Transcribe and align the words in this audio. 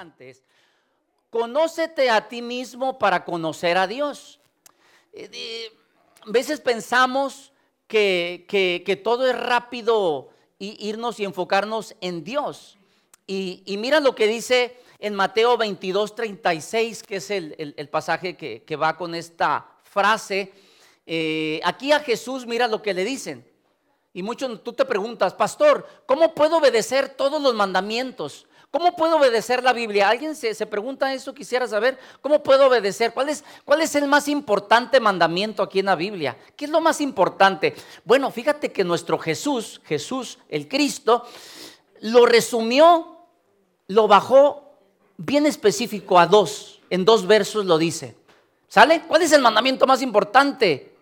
interesantes. 0.00 0.42
Conócete 1.30 2.10
a 2.10 2.28
ti 2.28 2.42
mismo 2.42 2.98
para 2.98 3.24
conocer 3.24 3.76
a 3.76 3.86
Dios. 3.86 4.40
Eh, 5.12 5.70
a 6.26 6.30
veces 6.30 6.60
pensamos 6.60 7.52
que, 7.86 8.46
que, 8.48 8.96
todo 8.96 9.26
es 9.26 9.38
rápido 9.38 10.30
irnos 10.58 11.20
y 11.20 11.24
enfocarnos 11.24 11.94
en 12.00 12.24
Dios. 12.24 12.78
Y, 13.26 13.62
mira 13.78 14.00
lo 14.00 14.14
que 14.14 14.26
dice 14.26 14.76
en 14.98 15.14
Mateo 15.14 15.56
22, 15.56 16.14
36, 16.14 17.02
que 17.04 17.16
es 17.16 17.30
el, 17.30 17.88
pasaje 17.90 18.36
que, 18.36 18.76
va 18.76 18.96
con 18.96 19.14
esta 19.14 19.66
frase. 19.84 20.52
Eh, 21.06 21.60
aquí 21.64 21.92
a 21.92 22.00
Jesús, 22.00 22.44
mira 22.46 22.66
lo 22.66 22.82
que 22.82 22.94
le 22.94 23.04
dicen. 23.04 23.46
Y 24.12 24.22
muchos 24.24 24.64
tú 24.64 24.72
te 24.72 24.84
preguntas, 24.84 25.34
pastor, 25.34 25.86
¿cómo 26.06 26.34
puedo 26.34 26.58
obedecer 26.58 27.10
todos 27.10 27.40
los 27.40 27.54
mandamientos? 27.54 28.46
¿Cómo 28.70 28.94
puedo 28.94 29.16
obedecer 29.16 29.64
la 29.64 29.72
Biblia? 29.72 30.08
¿Alguien 30.08 30.36
se, 30.36 30.54
pregunta 30.66 31.12
eso? 31.12 31.34
Quisiera 31.34 31.66
saber, 31.66 31.98
¿cómo 32.20 32.40
puedo 32.40 32.68
obedecer? 32.68 33.12
¿Cuál 33.12 33.28
es, 33.28 33.42
¿Cuál 33.64 33.80
es 33.80 33.96
el 33.96 34.06
más 34.06 34.28
importante 34.28 35.00
mandamiento 35.00 35.64
aquí 35.64 35.80
en 35.80 35.86
la 35.86 35.96
Biblia? 35.96 36.36
¿Qué 36.54 36.66
es 36.66 36.70
lo 36.70 36.80
más 36.80 37.00
importante? 37.00 37.74
Bueno, 38.04 38.30
fíjate 38.30 38.70
que 38.70 38.84
nuestro 38.84 39.18
Jesús, 39.18 39.80
Jesús 39.84 40.38
el 40.48 40.68
Cristo, 40.68 41.24
lo 42.02 42.26
resumió, 42.26 43.16
lo 43.88 44.06
bajó 44.06 44.70
bien 45.16 45.46
específico 45.46 46.20
a 46.20 46.26
dos, 46.26 46.80
en 46.90 47.04
dos 47.04 47.26
versos 47.26 47.66
lo 47.66 47.76
dice. 47.76 48.16
¿Sale? 48.68 49.02
¿Cuál 49.08 49.22
es 49.22 49.32
el 49.32 49.42
mandamiento 49.42 49.84
más 49.84 50.00
importante? 50.00 50.94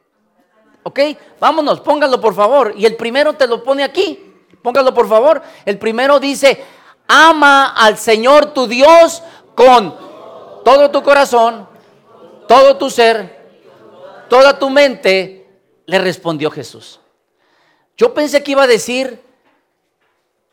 ¿Ok? 0.84 1.00
Vámonos, 1.38 1.80
póngalo 1.80 2.18
por 2.18 2.34
favor. 2.34 2.72
Y 2.78 2.86
el 2.86 2.96
primero 2.96 3.34
te 3.34 3.46
lo 3.46 3.62
pone 3.62 3.84
aquí. 3.84 4.24
Póngalo 4.62 4.94
por 4.94 5.06
favor. 5.06 5.42
El 5.66 5.78
primero 5.78 6.18
dice, 6.18 6.64
ama 7.08 7.68
al 7.70 7.98
Señor 7.98 8.52
tu 8.52 8.66
Dios 8.68 9.22
con 9.54 9.96
todo 10.64 10.90
tu 10.90 11.02
corazón, 11.02 11.66
todo 12.46 12.76
tu 12.76 12.90
ser, 12.90 13.48
toda 14.28 14.58
tu 14.58 14.70
mente. 14.70 15.34
Le 15.86 15.98
respondió 15.98 16.50
Jesús. 16.50 17.00
Yo 17.96 18.12
pensé 18.12 18.42
que 18.44 18.52
iba 18.52 18.64
a 18.64 18.66
decir, 18.66 19.22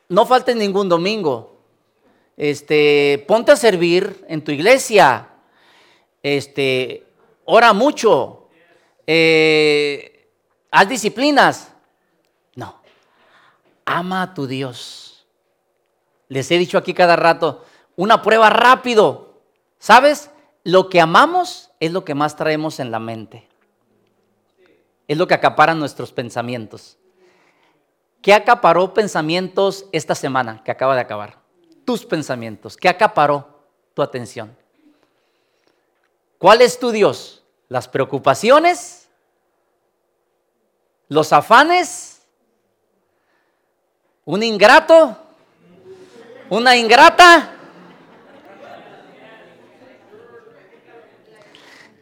no 0.08 0.26
falte 0.26 0.56
ningún 0.56 0.88
domingo. 0.88 1.58
Este, 2.38 3.23
ponte 3.28 3.52
a 3.52 3.58
servir 3.58 4.26
en 4.30 4.44
tu 4.44 4.52
iglesia. 4.52 5.30
Este, 6.23 7.06
ora 7.44 7.73
mucho. 7.73 8.48
Eh, 9.06 10.30
¿Haz 10.72 10.89
disciplinas? 10.89 11.72
No. 12.56 12.81
Ama 13.86 14.22
a 14.23 14.33
tu 14.33 14.48
Dios. 14.48 15.05
Les 16.28 16.50
he 16.52 16.58
dicho 16.58 16.78
aquí 16.78 16.94
cada 16.94 17.16
rato, 17.16 17.64
una 17.95 18.22
prueba 18.22 18.50
rápido. 18.50 19.42
¿Sabes? 19.80 20.32
Lo 20.64 20.90
que 20.90 21.00
amamos 21.02 21.72
es 21.80 21.92
lo 21.92 22.04
que 22.06 22.16
más 22.16 22.36
traemos 22.36 22.80
en 22.80 22.92
la 22.92 23.00
mente. 23.00 23.48
Es 25.08 25.17
lo 25.17 25.28
que 25.28 25.34
acapara 25.34 25.76
nuestros 25.76 26.12
pensamientos. 26.12 26.98
¿Qué 28.22 28.34
acaparó 28.34 28.94
pensamientos 28.94 29.86
esta 29.92 30.16
semana 30.16 30.64
que 30.64 30.72
acaba 30.72 30.95
de 30.95 31.02
acabar? 31.02 31.38
Tus 31.86 32.06
pensamientos. 32.06 32.76
¿Qué 32.76 32.89
acaparó 32.89 33.64
tu 33.94 34.02
atención? 34.02 34.58
¿Cuál 36.39 36.62
es 36.62 36.80
tu 36.80 36.89
Dios? 36.89 37.44
¿Las 37.70 37.88
preocupaciones? 37.88 39.06
los 41.08 41.32
afanes, 41.34 42.22
un 44.23 44.42
ingrato, 44.42 45.17
una 46.50 46.76
ingrata. 46.76 47.52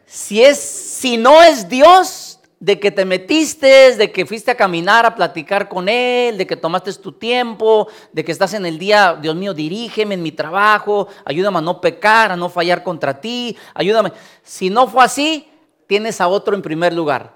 Si 0.06 0.42
es 0.42 0.58
si 0.58 1.16
no 1.16 1.42
es 1.42 1.68
Dios 1.68 2.40
de 2.60 2.80
que 2.80 2.90
te 2.90 3.04
metiste, 3.04 3.94
de 3.94 4.10
que 4.10 4.24
fuiste 4.24 4.50
a 4.50 4.56
caminar 4.56 5.04
a 5.04 5.14
platicar 5.14 5.68
con 5.68 5.86
él, 5.86 6.38
de 6.38 6.46
que 6.46 6.56
tomaste 6.56 6.94
tu 6.94 7.12
tiempo, 7.12 7.88
de 8.10 8.24
que 8.24 8.32
estás 8.32 8.54
en 8.54 8.64
el 8.64 8.78
día, 8.78 9.18
Dios 9.20 9.36
mío, 9.36 9.52
dirígeme 9.52 10.14
en 10.14 10.22
mi 10.22 10.32
trabajo, 10.32 11.08
ayúdame 11.26 11.58
a 11.58 11.60
no 11.60 11.78
pecar, 11.80 12.32
a 12.32 12.36
no 12.36 12.48
fallar 12.48 12.82
contra 12.82 13.20
ti, 13.20 13.54
ayúdame. 13.74 14.12
Si 14.42 14.70
no 14.70 14.86
fue 14.86 15.04
así, 15.04 15.46
tienes 15.86 16.22
a 16.22 16.28
otro 16.28 16.54
en 16.54 16.62
primer 16.62 16.94
lugar. 16.94 17.34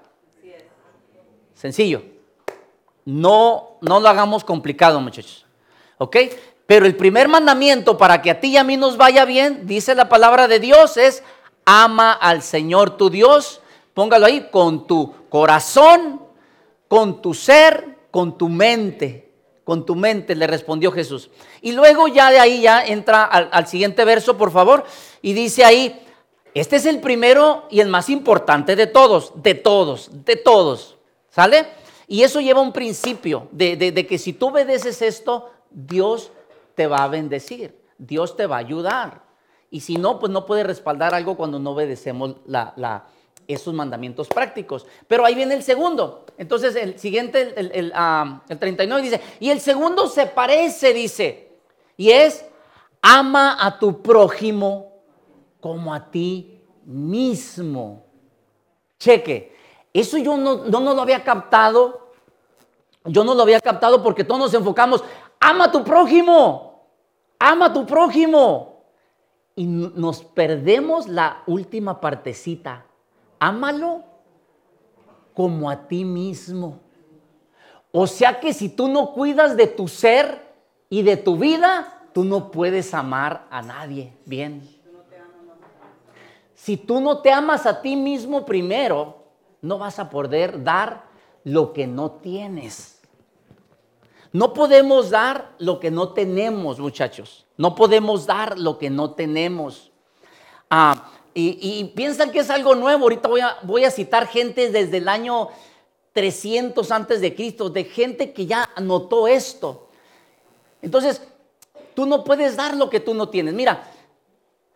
Sencillo. 1.53 2.01
No, 3.05 3.77
no 3.81 3.99
lo 3.99 4.07
hagamos 4.07 4.43
complicado, 4.43 4.99
muchachos. 4.99 5.45
¿Ok? 5.99 6.15
Pero 6.69 6.85
el 6.85 6.95
primer 6.95 7.27
mandamiento 7.27 7.97
para 7.97 8.21
que 8.21 8.29
a 8.29 8.39
ti 8.39 8.49
y 8.49 8.57
a 8.57 8.63
mí 8.63 8.77
nos 8.77 8.95
vaya 8.95 9.25
bien, 9.25 9.65
dice 9.65 9.95
la 9.95 10.07
palabra 10.07 10.47
de 10.47 10.59
Dios, 10.59 10.97
es 10.97 11.23
ama 11.65 12.13
al 12.13 12.43
Señor 12.43 12.95
tu 12.95 13.09
Dios. 13.09 13.61
Póngalo 13.95 14.27
ahí, 14.27 14.49
con 14.51 14.85
tu 14.85 15.15
corazón, 15.29 16.21
con 16.87 17.23
tu 17.23 17.33
ser, 17.33 17.97
con 18.11 18.37
tu 18.37 18.49
mente. 18.49 19.31
Con 19.63 19.83
tu 19.83 19.95
mente, 19.95 20.35
le 20.35 20.45
respondió 20.45 20.91
Jesús. 20.91 21.31
Y 21.63 21.71
luego 21.71 22.07
ya 22.07 22.29
de 22.29 22.39
ahí 22.39 22.61
ya 22.61 22.85
entra 22.85 23.23
al, 23.23 23.65
siguiente 23.65 24.05
verso, 24.05 24.37
por 24.37 24.51
favor. 24.51 24.85
Y 25.23 25.33
dice 25.33 25.65
ahí, 25.65 26.05
este 26.53 26.75
es 26.75 26.85
el 26.85 26.99
primero 26.99 27.65
y 27.71 27.79
el 27.79 27.87
más 27.87 28.09
importante 28.09 28.75
de 28.75 28.85
todos, 28.85 29.31
de 29.41 29.55
todos, 29.55 30.11
de 30.23 30.35
todos. 30.35 30.99
¿Sale? 31.31 31.65
Y 32.07 32.21
eso 32.21 32.39
lleva 32.39 32.61
un 32.61 32.73
principio 32.73 33.47
de, 33.51 34.05
que 34.07 34.19
si 34.19 34.33
tú 34.33 34.49
obedeces 34.49 35.01
esto, 35.01 35.49
Dios 35.71 36.31
te 36.79 36.87
va 36.87 37.03
a 37.03 37.09
bendecir, 37.09 37.77
Dios 37.97 38.37
te 38.37 38.47
va 38.47 38.55
a 38.55 38.59
ayudar. 38.59 39.21
Y 39.69 39.81
si 39.81 39.97
no, 39.97 40.17
pues 40.17 40.31
no 40.31 40.45
puede 40.45 40.63
respaldar 40.63 41.13
algo 41.13 41.35
cuando 41.35 41.59
no 41.59 41.71
obedecemos 41.71 42.37
esos 43.45 43.73
mandamientos 43.73 44.29
prácticos. 44.29 44.87
Pero 45.05 45.25
ahí 45.25 45.35
viene 45.35 45.55
el 45.55 45.63
segundo. 45.63 46.25
Entonces 46.37 46.77
el 46.77 46.97
siguiente, 46.97 47.53
el, 47.57 47.69
el, 47.73 47.93
el 48.47 48.59
39 48.59 49.01
dice, 49.01 49.21
y 49.41 49.49
el 49.49 49.59
segundo 49.59 50.07
se 50.07 50.27
parece, 50.27 50.93
dice, 50.93 51.51
y 51.97 52.11
es, 52.11 52.45
ama 53.01 53.57
a 53.59 53.77
tu 53.77 54.01
prójimo 54.01 54.93
como 55.59 55.93
a 55.93 56.09
ti 56.09 56.61
mismo. 56.85 58.05
Cheque, 58.97 59.53
eso 59.91 60.17
yo 60.17 60.37
no, 60.37 60.55
lo 60.55 61.01
había 61.01 61.25
captado. 61.25 62.07
Yo 63.03 63.25
no 63.25 63.33
lo 63.33 63.41
había 63.43 63.59
captado 63.59 64.01
porque 64.01 64.23
todos 64.23 64.39
nos 64.39 64.53
enfocamos, 64.53 65.03
ama 65.41 65.65
a 65.65 65.71
tu 65.73 65.83
prójimo, 65.83 66.68
ama 67.39 67.67
a 67.67 67.73
tu 67.73 67.85
prójimo. 67.85 68.83
Y 69.55 69.65
nos 69.65 70.23
perdemos 70.23 71.07
la 71.07 71.43
última 71.47 71.99
partecita. 71.99 72.85
Ámalo 73.39 74.03
como 75.33 75.69
a 75.69 75.87
ti 75.87 76.05
mismo. 76.05 76.79
O 77.91 78.05
sea 78.07 78.39
que 78.39 78.53
si 78.53 78.69
tú 78.69 78.87
no 78.87 79.13
cuidas 79.13 79.57
de 79.57 79.67
tu 79.67 79.87
ser 79.87 80.47
y 80.89 81.01
de 81.01 81.17
tu 81.17 81.37
vida, 81.37 82.07
tú 82.13 82.23
no 82.23 82.51
puedes 82.51 82.93
amar 82.93 83.47
a 83.49 83.61
nadie 83.61 84.13
bien. 84.25 84.61
Si 86.53 86.77
tú 86.77 86.99
no 86.99 87.19
te 87.19 87.31
amas 87.31 87.65
a 87.65 87.81
ti 87.81 87.95
mismo 87.95 88.45
primero, 88.45 89.23
no 89.61 89.77
vas 89.77 89.97
a 89.97 90.09
poder 90.09 90.63
dar 90.63 91.05
lo 91.43 91.73
que 91.73 91.87
no 91.87 92.11
tienes. 92.11 92.98
No 94.31 94.53
podemos 94.53 95.09
dar 95.09 95.55
lo 95.57 95.79
que 95.79 95.89
no 95.89 96.09
tenemos, 96.13 96.79
muchachos. 96.79 97.45
No 97.57 97.75
podemos 97.75 98.25
dar 98.25 98.59
lo 98.59 98.77
que 98.77 98.89
no 98.89 99.11
tenemos. 99.11 99.91
Ah, 100.69 101.11
y, 101.33 101.85
piensan 101.95 102.31
que 102.31 102.39
es 102.39 102.49
algo 102.49 102.75
nuevo. 102.75 103.03
Ahorita 103.03 103.27
voy 103.27 103.41
a, 103.41 103.57
voy 103.63 103.85
a 103.85 103.91
citar 103.91 104.27
gente 104.27 104.69
desde 104.71 104.97
el 104.97 105.07
año 105.07 105.49
300 106.13 106.91
antes 106.91 107.21
de 107.21 107.33
Cristo, 107.33 107.69
de 107.69 107.85
gente 107.85 108.33
que 108.33 108.45
ya 108.45 108.69
notó 108.81 109.27
esto. 109.27 109.87
Entonces, 110.81 111.21
tú 111.95 112.05
no 112.05 112.23
puedes 112.23 112.55
dar 112.55 112.75
lo 112.75 112.89
que 112.89 112.99
tú 112.99 113.13
no 113.13 113.29
tienes. 113.29 113.53
Mira, 113.53 113.89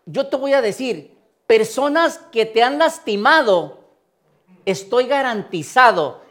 yo 0.05 0.27
te 0.27 0.37
voy 0.37 0.53
a 0.53 0.61
decir, 0.61 1.17
personas 1.47 2.17
que 2.31 2.45
te 2.45 2.63
han 2.63 2.79
lastimado 2.79 3.83
estoy 4.65 5.05
garantizado 5.05 6.21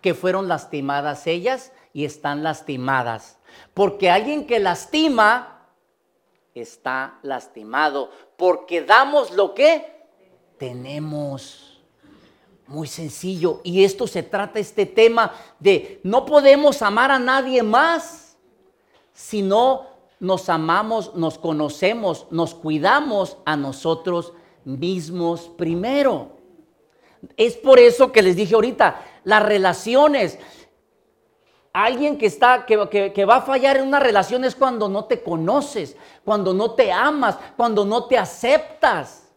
que 0.00 0.14
fueron 0.14 0.48
lastimadas 0.48 1.26
ellas 1.26 1.72
y 1.92 2.04
están 2.04 2.42
lastimadas. 2.42 3.38
Porque 3.74 4.10
alguien 4.10 4.46
que 4.46 4.58
lastima 4.58 5.66
está 6.54 7.18
lastimado. 7.22 8.10
Porque 8.36 8.82
damos 8.82 9.32
lo 9.32 9.54
que 9.54 10.06
tenemos. 10.58 11.80
Muy 12.66 12.86
sencillo. 12.86 13.60
Y 13.64 13.84
esto 13.84 14.06
se 14.06 14.22
trata, 14.22 14.58
este 14.58 14.84
tema 14.84 15.32
de 15.58 16.00
no 16.02 16.26
podemos 16.26 16.82
amar 16.82 17.10
a 17.10 17.18
nadie 17.18 17.62
más 17.62 18.28
si 19.18 19.42
no 19.42 19.86
nos 20.20 20.48
amamos, 20.48 21.14
nos 21.16 21.38
conocemos, 21.38 22.26
nos 22.30 22.54
cuidamos 22.54 23.36
a 23.44 23.56
nosotros 23.56 24.32
mismos 24.64 25.50
primero. 25.56 26.38
Es 27.36 27.56
por 27.56 27.80
eso 27.80 28.12
que 28.12 28.22
les 28.22 28.36
dije 28.36 28.54
ahorita, 28.54 29.04
las 29.24 29.42
relaciones. 29.42 30.38
Alguien 31.84 32.18
que 32.18 32.26
está, 32.26 32.66
que, 32.66 33.24
va 33.24 33.36
a 33.36 33.42
fallar 33.42 33.76
en 33.76 33.86
una 33.86 34.00
relación 34.00 34.44
es 34.44 34.54
cuando 34.54 34.88
no 34.88 35.04
te 35.04 35.22
conoces, 35.22 35.96
cuando 36.24 36.52
no 36.52 36.72
te 36.72 36.90
amas, 36.90 37.38
cuando 37.56 37.84
no 37.84 38.06
te 38.06 38.18
aceptas. 38.18 39.28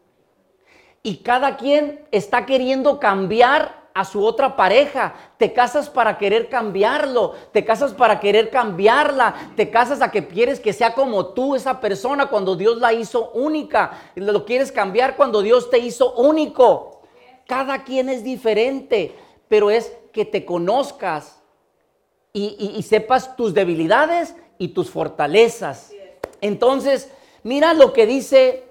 Y 1.03 1.17
cada 1.17 1.57
quien 1.57 2.05
está 2.11 2.45
queriendo 2.45 2.99
cambiar 2.99 3.81
a 3.93 4.05
su 4.05 4.23
otra 4.23 4.55
pareja, 4.55 5.13
te 5.37 5.51
casas 5.51 5.89
para 5.89 6.17
querer 6.17 6.47
cambiarlo, 6.47 7.33
te 7.51 7.65
casas 7.65 7.93
para 7.93 8.19
querer 8.19 8.49
cambiarla, 8.49 9.35
te 9.55 9.69
casas 9.69 10.01
a 10.01 10.09
que 10.09 10.27
quieres 10.27 10.59
que 10.59 10.71
sea 10.71 10.93
como 10.93 11.27
tú 11.27 11.55
esa 11.55 11.81
persona 11.81 12.27
cuando 12.27 12.55
Dios 12.55 12.77
la 12.77 12.93
hizo 12.93 13.31
única, 13.31 13.91
lo 14.15 14.45
quieres 14.45 14.71
cambiar 14.71 15.17
cuando 15.17 15.41
Dios 15.41 15.69
te 15.69 15.79
hizo 15.79 16.13
único. 16.13 17.01
Cada 17.47 17.83
quien 17.83 18.07
es 18.07 18.23
diferente, 18.23 19.15
pero 19.49 19.69
es 19.69 19.91
que 20.13 20.23
te 20.23 20.45
conozcas 20.45 21.40
y, 22.33 22.73
y 22.77 22.83
sepas 22.83 23.35
tus 23.35 23.53
debilidades 23.53 24.35
y 24.57 24.69
tus 24.69 24.89
fortalezas. 24.89 25.91
Entonces, 26.39 27.11
mira 27.43 27.73
lo 27.73 27.93
que 27.93 28.05
dice 28.05 28.63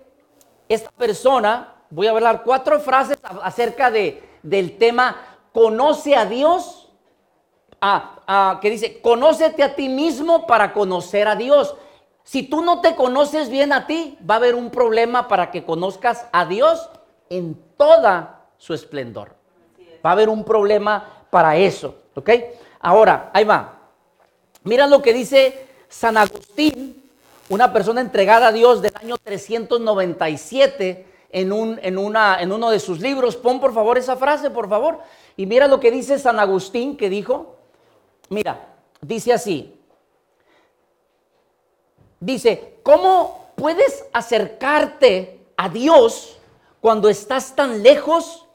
esta 0.69 0.91
persona, 0.91 1.75
voy 1.91 2.07
a 2.07 2.11
hablar 2.11 2.43
cuatro 2.45 2.81
frases 2.81 3.19
acerca 3.43 3.91
de 3.91 4.31
del 4.43 4.79
tema 4.79 5.17
conoce 5.53 6.17
a 6.17 6.27
Dios, 6.27 6.89
que 8.61 8.71
dice, 8.71 9.01
conócete 9.01 9.63
a 9.63 9.75
ti 9.75 9.89
mismo 9.89 10.47
para 10.47 10.73
conocer 10.73 11.29
a 11.29 11.37
Dios. 11.37 11.75
Si 12.23 12.43
tú 12.43 12.63
no 12.63 12.81
te 12.81 12.95
conoces 12.95 13.49
bien 13.49 13.73
a 13.73 13.87
ti, 13.87 14.19
va 14.29 14.35
a 14.35 14.37
haber 14.39 14.55
un 14.55 14.71
problema 14.71 15.29
para 15.29 15.51
que 15.51 15.65
conozcas 15.65 16.27
a 16.33 16.45
Dios 16.45 16.91
en 17.29 17.59
toda 17.77 18.47
su 18.59 18.75
esplendor. 18.75 19.35
Va 20.05 20.11
a 20.11 20.13
haber 20.13 20.29
un 20.29 20.45
problema 20.45 21.25
para 21.31 21.57
eso, 21.57 21.97
¿ok? 22.15 22.31
Ahora, 22.81 23.31
ahí 23.35 23.45
va. 23.45 23.79
Mira 24.65 24.87
lo 24.87 25.03
que 25.03 25.13
dice 25.13 25.67
San 25.89 26.17
Agustín, 26.17 27.11
una 27.49 27.73
persona 27.73 28.01
entregada 28.01 28.49
a 28.49 28.53
Dios 28.53 28.81
del 28.81 28.93
año 28.97 29.17
397 29.19 31.07
en, 31.31 31.53
un, 31.53 31.79
en, 31.83 31.99
una, 31.99 32.41
en 32.41 32.53
uno 32.53 32.71
de 32.71 32.81
sus 32.81 33.01
libros. 33.01 33.37
Pon 33.37 33.61
por 33.61 33.75
favor 33.75 33.99
esa 33.99 34.17
frase, 34.17 34.51
por 34.51 34.69
favor. 34.69 34.99
Y 35.37 35.47
mira 35.47 35.67
lo 35.69 35.81
que 35.81 35.91
dice 35.91 36.19
San 36.19 36.41
Agustín 36.41 36.97
que 36.97 37.11
dijo. 37.11 37.57
Mira, 38.29 38.75
dice 39.01 39.33
así. 39.33 39.77
Dice, 42.19 42.79
¿cómo 42.83 43.53
puedes 43.57 44.05
acercarte 44.13 45.41
a 45.57 45.69
Dios 45.69 46.39
cuando 46.81 47.09
estás 47.09 47.55
tan 47.57 47.83
lejos 47.83 48.47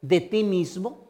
de 0.00 0.20
ti 0.20 0.44
mismo? 0.44 1.01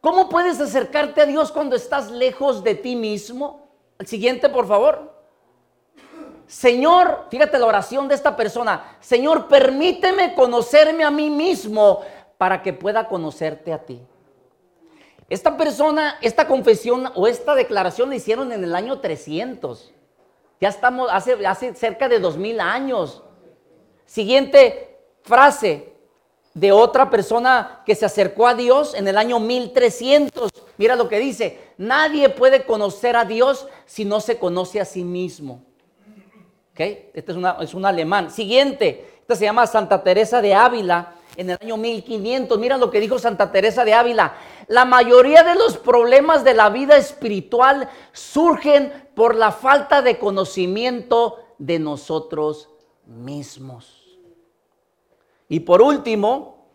¿Cómo 0.00 0.28
puedes 0.28 0.60
acercarte 0.60 1.20
a 1.20 1.26
Dios 1.26 1.50
cuando 1.50 1.74
estás 1.74 2.10
lejos 2.10 2.62
de 2.62 2.74
ti 2.74 2.94
mismo? 2.94 3.68
El 3.98 4.06
siguiente, 4.06 4.48
por 4.48 4.66
favor. 4.66 5.18
Señor, 6.46 7.26
fíjate 7.30 7.58
la 7.58 7.66
oración 7.66 8.08
de 8.08 8.14
esta 8.14 8.34
persona, 8.34 8.96
Señor, 9.00 9.48
permíteme 9.48 10.34
conocerme 10.34 11.04
a 11.04 11.10
mí 11.10 11.28
mismo 11.28 12.00
para 12.38 12.62
que 12.62 12.72
pueda 12.72 13.06
conocerte 13.06 13.70
a 13.70 13.84
ti. 13.84 14.00
Esta 15.28 15.58
persona, 15.58 16.16
esta 16.22 16.46
confesión 16.46 17.12
o 17.14 17.26
esta 17.26 17.54
declaración 17.54 18.08
la 18.08 18.16
hicieron 18.16 18.50
en 18.52 18.64
el 18.64 18.74
año 18.74 18.98
300. 19.00 19.92
Ya 20.58 20.70
estamos 20.70 21.10
hace, 21.12 21.46
hace 21.46 21.74
cerca 21.74 22.08
de 22.08 22.18
2000 22.18 22.60
años. 22.60 23.22
Siguiente 24.06 24.96
frase 25.20 25.97
de 26.54 26.72
otra 26.72 27.10
persona 27.10 27.82
que 27.86 27.94
se 27.94 28.06
acercó 28.06 28.46
a 28.46 28.54
Dios 28.54 28.94
en 28.94 29.06
el 29.08 29.16
año 29.16 29.38
1300. 29.38 30.50
Mira 30.76 30.96
lo 30.96 31.08
que 31.08 31.18
dice, 31.18 31.60
nadie 31.78 32.28
puede 32.28 32.64
conocer 32.64 33.16
a 33.16 33.24
Dios 33.24 33.66
si 33.86 34.04
no 34.04 34.20
se 34.20 34.38
conoce 34.38 34.80
a 34.80 34.84
sí 34.84 35.04
mismo. 35.04 35.62
Este 36.74 37.32
es, 37.32 37.36
es 37.60 37.74
un 37.74 37.84
alemán. 37.84 38.30
Siguiente, 38.30 39.18
esta 39.20 39.34
se 39.34 39.44
llama 39.44 39.66
Santa 39.66 40.02
Teresa 40.02 40.40
de 40.40 40.54
Ávila 40.54 41.14
en 41.36 41.50
el 41.50 41.58
año 41.60 41.76
1500. 41.76 42.58
Mira 42.58 42.76
lo 42.76 42.90
que 42.90 43.00
dijo 43.00 43.18
Santa 43.18 43.50
Teresa 43.50 43.84
de 43.84 43.94
Ávila. 43.94 44.34
La 44.68 44.84
mayoría 44.84 45.42
de 45.42 45.54
los 45.54 45.76
problemas 45.76 46.44
de 46.44 46.54
la 46.54 46.70
vida 46.70 46.96
espiritual 46.96 47.88
surgen 48.12 48.92
por 49.14 49.34
la 49.34 49.52
falta 49.52 50.02
de 50.02 50.18
conocimiento 50.18 51.38
de 51.58 51.78
nosotros 51.78 52.68
mismos. 53.06 53.97
Y 55.48 55.60
por 55.60 55.80
último, 55.82 56.68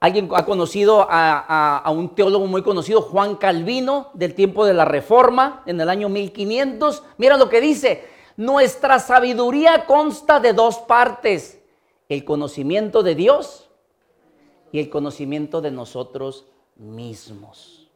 alguien 0.00 0.28
ha 0.34 0.44
conocido 0.44 1.06
a, 1.08 1.90
un 1.94 2.14
teólogo 2.14 2.46
muy 2.46 2.62
conocido, 2.62 3.02
Juan 3.02 3.36
Calvino, 3.36 4.10
del 4.14 4.34
tiempo 4.34 4.64
de 4.66 4.74
la 4.74 4.84
Reforma, 4.84 5.62
en 5.66 5.80
el 5.80 5.88
año 5.88 6.08
1500. 6.08 7.02
Mira 7.18 7.36
lo 7.36 7.48
que 7.48 7.60
dice. 7.60 8.16
Nuestra 8.36 8.98
sabiduría 8.98 9.86
consta 9.86 10.40
de 10.40 10.52
dos 10.52 10.76
partes, 10.78 11.58
el 12.08 12.24
conocimiento 12.24 13.02
de 13.02 13.14
Dios 13.14 13.70
y 14.72 14.78
el 14.78 14.90
conocimiento 14.90 15.62
de 15.62 15.70
nosotros 15.70 16.44
mismos. 16.76 17.88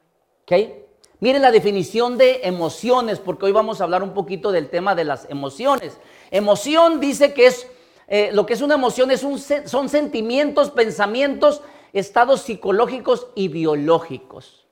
Miren 1.21 1.43
la 1.43 1.53
definición 1.53 2.17
de 2.17 2.41
emociones, 2.44 3.19
porque 3.19 3.44
hoy 3.44 3.53
vamos 3.53 3.81
a 3.81 3.85
hablar 3.85 4.03
un 4.03 4.15
poquito 4.15 4.50
del 4.50 4.71
tema 4.71 4.94
de 4.94 5.05
las 5.05 5.29
emociones. 5.29 5.99
Emoción 6.31 6.99
dice 6.99 7.35
que 7.35 7.47
es, 7.47 7.67
eh, 8.12 8.31
lo 8.33 8.45
que 8.45 8.55
es 8.55 8.61
una 8.61 8.75
emoción 8.75 9.12
es 9.12 9.23
un, 9.23 9.39
son 9.39 9.89
sentimientos, 9.89 10.73
pensamientos, 10.73 11.62
estados 11.93 12.43
psicológicos 12.43 13.29
y 13.37 13.47
biológicos. 13.47 14.67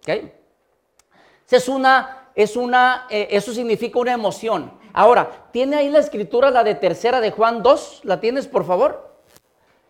¿Ok? 0.00 0.24
Es 1.48 1.68
una, 1.68 2.30
es 2.34 2.56
una, 2.56 3.06
eh, 3.08 3.28
eso 3.30 3.52
significa 3.52 4.00
una 4.00 4.12
emoción. 4.12 4.72
Ahora, 4.92 5.48
¿tiene 5.52 5.76
ahí 5.76 5.90
la 5.90 6.00
escritura 6.00 6.50
la 6.50 6.64
de 6.64 6.74
tercera 6.74 7.20
de 7.20 7.30
Juan 7.30 7.62
2? 7.62 8.00
¿La 8.02 8.18
tienes, 8.18 8.48
por 8.48 8.64
favor? 8.66 9.16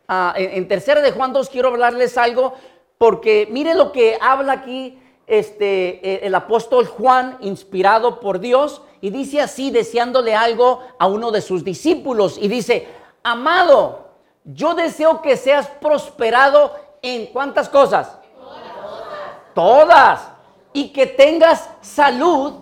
Ah, 0.07 0.35
en, 0.37 0.69
tercera 0.69 1.01
de 1.01 1.13
Juan 1.13 1.33
2 1.33 1.49
quiero 1.49 1.69
hablarles 1.69 2.19
algo 2.19 2.55
porque 2.99 3.49
mire 3.51 3.75
lo 3.75 3.93
que 3.93 4.19
habla 4.21 4.53
aquí 4.53 4.99
este, 5.27 6.07
eh, 6.07 6.21
el 6.25 6.35
apóstol 6.35 6.87
Juan, 6.87 7.39
inspirado 7.41 8.21
por 8.21 8.39
Dios, 8.39 8.83
y 9.03 9.11
dice 9.11 9.41
así, 9.41 9.73
deseándole 9.73 10.33
algo 10.35 10.81
a 10.97 11.09
uno 11.09 11.33
de 11.33 11.41
sus 11.41 11.65
discípulos, 11.65 12.39
y 12.41 12.47
dice, 12.47 12.87
amado, 13.25 14.13
yo 14.45 14.75
deseo 14.75 15.21
que 15.21 15.37
seas 15.37 15.67
prosperado 15.67 16.77
en 17.03 17.27
cuántas 17.27 17.69
cosas? 17.69 18.17
Todas. 18.39 19.55
Todas. 19.55 20.29
Y 20.73 20.91
que 20.91 21.07
tengas 21.07 21.69
salud 21.81 22.55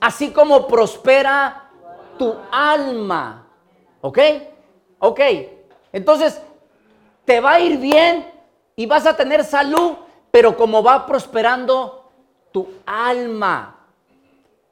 así 0.00 0.30
como 0.30 0.66
prospera 0.66 1.70
tu 2.18 2.34
alma. 2.50 3.46
¿Ok? 4.00 4.18
Ok. 4.98 5.20
Entonces, 5.92 6.40
te 7.26 7.38
va 7.38 7.52
a 7.52 7.60
ir 7.60 7.76
bien 7.76 8.32
y 8.76 8.86
vas 8.86 9.04
a 9.04 9.14
tener 9.14 9.44
salud, 9.44 9.92
pero 10.30 10.56
como 10.56 10.82
va 10.82 11.04
prosperando 11.04 12.10
tu 12.50 12.66
alma. 12.86 13.76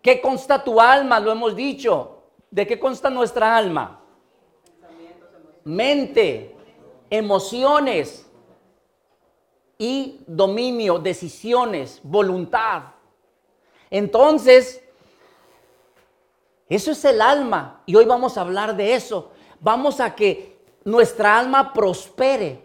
¿Qué 0.02 0.21
consta 0.21 0.62
tu 0.62 0.81
alma? 0.81 1.21
Lo 1.21 1.33
hemos 1.33 1.55
dicho. 1.55 2.23
¿De 2.50 2.67
qué 2.67 2.78
consta 2.78 3.11
nuestra 3.11 3.57
alma? 3.57 4.00
Mente, 5.64 6.57
emociones 7.11 8.26
y 9.76 10.21
dominio, 10.26 10.99
decisiones, 10.99 12.00
voluntad. 12.02 12.83
Entonces, 13.90 14.83
eso 16.69 16.90
es 16.90 17.05
el 17.05 17.21
alma. 17.21 17.83
Y 17.87 17.97
hoy 17.97 18.05
vamos 18.05 18.37
a 18.37 18.43
hablar 18.43 18.76
de 18.76 18.95
eso. 18.95 19.31
Vamos 19.61 20.00
a 20.00 20.14
que 20.14 20.59
nuestra 20.85 21.38
alma 21.38 21.73
prospere. 21.73 22.62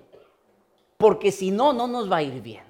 Porque 0.97 1.31
si 1.31 1.51
no, 1.51 1.73
no 1.73 1.87
nos 1.87 2.11
va 2.11 2.17
a 2.17 2.23
ir 2.23 2.41
bien. 2.41 2.63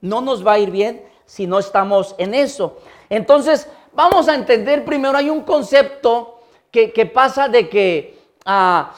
No 0.00 0.20
nos 0.20 0.46
va 0.46 0.54
a 0.54 0.58
ir 0.58 0.70
bien 0.70 1.06
si 1.24 1.46
no 1.46 1.58
estamos 1.58 2.14
en 2.18 2.34
eso. 2.34 2.78
Entonces, 3.08 3.68
vamos 3.96 4.28
a 4.28 4.34
entender 4.34 4.84
primero, 4.84 5.18
hay 5.18 5.30
un 5.30 5.40
concepto 5.40 6.40
que, 6.70 7.10
pasa 7.12 7.48
de 7.48 7.70
que 7.70 8.18
ah, 8.44 8.92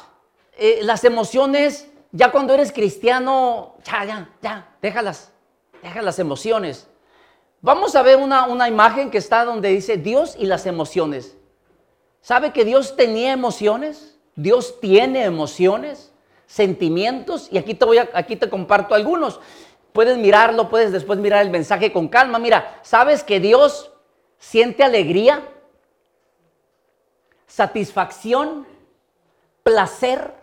eh, 0.56 0.80
las 0.82 1.04
emociones, 1.04 1.88
ya 2.10 2.32
cuando 2.32 2.52
eres 2.52 2.72
cristiano, 2.72 3.76
ya, 3.84 4.04
ya, 4.04 4.28
ya, 4.42 4.68
déjalas, 4.82 5.30
deja 5.80 6.02
las 6.02 6.18
emociones. 6.18 6.88
Vamos 7.60 7.94
a 7.94 8.02
ver 8.02 8.16
una, 8.16 8.46
una 8.46 8.68
imagen 8.68 9.10
que 9.10 9.18
está 9.18 9.44
donde 9.44 9.68
dice 9.68 9.96
Dios 9.96 10.34
y 10.36 10.46
las 10.46 10.66
emociones. 10.66 11.36
¿Sabe 12.20 12.52
que 12.52 12.64
Dios 12.64 12.96
tenía 12.96 13.32
emociones? 13.32 14.18
Dios 14.34 14.80
tiene 14.80 15.24
emociones, 15.24 16.12
sentimientos, 16.46 17.48
y 17.50 17.58
aquí 17.58 17.74
te, 17.74 17.84
voy 17.84 17.98
a, 17.98 18.08
aquí 18.12 18.34
te 18.34 18.50
comparto 18.50 18.96
algunos. 18.96 19.40
Puedes 19.92 20.18
mirarlo, 20.18 20.68
puedes 20.68 20.90
después 20.90 21.20
mirar 21.20 21.42
el 21.42 21.50
mensaje 21.50 21.92
con 21.92 22.08
calma. 22.08 22.40
Mira, 22.40 22.80
¿sabes 22.82 23.22
que 23.22 23.38
Dios 23.38 23.92
siente 24.38 24.83
alegría, 24.83 25.47
satisfacción, 27.47 28.66
placer? 29.62 30.35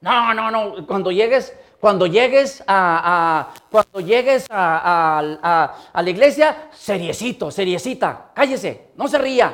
No, 0.00 0.34
no, 0.34 0.50
no. 0.50 0.86
Cuando 0.86 1.10
llegues, 1.10 1.56
Cuando 1.82 2.06
llegues 2.06 2.62
a, 2.68 3.52
cuando 3.68 3.98
llegues 3.98 4.46
a, 4.50 5.74
la 5.94 6.10
iglesia, 6.10 6.68
seriecito, 6.70 7.50
seriecita, 7.50 8.30
cállese, 8.32 8.92
no 8.94 9.08
se 9.08 9.18
ría. 9.18 9.52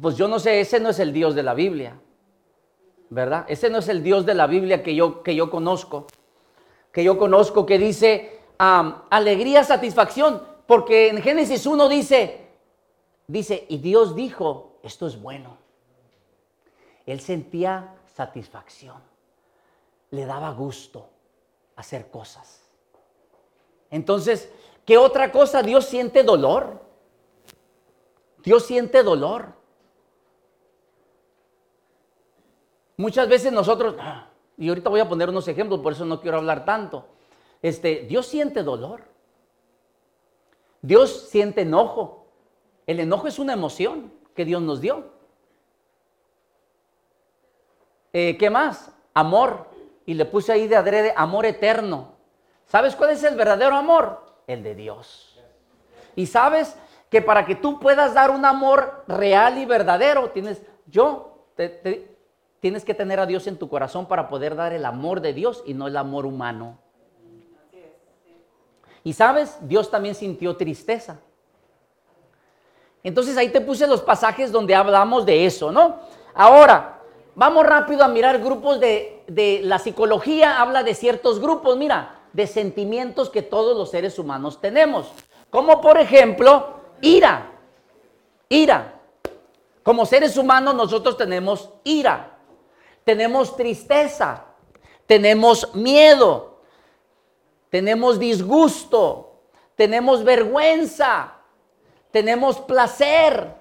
Pues 0.00 0.16
yo 0.16 0.26
no 0.26 0.38
sé, 0.38 0.60
ese 0.60 0.80
no 0.80 0.88
es 0.88 0.98
el 1.00 1.12
Dios 1.12 1.34
de 1.34 1.42
la 1.42 1.52
Biblia, 1.52 2.00
¿verdad? 3.10 3.44
Ese 3.46 3.68
no 3.68 3.78
es 3.78 3.88
el 3.88 4.02
Dios 4.02 4.24
de 4.24 4.34
la 4.34 4.46
Biblia 4.46 4.82
que 4.82 4.94
yo, 4.94 5.22
que 5.22 5.34
yo 5.34 5.50
conozco, 5.50 6.06
que 6.92 7.04
yo 7.04 7.18
conozco, 7.18 7.66
que 7.66 7.78
dice 7.78 8.40
alegría, 8.58 9.64
satisfacción, 9.64 10.42
porque 10.66 11.08
en 11.08 11.22
Génesis 11.22 11.66
1 11.66 11.88
dice, 11.88 12.48
dice, 13.26 13.66
y 13.68 13.78
Dios 13.78 14.14
dijo, 14.14 14.78
esto 14.82 15.06
es 15.06 15.20
bueno. 15.20 15.56
Él 17.06 17.20
sentía 17.20 17.94
satisfacción. 18.14 19.02
Le 20.10 20.26
daba 20.26 20.52
gusto 20.52 21.08
hacer 21.76 22.10
cosas. 22.10 22.62
Entonces, 23.90 24.50
¿qué 24.84 24.98
otra 24.98 25.32
cosa? 25.32 25.62
Dios 25.62 25.86
siente 25.86 26.22
dolor. 26.22 26.82
Dios 28.42 28.66
siente 28.66 29.02
dolor. 29.02 29.54
Muchas 32.96 33.28
veces 33.28 33.52
nosotros, 33.52 33.94
y 34.58 34.68
ahorita 34.68 34.90
voy 34.90 35.00
a 35.00 35.08
poner 35.08 35.30
unos 35.30 35.46
ejemplos, 35.46 35.80
por 35.80 35.92
eso 35.92 36.04
no 36.04 36.20
quiero 36.20 36.38
hablar 36.38 36.64
tanto. 36.64 37.06
Este, 37.62 38.06
Dios 38.08 38.26
siente 38.26 38.64
dolor. 38.64 39.02
Dios 40.82 41.28
siente 41.30 41.62
enojo. 41.62 42.26
El 42.86 42.98
enojo 42.98 43.28
es 43.28 43.38
una 43.38 43.52
emoción 43.52 44.12
que 44.34 44.44
Dios 44.44 44.60
nos 44.60 44.80
dio. 44.80 45.12
Eh, 48.12 48.36
¿Qué 48.36 48.50
más? 48.50 48.90
Amor. 49.14 49.68
Y 50.06 50.14
le 50.14 50.24
puse 50.24 50.52
ahí 50.52 50.66
de 50.66 50.74
adrede 50.76 51.14
amor 51.16 51.46
eterno. 51.46 52.14
¿Sabes 52.66 52.96
cuál 52.96 53.10
es 53.10 53.22
el 53.22 53.36
verdadero 53.36 53.76
amor? 53.76 54.26
El 54.48 54.64
de 54.64 54.74
Dios. 54.74 55.38
Y 56.16 56.26
sabes 56.26 56.76
que 57.10 57.22
para 57.22 57.46
que 57.46 57.54
tú 57.54 57.78
puedas 57.78 58.12
dar 58.12 58.32
un 58.32 58.44
amor 58.44 59.04
real 59.06 59.58
y 59.58 59.66
verdadero, 59.66 60.30
tienes, 60.30 60.62
yo, 60.86 61.46
tienes 62.60 62.84
que 62.84 62.94
tener 62.94 63.20
a 63.20 63.26
Dios 63.26 63.46
en 63.46 63.56
tu 63.56 63.68
corazón 63.68 64.06
para 64.06 64.28
poder 64.28 64.56
dar 64.56 64.72
el 64.72 64.84
amor 64.84 65.20
de 65.20 65.32
Dios 65.32 65.62
y 65.66 65.74
no 65.74 65.86
el 65.86 65.96
amor 65.96 66.26
humano. 66.26 66.78
Y 69.04 69.12
sabes, 69.12 69.58
Dios 69.62 69.90
también 69.90 70.14
sintió 70.14 70.56
tristeza. 70.56 71.18
Entonces 73.02 73.36
ahí 73.36 73.48
te 73.48 73.60
puse 73.60 73.86
los 73.86 74.02
pasajes 74.02 74.52
donde 74.52 74.74
hablamos 74.74 75.24
de 75.24 75.46
eso, 75.46 75.70
¿no? 75.72 76.00
Ahora, 76.34 76.98
Vamos 77.38 77.64
rápido 77.64 78.02
a 78.02 78.08
mirar 78.08 78.40
grupos 78.40 78.80
de, 78.80 79.60
la 79.62 79.78
psicología, 79.78 80.60
habla 80.60 80.82
de 80.82 80.92
ciertos 80.92 81.38
grupos, 81.38 81.76
mira, 81.76 82.22
de 82.32 82.48
sentimientos 82.48 83.30
que 83.30 83.42
todos 83.42 83.76
los 83.76 83.92
seres 83.92 84.18
humanos 84.18 84.60
tenemos. 84.60 85.12
Como 85.48 85.80
por 85.80 85.98
ejemplo, 85.98 86.80
ira. 87.00 87.52
Ira. 88.48 89.00
Como 89.84 90.04
seres 90.04 90.36
humanos 90.36 90.74
nosotros 90.74 91.16
tenemos 91.16 91.70
ira, 91.84 92.37
tenemos 93.08 93.56
tristeza, 93.56 94.44
tenemos 95.06 95.74
miedo, 95.74 96.60
tenemos 97.70 98.18
disgusto, 98.18 99.40
tenemos 99.76 100.22
vergüenza, 100.22 101.32
tenemos 102.10 102.58
placer, 102.60 103.54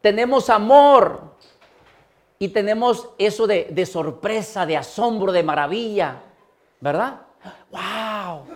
tenemos 0.00 0.48
amor, 0.48 1.36
y 2.38 2.48
tenemos 2.48 3.10
eso 3.18 3.46
de, 3.46 3.84
sorpresa, 3.84 4.64
de 4.64 4.78
asombro, 4.78 5.30
de 5.30 5.42
maravilla, 5.42 6.22
¿verdad? 6.80 7.20
¡Wow! 7.70 8.46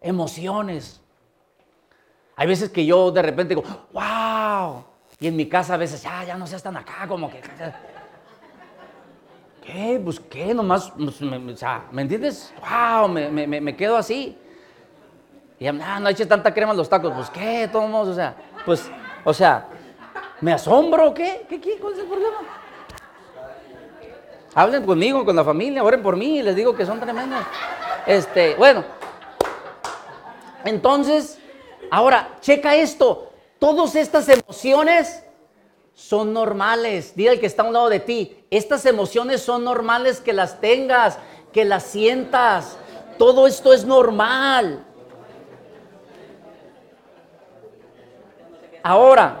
Emociones. 0.00 1.00
Hay 2.36 2.46
veces 2.46 2.70
que 2.70 2.86
yo 2.86 3.10
de 3.10 3.22
repente 3.22 3.56
digo, 3.56 3.66
¡wow! 3.92 4.84
Y 5.18 5.26
en 5.26 5.34
mi 5.34 5.48
casa 5.48 5.74
a 5.74 5.76
veces, 5.76 6.00
ya, 6.04 6.22
ya 6.22 6.36
no 6.36 6.46
seas 6.46 6.62
tan 6.62 6.76
acá, 6.76 7.08
como 7.08 7.28
que. 7.28 7.42
¿Qué? 9.64 10.00
Pues 10.02 10.20
qué, 10.20 10.52
nomás, 10.52 10.92
pues, 10.96 11.20
me, 11.22 11.52
o 11.52 11.56
sea, 11.56 11.84
¿me 11.90 12.02
entiendes? 12.02 12.52
¡Wow! 12.60 13.08
Me, 13.08 13.76
quedo 13.76 13.96
así. 13.96 14.36
Y 15.58 15.66
ah, 15.66 15.98
no 16.00 16.08
eches 16.08 16.28
tanta 16.28 16.52
crema 16.52 16.72
en 16.72 16.76
los 16.76 16.88
tacos, 16.88 17.12
pues 17.14 17.30
qué, 17.30 17.68
todos, 17.72 18.08
o 18.08 18.14
sea, 18.14 18.34
pues, 18.66 18.90
o 19.24 19.32
sea, 19.32 19.66
¿me 20.40 20.52
asombro 20.52 21.08
o 21.08 21.14
qué? 21.14 21.46
¿Qué, 21.48 21.60
qué? 21.60 21.78
¿Cuál 21.78 21.94
es 21.94 22.00
el 22.00 22.06
problema? 22.06 22.38
Hablen 24.54 24.84
conmigo, 24.84 25.24
con 25.24 25.34
la 25.34 25.44
familia, 25.44 25.82
oren 25.82 26.02
por 26.02 26.16
mí, 26.16 26.42
les 26.42 26.54
digo 26.54 26.74
que 26.74 26.84
son 26.84 27.00
tremendos. 27.00 27.44
Este, 28.06 28.54
bueno. 28.56 28.84
Entonces, 30.64 31.38
ahora, 31.90 32.36
checa 32.40 32.74
esto. 32.74 33.32
Todas 33.58 33.94
estas 33.94 34.28
emociones 34.28 35.24
son 35.94 36.32
normales. 36.32 37.14
Dile 37.14 37.30
al 37.30 37.40
que 37.40 37.46
está 37.46 37.62
a 37.62 37.66
un 37.66 37.72
lado 37.72 37.88
de 37.88 38.00
ti, 38.00 38.44
estas 38.50 38.84
emociones 38.86 39.40
son 39.40 39.64
normales 39.64 40.20
que 40.20 40.32
las 40.32 40.60
tengas, 40.60 41.18
que 41.52 41.64
las 41.64 41.84
sientas. 41.84 42.76
Todo 43.16 43.46
esto 43.46 43.72
es 43.72 43.84
normal. 43.84 44.84
Ahora, 48.82 49.40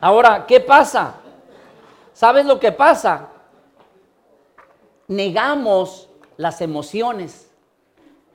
ahora, 0.00 0.46
¿qué 0.46 0.60
pasa? 0.60 1.16
¿Sabes 2.14 2.46
lo 2.46 2.58
que 2.58 2.72
pasa? 2.72 3.28
Negamos 5.08 6.08
las 6.36 6.60
emociones. 6.62 7.50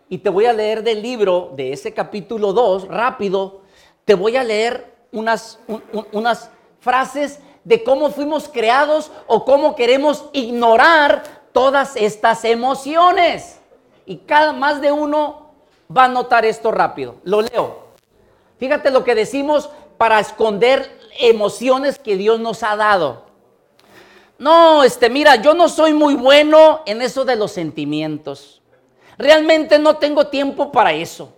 Y 0.09 0.19
te 0.19 0.29
voy 0.29 0.45
a 0.45 0.53
leer 0.53 0.83
del 0.83 1.01
libro, 1.01 1.53
de 1.55 1.73
ese 1.73 1.91
capítulo 1.91 2.53
2, 2.53 2.87
rápido, 2.87 3.61
te 4.03 4.13
voy 4.13 4.35
a 4.35 4.43
leer 4.43 4.94
unas, 5.15 6.49
frases 6.79 7.39
de 7.63 7.83
cómo 7.83 8.11
fuimos 8.11 8.47
creados 8.47 9.11
o 9.25 9.43
cómo 9.43 9.75
queremos 9.75 10.25
ignorar 10.33 11.23
todas 11.51 11.95
estas 11.95 12.45
emociones. 12.45 13.59
Y 14.05 14.17
cada 14.17 14.53
más 14.53 14.81
de 14.81 14.91
uno 14.91 15.51
va 15.95 16.03
a 16.03 16.09
notar 16.09 16.45
esto 16.45 16.71
rápido. 16.71 17.15
Lo 17.23 17.41
leo. 17.41 17.85
Fíjate 18.59 18.91
lo 18.91 19.03
que 19.03 19.15
decimos 19.15 19.69
para 19.97 20.19
esconder 20.19 20.99
emociones 21.17 21.97
que 21.97 22.17
Dios 22.17 22.39
nos 22.39 22.61
ha 22.61 22.75
dado. 22.75 23.25
No, 24.37 24.83
este, 24.83 25.09
mira, 25.09 25.37
yo 25.37 25.53
no 25.53 25.69
soy 25.69 25.93
muy 25.93 26.15
bueno 26.15 26.81
en 26.85 27.01
eso 27.01 27.25
de 27.25 27.35
los 27.35 27.51
sentimientos. 27.51 28.61
Realmente 29.17 29.79
no 29.79 29.95
tengo 29.95 30.27
tiempo 30.27 30.71
para 30.71 30.91
eso. 30.93 31.33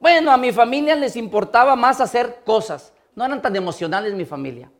Bueno, 0.00 0.32
a 0.32 0.38
mi 0.38 0.50
familia 0.50 0.96
les 0.96 1.16
importaba 1.16 1.76
más 1.76 2.00
hacer 2.00 2.40
cosas. 2.44 2.92
No 3.20 3.26
eran 3.26 3.42
tan 3.42 3.54
emocionales 3.54 4.14
mi 4.14 4.24
familia. 4.24 4.72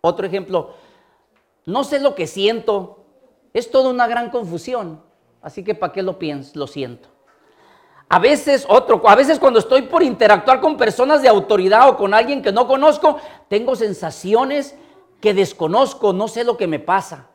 Otro 0.00 0.24
ejemplo, 0.24 0.74
no 1.66 1.82
sé 1.82 1.98
lo 1.98 2.14
que 2.14 2.28
siento. 2.28 3.04
Es 3.52 3.68
toda 3.68 3.90
una 3.90 4.06
gran 4.06 4.30
confusión. 4.30 5.02
Así 5.42 5.64
que 5.64 5.74
¿para 5.74 5.92
qué 5.92 6.04
lo 6.04 6.20
pienso? 6.20 6.56
Lo 6.56 6.68
siento. 6.68 7.08
A 8.08 8.20
veces, 8.20 8.64
otro, 8.68 9.02
a 9.08 9.16
veces 9.16 9.40
cuando 9.40 9.58
estoy 9.58 9.82
por 9.82 10.04
interactuar 10.04 10.60
con 10.60 10.76
personas 10.76 11.20
de 11.20 11.28
autoridad 11.28 11.88
o 11.88 11.96
con 11.96 12.14
alguien 12.14 12.42
que 12.42 12.52
no 12.52 12.68
conozco, 12.68 13.18
tengo 13.48 13.74
sensaciones 13.74 14.76
que 15.20 15.34
desconozco, 15.34 16.12
no 16.12 16.28
sé 16.28 16.44
lo 16.44 16.56
que 16.56 16.68
me 16.68 16.78
pasa. 16.78 17.26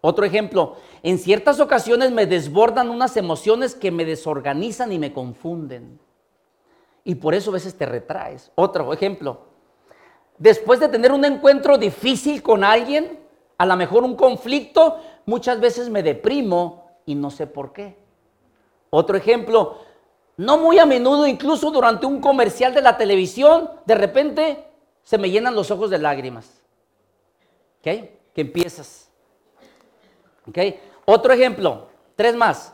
Otro 0.00 0.24
ejemplo, 0.24 0.74
en 1.04 1.18
ciertas 1.18 1.60
ocasiones 1.60 2.10
me 2.10 2.26
desbordan 2.26 2.90
unas 2.90 3.16
emociones 3.16 3.76
que 3.76 3.92
me 3.92 4.04
desorganizan 4.04 4.90
y 4.90 4.98
me 4.98 5.12
confunden. 5.12 6.00
Y 7.06 7.14
por 7.14 7.36
eso 7.36 7.50
a 7.50 7.54
veces 7.54 7.78
te 7.78 7.86
retraes. 7.86 8.50
Otro 8.56 8.92
ejemplo, 8.92 9.38
después 10.38 10.80
de 10.80 10.88
tener 10.88 11.12
un 11.12 11.24
encuentro 11.24 11.78
difícil 11.78 12.42
con 12.42 12.64
alguien, 12.64 13.20
a 13.58 13.64
lo 13.64 13.76
mejor 13.76 14.02
un 14.02 14.16
conflicto, 14.16 14.98
muchas 15.24 15.60
veces 15.60 15.88
me 15.88 16.02
deprimo 16.02 16.90
y 17.06 17.14
no 17.14 17.30
sé 17.30 17.46
por 17.46 17.72
qué. 17.72 17.96
Otro 18.90 19.16
ejemplo, 19.16 19.78
no 20.36 20.58
muy 20.58 20.80
a 20.80 20.84
menudo, 20.84 21.28
incluso 21.28 21.70
durante 21.70 22.06
un 22.06 22.20
comercial 22.20 22.74
de 22.74 22.82
la 22.82 22.96
televisión, 22.96 23.70
de 23.84 23.94
repente 23.94 24.66
se 25.04 25.16
me 25.16 25.30
llenan 25.30 25.54
los 25.54 25.70
ojos 25.70 25.90
de 25.90 25.98
lágrimas. 25.98 26.60
Que 27.82 28.18
empiezas. 28.34 29.12
¿Ok? 30.48 30.58
Otro 31.04 31.32
ejemplo, 31.32 31.86
tres 32.16 32.34
más. 32.34 32.72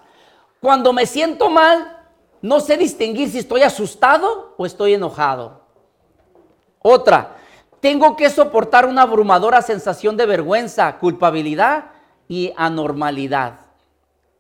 Cuando 0.59 0.95
me 0.95 1.05
siento 1.05 1.51
mal, 1.51 2.02
no 2.43 2.61
sé 2.61 2.77
distinguir 2.77 3.31
si 3.31 3.39
estoy 3.39 3.63
asustado 3.63 4.55
o 4.59 4.67
estoy 4.67 4.95
enojado. 4.95 5.63
Otra, 6.81 7.37
tengo 7.81 8.17
que 8.17 8.31
soportar 8.31 8.87
una 8.87 9.03
abrumadora 9.03 9.63
sensación 9.63 10.17
de 10.17 10.27
vergüenza, 10.27 10.99
culpabilidad 10.99 11.93
y 12.29 12.53
anormalidad. 12.57 13.61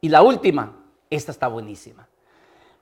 Y 0.00 0.08
la 0.08 0.22
última, 0.22 0.76
esta 1.10 1.30
está 1.30 1.46
buenísima. 1.46 2.08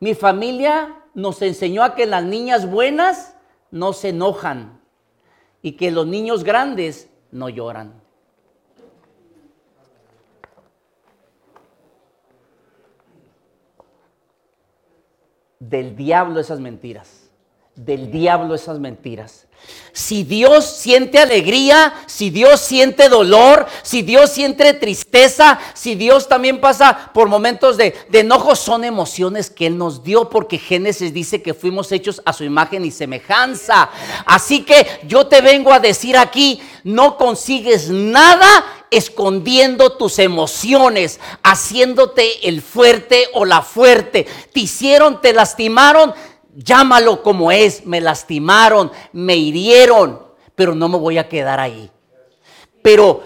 Mi 0.00 0.14
familia 0.14 0.96
nos 1.12 1.42
enseñó 1.42 1.82
a 1.82 1.94
que 1.94 2.06
las 2.06 2.24
niñas 2.24 2.70
buenas 2.70 3.36
no 3.70 3.92
se 3.92 4.08
enojan 4.08 4.80
y 5.60 5.72
que 5.72 5.90
los 5.90 6.06
niños 6.06 6.44
grandes 6.44 7.10
no 7.30 7.50
lloran. 7.50 7.99
Del 15.60 15.94
diablo 15.94 16.40
esas 16.40 16.58
mentiras. 16.58 17.30
Del 17.76 18.10
diablo 18.10 18.54
esas 18.54 18.80
mentiras. 18.80 19.46
Si 19.92 20.22
Dios 20.22 20.64
siente 20.64 21.18
alegría, 21.18 21.92
si 22.06 22.30
Dios 22.30 22.60
siente 22.60 23.08
dolor, 23.08 23.66
si 23.82 24.02
Dios 24.02 24.30
siente 24.30 24.72
tristeza, 24.74 25.58
si 25.74 25.96
Dios 25.96 26.28
también 26.28 26.60
pasa 26.60 27.10
por 27.12 27.28
momentos 27.28 27.76
de, 27.76 27.94
enojo, 28.12 28.54
son 28.54 28.84
emociones 28.84 29.50
que 29.50 29.66
Él 29.66 29.76
nos 29.76 30.04
dio 30.04 30.30
porque 30.30 30.58
Génesis 30.58 31.12
dice 31.12 31.42
que 31.42 31.54
fuimos 31.54 31.90
hechos 31.90 32.22
a 32.24 32.32
su 32.32 32.44
imagen 32.44 32.84
y 32.84 32.92
semejanza. 32.92 33.90
Así 34.26 34.62
que 34.62 34.86
yo 35.06 35.26
te 35.26 35.40
vengo 35.40 35.72
a 35.72 35.80
decir 35.80 36.16
aquí, 36.16 36.60
no 36.84 37.16
consigues 37.16 37.90
nada 37.90 38.64
escondiendo 38.90 39.92
tus 39.92 40.18
emociones, 40.18 41.20
haciéndote 41.42 42.48
el 42.48 42.62
fuerte 42.62 43.28
o 43.34 43.44
la 43.44 43.62
fuerte. 43.62 44.26
Te 44.52 44.60
hicieron, 44.60 45.20
te 45.20 45.32
lastimaron, 45.32 46.12
llámalo 46.54 47.22
como 47.22 47.52
es, 47.52 47.86
me 47.86 48.00
lastimaron, 48.00 48.90
me 49.12 49.36
hirieron, 49.36 50.20
pero 50.54 50.74
no 50.74 50.88
me 50.88 50.98
voy 50.98 51.18
a 51.18 51.28
quedar 51.28 51.60
ahí. 51.60 51.90
Pero 52.82 53.22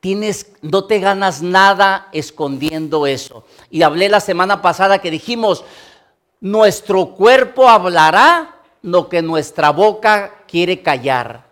tienes, 0.00 0.52
no 0.62 0.84
te 0.84 0.98
ganas 0.98 1.42
nada 1.42 2.08
escondiendo 2.12 3.06
eso. 3.06 3.44
Y 3.70 3.82
hablé 3.82 4.08
la 4.08 4.20
semana 4.20 4.62
pasada 4.62 4.98
que 4.98 5.10
dijimos, 5.10 5.64
nuestro 6.40 7.14
cuerpo 7.14 7.68
hablará 7.68 8.56
lo 8.82 9.08
que 9.08 9.22
nuestra 9.22 9.70
boca 9.70 10.44
quiere 10.46 10.82
callar. 10.82 11.46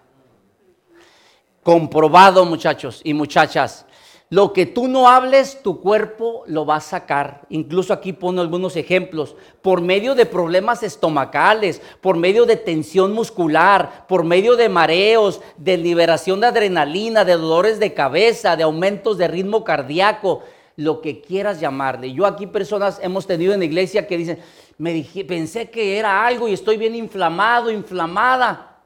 Comprobado 1.62 2.44
muchachos 2.46 3.00
y 3.04 3.12
muchachas. 3.12 3.84
Lo 4.30 4.52
que 4.52 4.66
tú 4.66 4.88
no 4.88 5.08
hables, 5.08 5.62
tu 5.62 5.80
cuerpo 5.80 6.44
lo 6.46 6.66
va 6.66 6.76
a 6.76 6.80
sacar. 6.80 7.46
Incluso 7.48 7.94
aquí 7.94 8.12
pongo 8.12 8.42
algunos 8.42 8.76
ejemplos. 8.76 9.34
Por 9.62 9.80
medio 9.80 10.14
de 10.14 10.26
problemas 10.26 10.82
estomacales, 10.82 11.80
por 12.02 12.18
medio 12.18 12.44
de 12.44 12.56
tensión 12.56 13.14
muscular, 13.14 14.06
por 14.06 14.24
medio 14.24 14.56
de 14.56 14.68
mareos, 14.68 15.40
de 15.56 15.78
liberación 15.78 16.40
de 16.40 16.48
adrenalina, 16.48 17.24
de 17.24 17.32
dolores 17.32 17.80
de 17.80 17.94
cabeza, 17.94 18.54
de 18.54 18.64
aumentos 18.64 19.16
de 19.16 19.28
ritmo 19.28 19.64
cardíaco, 19.64 20.42
lo 20.76 21.00
que 21.00 21.22
quieras 21.22 21.58
llamarle. 21.58 22.12
Yo 22.12 22.26
aquí 22.26 22.46
personas 22.46 23.00
hemos 23.02 23.26
tenido 23.26 23.54
en 23.54 23.60
la 23.60 23.64
iglesia 23.64 24.06
que 24.06 24.18
dicen, 24.18 24.40
me 24.76 24.92
dije, 24.92 25.24
pensé 25.24 25.70
que 25.70 25.98
era 25.98 26.26
algo 26.26 26.48
y 26.48 26.52
estoy 26.52 26.76
bien 26.76 26.94
inflamado, 26.94 27.70
inflamada. 27.70 28.82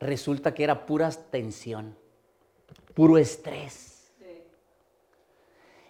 Resulta 0.00 0.54
que 0.54 0.64
era 0.64 0.86
pura 0.86 1.10
tensión, 1.10 1.94
puro 2.94 3.18
estrés 3.18 3.89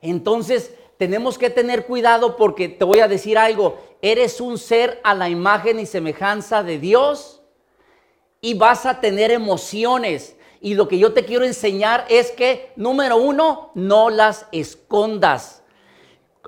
entonces 0.00 0.72
tenemos 0.96 1.38
que 1.38 1.50
tener 1.50 1.86
cuidado 1.86 2.36
porque 2.36 2.68
te 2.68 2.84
voy 2.84 3.00
a 3.00 3.08
decir 3.08 3.38
algo, 3.38 3.80
eres 4.02 4.40
un 4.40 4.58
ser 4.58 5.00
a 5.02 5.14
la 5.14 5.28
imagen 5.28 5.78
y 5.78 5.86
semejanza 5.86 6.62
de 6.62 6.78
Dios 6.78 7.42
y 8.40 8.54
vas 8.54 8.86
a 8.86 9.00
tener 9.00 9.30
emociones. 9.30 10.36
Y 10.60 10.74
lo 10.74 10.88
que 10.88 10.98
yo 10.98 11.12
te 11.14 11.24
quiero 11.24 11.44
enseñar 11.44 12.04
es 12.10 12.30
que, 12.30 12.72
número 12.76 13.16
uno, 13.16 13.70
no 13.74 14.10
las 14.10 14.46
escondas, 14.52 15.62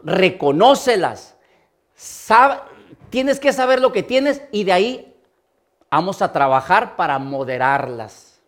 reconócelas. 0.02 1.36
tienes 3.08 3.40
que 3.40 3.52
saber 3.52 3.80
lo 3.80 3.92
que 3.92 4.02
tienes 4.02 4.42
y 4.52 4.64
de 4.64 4.72
ahí 4.72 5.14
vamos 5.90 6.20
a 6.20 6.32
trabajar 6.32 6.96
para 6.96 7.18
moderarlas. 7.18 8.40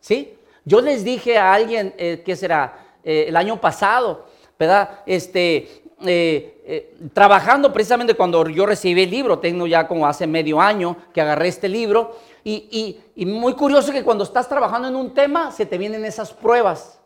¿Sí? 0.00 0.36
Yo 0.64 0.80
les 0.80 1.04
dije 1.04 1.38
a 1.38 1.52
alguien, 1.52 1.94
eh, 1.96 2.22
que 2.24 2.36
será? 2.36 2.86
Eh, 3.04 3.26
el 3.28 3.36
año 3.36 3.60
pasado, 3.60 4.26
¿verdad? 4.58 5.00
Este, 5.06 5.82
eh, 6.04 6.62
eh, 6.64 6.96
trabajando 7.12 7.72
precisamente 7.72 8.14
cuando 8.14 8.48
yo 8.48 8.66
recibí 8.66 9.02
el 9.02 9.10
libro, 9.10 9.38
tengo 9.38 9.66
ya 9.66 9.88
como 9.88 10.06
hace 10.06 10.26
medio 10.26 10.60
año 10.60 10.96
que 11.12 11.20
agarré 11.20 11.48
este 11.48 11.68
libro, 11.68 12.16
y, 12.44 12.98
muy 13.26 13.52
curioso 13.54 13.92
que 13.92 14.02
cuando 14.02 14.24
estás 14.24 14.48
trabajando 14.48 14.88
en 14.88 14.96
un 14.96 15.12
tema 15.12 15.52
se 15.52 15.66
te 15.66 15.76
vienen 15.76 16.04
esas 16.04 16.32
pruebas. 16.32 16.98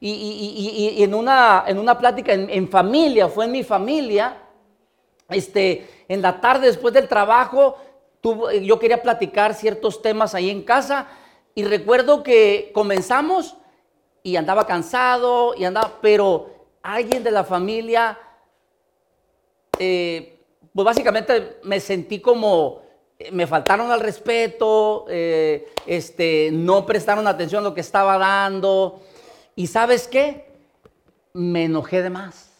Y, 0.00 0.96
en, 1.02 1.14
una, 1.14 1.64
en 1.66 1.78
una 1.78 1.96
plática 1.98 2.32
en, 2.32 2.68
familia, 2.68 3.28
fue 3.28 3.44
en 3.44 3.52
mi 3.52 3.62
familia, 3.62 4.36
este, 5.28 6.04
en 6.08 6.22
la 6.22 6.40
tarde 6.40 6.66
después 6.66 6.94
del 6.94 7.06
trabajo, 7.06 7.76
yo 8.62 8.78
quería 8.78 9.02
platicar 9.02 9.54
ciertos 9.54 10.00
temas 10.00 10.34
ahí 10.34 10.48
en 10.48 10.62
casa, 10.62 11.06
y 11.54 11.64
recuerdo 11.64 12.22
que 12.22 12.70
comenzamos 12.72 13.56
y 14.22 14.36
andaba 14.36 14.66
cansado 14.66 15.54
y 15.56 15.64
andaba, 15.64 15.98
pero 16.00 16.61
alguien 16.82 17.22
de 17.22 17.30
la 17.30 17.44
familia, 17.44 18.18
eh, 19.78 20.38
pues 20.74 20.84
básicamente 20.84 21.58
me 21.62 21.80
sentí 21.80 22.20
como, 22.20 22.82
eh, 23.18 23.30
me 23.30 23.46
faltaron 23.46 23.90
al 23.90 24.00
respeto, 24.00 25.06
eh, 25.08 25.72
este, 25.86 26.50
no 26.52 26.84
prestaron 26.84 27.26
atención 27.26 27.64
a 27.64 27.68
lo 27.68 27.74
que 27.74 27.80
estaba 27.80 28.18
dando. 28.18 29.00
¿Y 29.54 29.66
sabes 29.66 30.08
qué? 30.08 30.50
Me 31.32 31.64
enojé 31.64 32.02
de 32.02 32.10
más. 32.10 32.50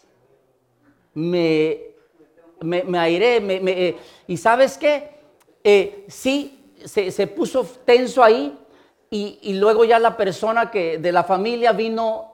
Me, 1.14 1.80
me, 2.60 2.98
airé. 2.98 3.40
Me, 3.40 3.96
¿Y 4.26 4.36
sabes 4.36 4.78
qué? 4.78 5.10
sí, 6.08 6.74
se, 6.84 7.10
se 7.10 7.26
puso 7.26 7.64
tenso 7.84 8.22
ahí. 8.22 8.58
Y, 9.10 9.38
y, 9.42 9.54
luego 9.54 9.84
ya 9.84 9.98
la 9.98 10.16
persona 10.16 10.70
que 10.70 10.96
de 10.96 11.12
la 11.12 11.22
familia 11.22 11.72
vino 11.72 12.32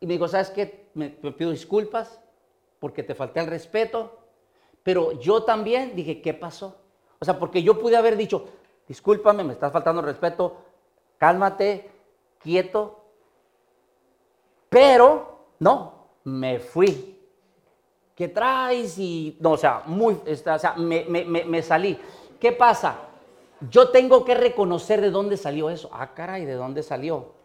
y 0.00 0.06
me 0.06 0.12
dijo, 0.14 0.28
¿sabes 0.28 0.50
qué? 0.50 0.79
Me, 0.94 1.10
pido 1.10 1.50
disculpas 1.50 2.20
porque 2.78 3.02
te 3.02 3.14
falté 3.14 3.40
el 3.40 3.46
respeto, 3.46 4.18
pero 4.82 5.12
yo 5.12 5.42
también 5.42 5.94
dije, 5.94 6.22
¿qué 6.22 6.34
pasó? 6.34 6.76
O 7.18 7.24
sea, 7.24 7.38
porque 7.38 7.62
yo 7.62 7.78
pude 7.78 7.96
haber 7.96 8.16
dicho, 8.16 8.48
discúlpame, 8.88 9.44
me 9.44 9.52
estás 9.52 9.72
faltando 9.72 10.00
el 10.00 10.06
respeto, 10.06 10.56
cálmate, 11.18 11.90
quieto, 12.38 13.04
pero 14.68 15.46
no, 15.58 16.06
me 16.24 16.58
fui. 16.58 17.18
¿Qué 18.14 18.28
traes? 18.28 18.98
Y, 18.98 19.36
no, 19.40 19.52
o 19.52 19.56
sea, 19.56 19.82
muy, 19.86 20.14
o 20.26 20.58
sea, 20.58 20.74
me, 20.76 21.04
me, 21.04 21.24
me 21.24 21.62
salí. 21.62 21.98
¿Qué 22.38 22.52
pasa? 22.52 22.96
Yo 23.68 23.90
tengo 23.90 24.24
que 24.24 24.34
reconocer 24.34 25.00
de 25.00 25.10
dónde 25.10 25.36
salió 25.36 25.68
eso. 25.68 25.90
Ah, 25.92 26.14
caray, 26.14 26.46
¿de 26.46 26.54
dónde 26.54 26.82
salió? 26.82 27.39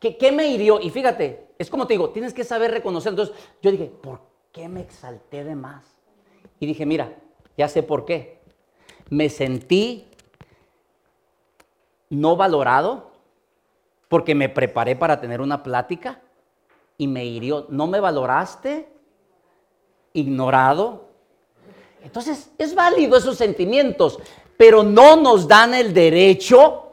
¿Qué, 0.00 0.32
me 0.32 0.48
hirió? 0.48 0.80
Y 0.80 0.88
fíjate, 0.88 1.48
es 1.58 1.68
como 1.68 1.86
te 1.86 1.92
digo, 1.92 2.08
tienes 2.08 2.32
que 2.32 2.42
saber 2.42 2.70
reconocer. 2.70 3.10
Entonces 3.10 3.36
yo 3.60 3.70
dije, 3.70 3.84
¿por 3.84 4.20
qué 4.50 4.66
me 4.66 4.80
exalté 4.80 5.44
de 5.44 5.54
más? 5.54 5.84
Y 6.58 6.66
dije, 6.66 6.86
mira, 6.86 7.14
ya 7.58 7.68
sé 7.68 7.82
por 7.82 8.06
qué. 8.06 8.40
Me 9.10 9.28
sentí 9.28 10.06
no 12.08 12.34
valorado 12.34 13.10
porque 14.08 14.34
me 14.34 14.48
preparé 14.48 14.96
para 14.96 15.20
tener 15.20 15.42
una 15.42 15.62
plática 15.62 16.22
y 16.96 17.06
me 17.06 17.26
hirió. 17.26 17.66
¿No 17.68 17.86
me 17.86 18.00
valoraste? 18.00 18.88
Ignorado. 20.14 21.10
Entonces 22.02 22.50
es 22.56 22.74
válido 22.74 23.18
esos 23.18 23.36
sentimientos, 23.36 24.18
pero 24.56 24.82
no 24.82 25.16
nos 25.16 25.46
dan 25.46 25.74
el 25.74 25.92
derecho 25.92 26.89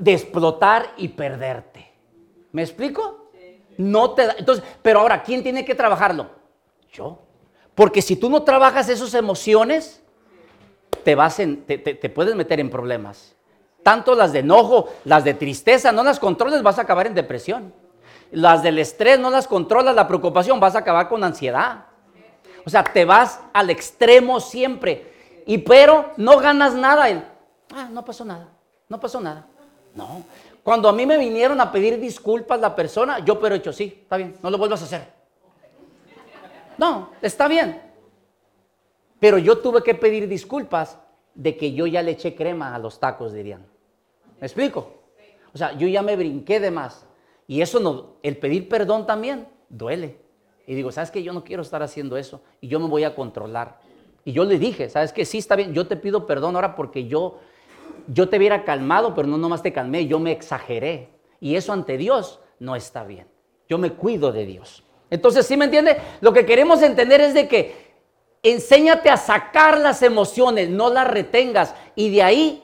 de 0.00 0.14
explotar 0.14 0.94
y 0.96 1.08
perderte. 1.08 1.92
¿Me 2.52 2.62
explico? 2.62 3.30
No 3.76 4.10
te 4.12 4.26
da. 4.26 4.34
Entonces, 4.36 4.64
pero 4.82 5.00
ahora, 5.00 5.22
¿quién 5.22 5.42
tiene 5.42 5.64
que 5.64 5.74
trabajarlo? 5.74 6.30
Yo. 6.92 7.18
Porque 7.74 8.02
si 8.02 8.16
tú 8.16 8.28
no 8.28 8.42
trabajas 8.42 8.88
esas 8.88 9.14
emociones, 9.14 10.02
te, 11.04 11.14
vas 11.14 11.38
en, 11.38 11.64
te, 11.64 12.10
puedes 12.10 12.34
meter 12.34 12.60
en 12.60 12.70
problemas. 12.70 13.36
Tanto 13.82 14.14
las 14.14 14.32
de 14.32 14.40
enojo, 14.40 14.88
las 15.04 15.24
de 15.24 15.34
tristeza, 15.34 15.92
no 15.92 16.02
las 16.02 16.18
controles, 16.18 16.62
vas 16.62 16.78
a 16.78 16.82
acabar 16.82 17.06
en 17.06 17.14
depresión. 17.14 17.72
Las 18.32 18.62
del 18.62 18.78
estrés, 18.78 19.18
no 19.18 19.30
las 19.30 19.46
controlas, 19.46 19.94
la 19.94 20.08
preocupación, 20.08 20.60
vas 20.60 20.74
a 20.76 20.80
acabar 20.80 21.08
con 21.08 21.22
ansiedad. 21.24 21.86
O 22.66 22.70
sea, 22.70 22.84
te 22.84 23.04
vas 23.04 23.40
al 23.52 23.70
extremo 23.70 24.40
siempre. 24.40 25.42
Y 25.46 25.58
pero 25.58 26.12
no 26.16 26.38
ganas 26.38 26.74
nada. 26.74 27.06
Ah, 27.74 27.88
no 27.90 28.04
pasó 28.04 28.24
nada, 28.24 28.48
no 28.88 29.00
pasó 29.00 29.20
nada. 29.20 29.46
No. 29.94 30.24
Cuando 30.62 30.88
a 30.88 30.92
mí 30.92 31.06
me 31.06 31.16
vinieron 31.18 31.60
a 31.60 31.72
pedir 31.72 31.98
disculpas 31.98 32.60
la 32.60 32.74
persona, 32.74 33.18
yo 33.24 33.40
pero 33.40 33.54
he 33.54 33.58
hecho, 33.58 33.72
sí, 33.72 34.00
está 34.02 34.16
bien, 34.16 34.36
no 34.42 34.50
lo 34.50 34.58
vuelvas 34.58 34.82
a 34.82 34.84
hacer. 34.84 35.08
No, 36.76 37.10
está 37.22 37.48
bien. 37.48 37.80
Pero 39.18 39.38
yo 39.38 39.58
tuve 39.58 39.82
que 39.82 39.94
pedir 39.94 40.28
disculpas 40.28 40.98
de 41.34 41.56
que 41.56 41.72
yo 41.72 41.86
ya 41.86 42.02
le 42.02 42.12
eché 42.12 42.34
crema 42.34 42.74
a 42.74 42.78
los 42.78 42.98
tacos, 43.00 43.32
dirían. 43.32 43.66
¿Me 44.40 44.46
explico? 44.46 44.92
O 45.52 45.58
sea, 45.58 45.72
yo 45.72 45.86
ya 45.88 46.02
me 46.02 46.16
brinqué 46.16 46.60
de 46.60 46.70
más. 46.70 47.06
Y 47.46 47.60
eso 47.60 47.80
no, 47.80 48.14
el 48.22 48.36
pedir 48.36 48.68
perdón 48.68 49.06
también 49.06 49.48
duele. 49.68 50.18
Y 50.66 50.74
digo, 50.74 50.92
¿sabes 50.92 51.10
qué? 51.10 51.22
Yo 51.22 51.32
no 51.32 51.44
quiero 51.44 51.62
estar 51.62 51.82
haciendo 51.82 52.16
eso. 52.16 52.40
Y 52.60 52.68
yo 52.68 52.78
me 52.78 52.88
voy 52.88 53.04
a 53.04 53.14
controlar. 53.14 53.80
Y 54.24 54.32
yo 54.32 54.44
le 54.44 54.58
dije, 54.58 54.88
¿sabes 54.88 55.12
qué? 55.12 55.24
Sí, 55.24 55.38
está 55.38 55.56
bien, 55.56 55.74
yo 55.74 55.86
te 55.86 55.96
pido 55.96 56.26
perdón 56.26 56.54
ahora 56.54 56.76
porque 56.76 57.06
yo 57.06 57.40
yo 58.08 58.28
te 58.28 58.36
hubiera 58.36 58.64
calmado, 58.64 59.14
pero 59.14 59.28
no 59.28 59.38
nomás 59.38 59.62
te 59.62 59.72
calmé, 59.72 60.06
yo 60.06 60.18
me 60.18 60.32
exageré. 60.32 61.08
Y 61.40 61.56
eso 61.56 61.72
ante 61.72 61.96
Dios 61.96 62.40
no 62.58 62.76
está 62.76 63.04
bien. 63.04 63.26
Yo 63.68 63.78
me 63.78 63.92
cuido 63.92 64.32
de 64.32 64.46
Dios. 64.46 64.82
Entonces, 65.10 65.46
¿sí 65.46 65.56
me 65.56 65.64
entiende? 65.64 65.96
Lo 66.20 66.32
que 66.32 66.46
queremos 66.46 66.82
entender 66.82 67.20
es 67.20 67.34
de 67.34 67.48
que 67.48 67.90
enséñate 68.42 69.10
a 69.10 69.16
sacar 69.16 69.78
las 69.78 70.02
emociones, 70.02 70.68
no 70.68 70.90
las 70.90 71.08
retengas. 71.08 71.74
Y 71.94 72.10
de 72.10 72.22
ahí 72.22 72.62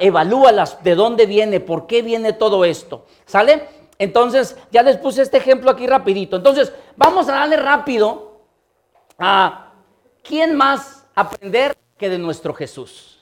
evalúalas 0.00 0.82
de 0.82 0.94
dónde 0.94 1.26
viene, 1.26 1.60
por 1.60 1.86
qué 1.86 2.02
viene 2.02 2.32
todo 2.32 2.64
esto. 2.64 3.06
¿Sale? 3.24 3.68
Entonces, 3.98 4.56
ya 4.70 4.82
les 4.82 4.98
puse 4.98 5.22
este 5.22 5.38
ejemplo 5.38 5.70
aquí 5.70 5.86
rapidito. 5.86 6.36
Entonces, 6.36 6.72
vamos 6.96 7.28
a 7.28 7.32
darle 7.32 7.56
rápido 7.56 8.42
a 9.18 9.72
quién 10.22 10.54
más 10.54 11.06
aprender 11.14 11.76
que 11.96 12.10
de 12.10 12.18
nuestro 12.18 12.52
Jesús. 12.52 13.15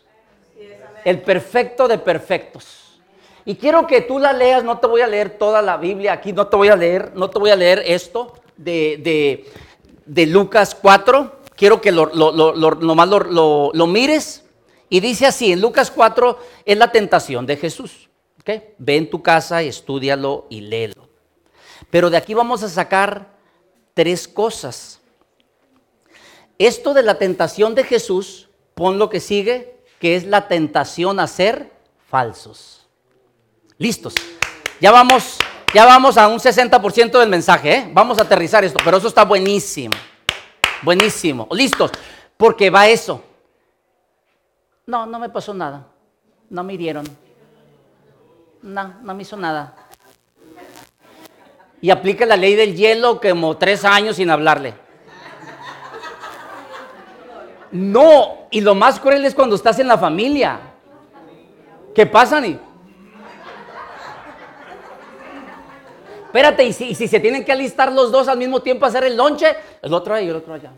El 1.04 1.22
perfecto 1.22 1.86
de 1.86 1.98
perfectos. 1.98 3.00
Y 3.44 3.56
quiero 3.56 3.86
que 3.86 4.00
tú 4.00 4.18
la 4.18 4.32
leas, 4.32 4.64
no 4.64 4.78
te 4.78 4.86
voy 4.86 5.02
a 5.02 5.06
leer 5.06 5.38
toda 5.38 5.60
la 5.60 5.76
Biblia 5.76 6.14
aquí, 6.14 6.32
no 6.32 6.46
te 6.46 6.56
voy 6.56 6.68
a 6.68 6.76
leer, 6.76 7.12
no 7.14 7.28
te 7.28 7.38
voy 7.38 7.50
a 7.50 7.56
leer 7.56 7.82
esto 7.86 8.34
de, 8.56 9.44
Lucas 10.06 10.74
4. 10.74 11.40
Quiero 11.54 11.80
que 11.80 11.92
lo, 11.92 12.06
nomás 12.06 13.08
lo 13.08 13.86
mires. 13.86 14.44
Y 14.88 15.00
dice 15.00 15.26
así, 15.26 15.52
en 15.52 15.60
Lucas 15.60 15.90
4 15.90 16.38
es 16.64 16.78
la 16.78 16.90
tentación 16.90 17.46
de 17.46 17.56
Jesús. 17.56 18.08
Ve 18.44 18.96
en 18.96 19.08
tu 19.08 19.22
casa, 19.22 19.62
estudialo 19.62 20.46
y 20.50 20.60
léelo. 20.60 21.08
Pero 21.90 22.10
de 22.10 22.16
aquí 22.16 22.34
vamos 22.34 22.62
a 22.62 22.68
sacar 22.68 23.36
tres 23.94 24.28
cosas. 24.28 25.00
Esto 26.58 26.92
de 26.94 27.02
la 27.02 27.18
tentación 27.18 27.74
de 27.74 27.84
Jesús, 27.84 28.48
pon 28.74 28.98
lo 28.98 29.08
que 29.08 29.20
sigue, 29.20 29.73
que 30.04 30.16
es 30.16 30.26
la 30.26 30.48
tentación 30.48 31.18
a 31.18 31.26
ser 31.26 31.72
falsos. 32.10 32.86
Listos. 33.78 34.12
Ya 34.78 34.92
vamos, 34.92 35.38
ya 35.72 35.86
vamos 35.86 36.18
a 36.18 36.28
un 36.28 36.38
60% 36.38 37.18
del 37.18 37.30
mensaje, 37.30 37.74
¿eh? 37.74 37.90
Vamos 37.90 38.18
a 38.18 38.22
aterrizar 38.24 38.62
esto, 38.62 38.78
pero 38.84 38.98
eso 38.98 39.08
está 39.08 39.24
buenísimo. 39.24 39.94
Buenísimo. 40.82 41.48
Listos. 41.52 41.90
Porque 42.36 42.68
va 42.68 42.86
eso. 42.86 43.24
No, 44.84 45.06
no 45.06 45.18
me 45.18 45.30
pasó 45.30 45.54
nada. 45.54 45.86
No 46.50 46.62
me 46.62 46.74
hirieron 46.74 47.06
no, 48.60 48.94
no 49.02 49.14
me 49.14 49.22
hizo 49.22 49.38
nada. 49.38 49.74
Y 51.80 51.88
aplica 51.88 52.26
la 52.26 52.36
ley 52.36 52.56
del 52.56 52.76
hielo 52.76 53.22
como 53.22 53.56
tres 53.56 53.86
años 53.86 54.16
sin 54.16 54.28
hablarle. 54.28 54.74
No, 57.74 58.46
y 58.52 58.60
lo 58.60 58.76
más 58.76 59.00
cruel 59.00 59.24
es 59.24 59.34
cuando 59.34 59.56
estás 59.56 59.80
en 59.80 59.88
la 59.88 59.98
familia. 59.98 60.60
¿Qué 61.92 62.06
pasa, 62.06 62.40
ni? 62.40 62.56
Espérate, 66.26 66.62
y 66.62 66.72
si, 66.72 66.94
se 66.94 67.18
tienen 67.18 67.44
que 67.44 67.50
alistar 67.50 67.90
los 67.90 68.12
dos 68.12 68.28
al 68.28 68.38
mismo 68.38 68.60
tiempo 68.60 68.84
a 68.84 68.88
hacer 68.88 69.02
el 69.02 69.16
lonche, 69.16 69.56
el 69.82 69.92
otro 69.92 70.14
ahí 70.14 70.26
y 70.26 70.28
el 70.28 70.36
otro 70.36 70.54
allá. 70.54 70.70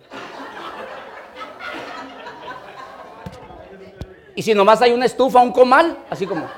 Y 4.35 4.41
si 4.41 4.55
nomás 4.55 4.81
hay 4.81 4.93
una 4.93 5.05
estufa, 5.05 5.41
un 5.41 5.53
comal, 5.53 5.99
así 6.09 6.27
como. 6.27 6.49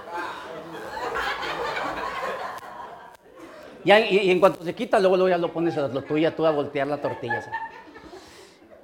y, 3.82 3.90
en 4.30 4.38
cuanto 4.38 4.62
se 4.62 4.72
quita, 4.72 5.00
luego, 5.00 5.16
luego 5.16 5.30
ya 5.30 5.38
lo 5.38 5.52
pones 5.52 5.76
a 5.76 5.88
lo 5.88 6.02
tuyo, 6.02 6.32
tú 6.32 6.46
a 6.46 6.52
voltear 6.52 6.86
la 6.86 6.98
tortilla. 6.98 7.44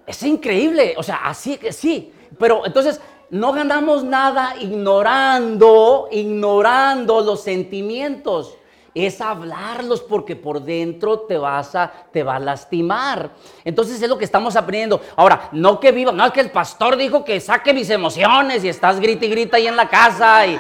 Es 0.07 0.23
increíble, 0.23 0.95
o 0.97 1.03
sea, 1.03 1.21
así 1.25 1.57
que 1.57 1.73
sí. 1.73 2.13
Pero 2.39 2.67
entonces 2.67 3.01
no 3.31 3.53
ganamos 3.53 4.05
nada 4.05 4.55
ignorando, 4.61 6.09
ignorando 6.11 7.21
los 7.21 7.43
sentimientos. 7.43 8.57
Es 8.95 9.21
hablarlos 9.21 10.03
porque 10.03 10.37
por 10.37 10.63
dentro 10.63 11.21
te 11.21 11.37
vas 11.37 11.75
a, 11.75 11.93
te 12.13 12.23
va 12.23 12.37
a 12.37 12.39
lastimar. 12.39 13.31
Entonces 13.65 14.01
es 14.01 14.09
lo 14.09 14.17
que 14.17 14.25
estamos 14.25 14.55
aprendiendo. 14.55 15.01
Ahora, 15.17 15.49
no 15.51 15.81
que 15.81 15.91
viva, 15.91 16.13
no 16.13 16.25
es 16.25 16.33
que 16.33 16.41
el 16.41 16.51
pastor 16.51 16.97
dijo 16.97 17.25
que 17.25 17.41
saque 17.41 17.73
mis 17.73 17.91
emociones 17.91 18.63
y 18.63 18.69
estás 18.69 19.01
grita 19.01 19.25
y 19.25 19.31
grita 19.31 19.57
ahí 19.57 19.67
en 19.67 19.77
la 19.77 19.89
casa 19.89 20.47
y 20.47 20.59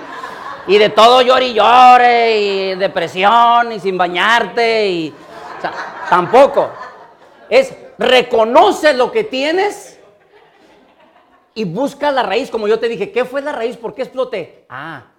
y 0.66 0.78
de 0.78 0.88
todo 0.88 1.20
llore 1.20 1.48
y 1.48 1.54
llore, 1.54 2.40
y 2.40 2.74
depresión, 2.74 3.72
y 3.72 3.80
sin 3.80 3.98
bañarte, 3.98 4.88
y. 4.88 5.14
tampoco. 6.08 6.70
Es 7.48 7.72
reconoce 7.98 8.94
lo 8.94 9.10
que 9.12 9.24
tienes 9.24 10.00
y 11.54 11.64
busca 11.64 12.10
la 12.10 12.22
raíz, 12.22 12.50
como 12.50 12.68
yo 12.68 12.78
te 12.78 12.88
dije. 12.88 13.12
¿Qué 13.12 13.24
fue 13.24 13.40
la 13.40 13.52
raíz? 13.52 13.76
¿Por 13.76 13.94
qué 13.94 14.02
exploté? 14.02 14.66
Ah, 14.68 15.12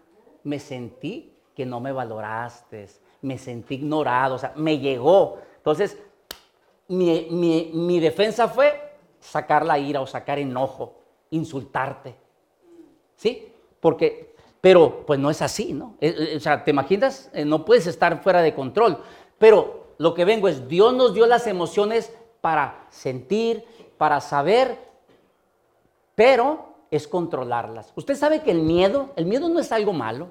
me 0.43 0.59
sentí 0.59 1.33
que 1.55 1.65
no 1.65 1.79
me 1.79 1.91
valoraste, 1.91 2.88
me 3.21 3.38
sentí 3.38 3.75
ignorado, 3.75 4.35
o 4.35 4.38
sea, 4.38 4.53
me 4.55 4.77
llegó. 4.77 5.39
Entonces, 5.57 5.97
mi, 6.88 7.71
mi 7.73 7.99
defensa 7.99 8.47
fue 8.47 8.97
sacar 9.19 9.65
la 9.65 9.79
ira 9.79 10.01
o 10.01 10.07
sacar 10.07 10.38
enojo, 10.38 10.99
insultarte. 11.31 12.15
¿Sí? 13.15 13.51
Porque 13.79 14.35
pero 14.65 15.05
pues 15.05 15.19
no 15.19 15.29
es 15.29 15.43
así, 15.43 15.73
¿no? 15.73 15.93
Eh, 16.01 16.15
eh, 16.17 16.38
o 16.38 16.39
sea, 16.39 16.63
¿te 16.63 16.71
imaginas? 16.71 17.29
Eh, 17.33 17.45
no 17.45 17.65
puedes 17.65 17.85
estar 17.85 18.23
fuera 18.23 18.41
de 18.41 18.55
control. 18.55 18.97
Pero 19.38 19.93
lo 19.99 20.15
que 20.15 20.25
vengo 20.25 20.47
es, 20.47 20.67
Dios 20.67 20.91
nos 20.91 21.13
dio 21.13 21.27
las 21.27 21.45
emociones 21.45 22.11
para 22.45 22.86
sentir, 22.91 23.65
para 23.97 24.21
saber, 24.21 24.77
pero 26.13 26.75
es 26.91 27.08
controlarlas. 27.08 27.91
Usted 27.95 28.13
sabe 28.13 28.43
que 28.43 28.51
el 28.51 28.62
miedo, 28.62 29.10
el 29.15 29.25
miedo 29.25 29.49
no 29.49 29.60
es 29.60 29.71
algo 29.71 29.93
malo. 29.93 30.27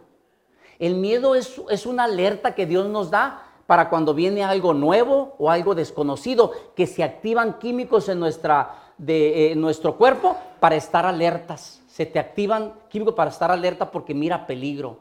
El 0.79 0.95
miedo 0.95 1.35
es, 1.35 1.61
es 1.71 1.87
una 1.87 2.05
alerta 2.05 2.55
que 2.55 2.67
Dios 2.67 2.87
nos 2.87 3.11
da 3.11 3.43
para 3.67 3.91
cuando 3.91 4.15
viene 4.15 4.45
algo 4.45 4.75
nuevo 4.75 5.35
o 5.41 5.51
algo 5.51 5.75
desconocido, 5.75 6.53
que 6.77 6.87
se 6.87 7.03
activan 7.03 7.59
químicos 7.59 8.09
en 8.09 8.21
nuestra, 8.21 8.93
de, 8.97 9.53
nuestro 9.57 9.97
cuerpo 9.97 10.37
para 10.61 10.77
estar 10.77 11.05
alertas 11.05 11.83
se 11.89 12.07
te 12.07 12.21
activan 12.21 12.75
químicos 12.89 13.15
para 13.15 13.31
estar 13.31 13.51
alerta 13.51 13.91
porque 13.91 14.15
mira 14.15 14.47
peligro. 14.47 14.99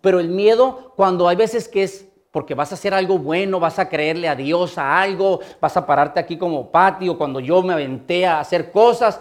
Pero 0.00 0.20
el 0.20 0.28
miedo, 0.28 0.92
cuando 0.94 1.26
hay 1.26 1.34
veces 1.34 1.68
que 1.68 1.82
es 1.82 2.08
porque 2.32 2.54
vas 2.54 2.72
a 2.72 2.74
hacer 2.74 2.94
algo 2.94 3.18
bueno, 3.18 3.60
vas 3.60 3.78
a 3.78 3.88
creerle 3.88 4.26
a 4.26 4.34
Dios 4.34 4.78
a 4.78 5.00
algo, 5.00 5.40
vas 5.60 5.76
a 5.76 5.86
pararte 5.86 6.18
aquí 6.18 6.38
como 6.38 6.70
patio, 6.70 7.16
cuando 7.18 7.38
yo 7.38 7.62
me 7.62 7.74
aventé 7.74 8.26
a 8.26 8.40
hacer 8.40 8.72
cosas. 8.72 9.20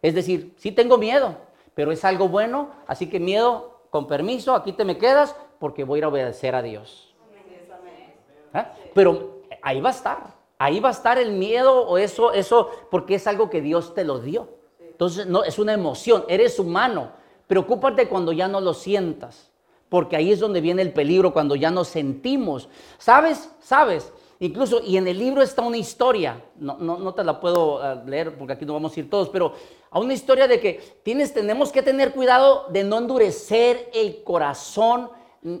Es 0.00 0.14
decir, 0.14 0.54
sí 0.56 0.72
tengo 0.72 0.96
miedo, 0.96 1.36
pero 1.74 1.92
es 1.92 2.04
algo 2.04 2.28
bueno, 2.28 2.70
así 2.86 3.08
que 3.08 3.20
miedo, 3.20 3.82
con 3.90 4.06
permiso, 4.06 4.54
aquí 4.54 4.72
te 4.72 4.84
me 4.84 4.96
quedas 4.96 5.36
porque 5.58 5.84
voy 5.84 5.98
a 5.98 6.00
ir 6.00 6.04
a 6.04 6.08
obedecer 6.08 6.54
a 6.54 6.62
Dios. 6.62 7.14
¿Eh? 8.54 8.64
Pero 8.94 9.42
ahí 9.60 9.80
va 9.82 9.90
a 9.90 9.92
estar, 9.92 10.18
ahí 10.58 10.80
va 10.80 10.88
a 10.88 10.92
estar 10.92 11.18
el 11.18 11.32
miedo 11.32 11.86
o 11.86 11.98
eso, 11.98 12.32
eso, 12.32 12.70
porque 12.90 13.16
es 13.16 13.26
algo 13.26 13.50
que 13.50 13.60
Dios 13.60 13.94
te 13.94 14.04
lo 14.04 14.18
dio. 14.18 14.48
Entonces, 14.80 15.26
no, 15.26 15.44
es 15.44 15.58
una 15.58 15.74
emoción, 15.74 16.24
eres 16.26 16.58
humano. 16.58 17.10
Preocúpate 17.46 18.08
cuando 18.08 18.32
ya 18.32 18.48
no 18.48 18.62
lo 18.62 18.72
sientas, 18.72 19.50
porque 19.88 20.16
ahí 20.16 20.32
es 20.32 20.40
donde 20.40 20.60
viene 20.60 20.82
el 20.82 20.92
peligro, 20.92 21.32
cuando 21.32 21.54
ya 21.56 21.70
no 21.70 21.84
sentimos. 21.84 22.68
¿Sabes? 22.98 23.50
¿Sabes? 23.60 24.12
Incluso, 24.38 24.82
y 24.82 24.98
en 24.98 25.08
el 25.08 25.18
libro 25.18 25.40
está 25.40 25.62
una 25.62 25.78
historia, 25.78 26.44
no, 26.56 26.76
no, 26.76 27.14
te 27.14 27.24
la 27.24 27.40
puedo 27.40 27.82
eh, 27.82 28.02
leer 28.04 28.36
porque 28.36 28.52
aquí 28.52 28.66
no 28.66 28.74
vamos 28.74 28.94
a 28.94 29.00
ir 29.00 29.08
todos, 29.08 29.30
pero 29.30 29.54
a 29.90 29.98
una 29.98 30.12
historia 30.12 30.46
de 30.46 30.60
que 30.60 31.00
tienes, 31.02 31.32
tenemos 31.32 31.72
que 31.72 31.82
tener 31.82 32.12
cuidado 32.12 32.66
de 32.68 32.84
no 32.84 32.98
endurecer 32.98 33.90
el 33.94 34.22
corazón 34.24 35.08
mm, 35.40 35.56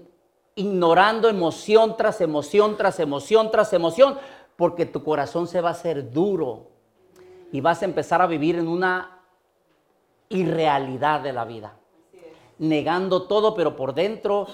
ignorando 0.56 1.28
emoción 1.30 1.96
tras 1.96 2.20
emoción, 2.20 2.76
tras 2.76 3.00
emoción, 3.00 3.50
tras 3.50 3.72
emoción, 3.72 4.18
porque 4.56 4.84
tu 4.84 5.02
corazón 5.02 5.46
se 5.46 5.62
va 5.62 5.70
a 5.70 5.72
hacer 5.72 6.10
duro 6.10 6.68
y 7.52 7.62
vas 7.62 7.80
a 7.80 7.86
empezar 7.86 8.20
a 8.20 8.26
vivir 8.26 8.56
en 8.56 8.68
una 8.68 9.22
irrealidad 10.28 11.22
de 11.22 11.32
la 11.32 11.46
vida. 11.46 11.78
Negando 12.58 13.22
todo, 13.24 13.54
pero 13.54 13.76
por 13.76 13.94
dentro 13.94 14.46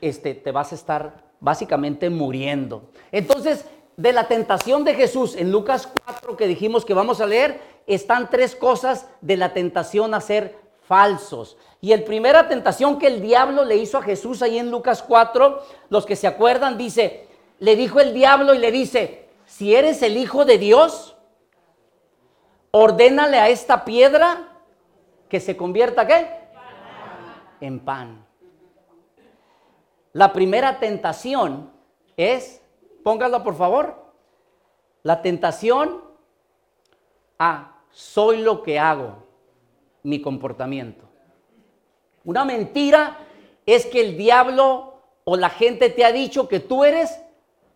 este, 0.00 0.34
te 0.34 0.52
vas 0.52 0.72
a 0.72 0.74
estar 0.74 1.24
básicamente 1.40 2.10
muriendo. 2.10 2.90
Entonces, 3.10 3.66
de 3.96 4.12
la 4.12 4.28
tentación 4.28 4.84
de 4.84 4.94
Jesús 4.94 5.36
en 5.36 5.52
Lucas 5.52 5.88
4 6.04 6.36
que 6.36 6.46
dijimos 6.46 6.84
que 6.84 6.94
vamos 6.94 7.20
a 7.20 7.26
leer, 7.26 7.60
están 7.86 8.30
tres 8.30 8.54
cosas 8.54 9.08
de 9.20 9.36
la 9.36 9.52
tentación 9.52 10.14
a 10.14 10.20
ser 10.20 10.56
falsos. 10.86 11.56
Y 11.80 11.92
el 11.92 12.04
primera 12.04 12.48
tentación 12.48 12.98
que 12.98 13.06
el 13.06 13.22
diablo 13.22 13.64
le 13.64 13.76
hizo 13.76 13.98
a 13.98 14.02
Jesús 14.02 14.42
ahí 14.42 14.58
en 14.58 14.70
Lucas 14.70 15.02
4, 15.02 15.62
los 15.88 16.06
que 16.06 16.16
se 16.16 16.26
acuerdan, 16.26 16.78
dice, 16.78 17.28
le 17.58 17.76
dijo 17.76 18.00
el 18.00 18.14
diablo 18.14 18.54
y 18.54 18.58
le 18.58 18.70
dice, 18.70 19.28
si 19.46 19.74
eres 19.74 20.02
el 20.02 20.16
hijo 20.16 20.44
de 20.44 20.58
Dios, 20.58 21.16
ordénale 22.70 23.38
a 23.38 23.48
esta 23.48 23.84
piedra 23.84 24.48
que 25.28 25.40
se 25.40 25.56
convierta 25.56 26.06
¿qué? 26.06 26.41
En 27.62 27.78
pan. 27.78 28.26
La 30.12 30.32
primera 30.32 30.80
tentación 30.80 31.70
es, 32.16 32.60
póngalo 33.04 33.44
por 33.44 33.54
favor, 33.54 34.12
la 35.04 35.22
tentación 35.22 36.02
a 37.38 37.80
soy 37.92 38.42
lo 38.42 38.64
que 38.64 38.80
hago, 38.80 39.22
mi 40.02 40.20
comportamiento. 40.20 41.04
Una 42.24 42.44
mentira 42.44 43.18
es 43.64 43.86
que 43.86 44.00
el 44.00 44.16
diablo 44.16 44.94
o 45.22 45.36
la 45.36 45.48
gente 45.48 45.88
te 45.88 46.04
ha 46.04 46.10
dicho 46.10 46.48
que 46.48 46.58
tú 46.58 46.82
eres, 46.82 47.16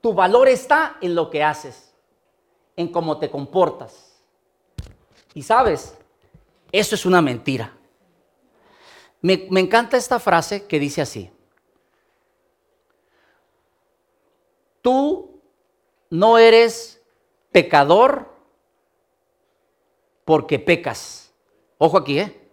tu 0.01 0.15
valor 0.15 0.49
está 0.49 0.97
en 1.01 1.15
lo 1.15 1.31
que 1.31 1.45
haces, 1.45 1.95
en 2.75 2.89
cómo 2.89 3.19
te 3.19 3.31
comportas. 3.31 4.21
Y 5.33 5.43
sabes, 5.43 5.97
eso 6.73 6.97
es 6.97 7.07
una 7.07 7.23
mentira. 7.23 7.73
Me, 9.27 9.61
encanta 9.61 9.97
esta 9.97 10.21
frase 10.21 10.67
que 10.67 10.79
dice 10.79 11.03
así. 11.03 11.33
Tú 14.81 15.43
no 16.11 16.39
eres 16.39 17.03
pecador 17.51 18.33
porque 20.25 20.61
pecas. 20.61 21.33
Ojo 21.79 21.99
aquí, 21.99 22.21
¿eh? 22.21 22.49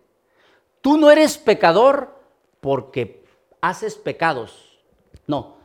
Tú 0.82 0.98
no 0.98 1.12
eres 1.12 1.38
pecador 1.38 2.20
porque 2.60 3.24
haces 3.62 3.94
pecados. 3.94 4.80
No, 5.28 5.58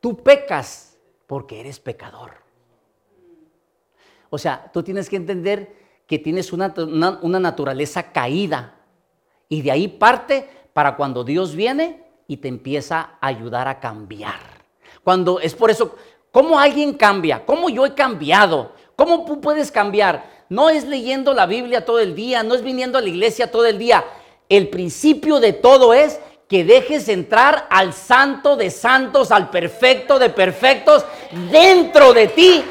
tú 0.00 0.22
pecas 0.22 0.98
porque 1.26 1.60
eres 1.60 1.80
pecador. 1.80 2.32
O 4.28 4.36
sea, 4.36 4.70
tú 4.74 4.82
tienes 4.82 5.08
que 5.08 5.16
entender 5.16 5.74
que 6.06 6.18
tienes 6.18 6.52
una, 6.52 6.74
naturaleza 7.40 8.12
caída 8.12 8.79
y 9.50 9.60
de 9.60 9.70
ahí 9.70 9.86
parte 9.86 10.48
para 10.72 10.96
cuando 10.96 11.22
Dios 11.24 11.54
viene 11.54 12.02
y 12.26 12.38
te 12.38 12.48
empieza 12.48 13.18
a 13.20 13.26
ayudar 13.26 13.68
a 13.68 13.80
cambiar. 13.80 14.40
Cuando 15.04 15.40
es 15.40 15.54
por 15.54 15.70
eso, 15.70 15.94
¿cómo 16.32 16.58
alguien 16.58 16.94
cambia? 16.94 17.44
¿Cómo 17.44 17.68
yo 17.68 17.84
he 17.84 17.94
cambiado? 17.94 18.72
¿Cómo 18.96 19.26
tú 19.26 19.42
puedes 19.42 19.70
cambiar? 19.70 20.40
no 20.50 20.68
es 20.68 20.84
leyendo 20.84 21.32
la 21.32 21.46
Biblia 21.46 21.84
todo 21.84 22.00
el 22.00 22.14
día, 22.14 22.42
no 22.42 22.54
es 22.54 22.62
viniendo 22.62 22.98
a 22.98 23.00
la 23.00 23.08
iglesia 23.08 23.50
todo 23.50 23.64
el 23.66 23.78
día. 23.78 24.04
El 24.48 24.68
principio 24.68 25.38
de 25.38 25.52
todo 25.52 25.94
es 25.94 26.18
que 26.48 26.64
dejes 26.64 27.08
entrar 27.08 27.68
al 27.70 27.94
santo 27.94 28.56
de 28.56 28.70
santos, 28.70 29.30
al 29.30 29.48
perfecto 29.48 30.18
de 30.18 30.28
perfectos 30.28 31.04
dentro 31.52 32.12
de 32.12 32.26
ti, 32.26 32.64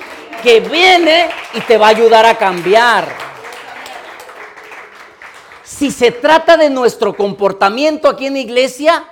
que 0.44 0.60
viene 0.60 1.30
y 1.54 1.62
te 1.62 1.78
va 1.78 1.88
a 1.88 1.92
ayudar 1.92 2.26
a 2.26 2.38
cambiar. 2.38 3.29
Si 5.70 5.92
se 5.92 6.12
trata 6.12 6.58
de 6.58 6.68
nuestro 6.68 7.16
comportamiento 7.16 8.10
aquí 8.10 8.26
en 8.26 8.34
la 8.34 8.40
iglesia, 8.40 9.06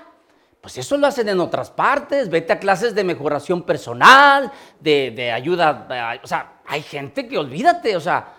pues 0.60 0.76
eso 0.80 0.98
lo 0.98 1.06
hacen 1.06 1.30
en 1.30 1.39
otras 1.39 1.70
partes. 1.70 2.32
Vete 2.32 2.52
a 2.52 2.60
clases 2.60 2.96
de 2.96 3.04
mejoración 3.04 3.62
personal, 3.62 4.52
de, 4.80 5.32
ayuda. 5.32 6.20
O 6.24 6.28
sea, 6.28 6.62
hay 6.65 6.82
gente 6.82 7.28
que 7.28 7.38
olvídate, 7.38 7.96
o 7.96 8.00
sea, 8.00 8.34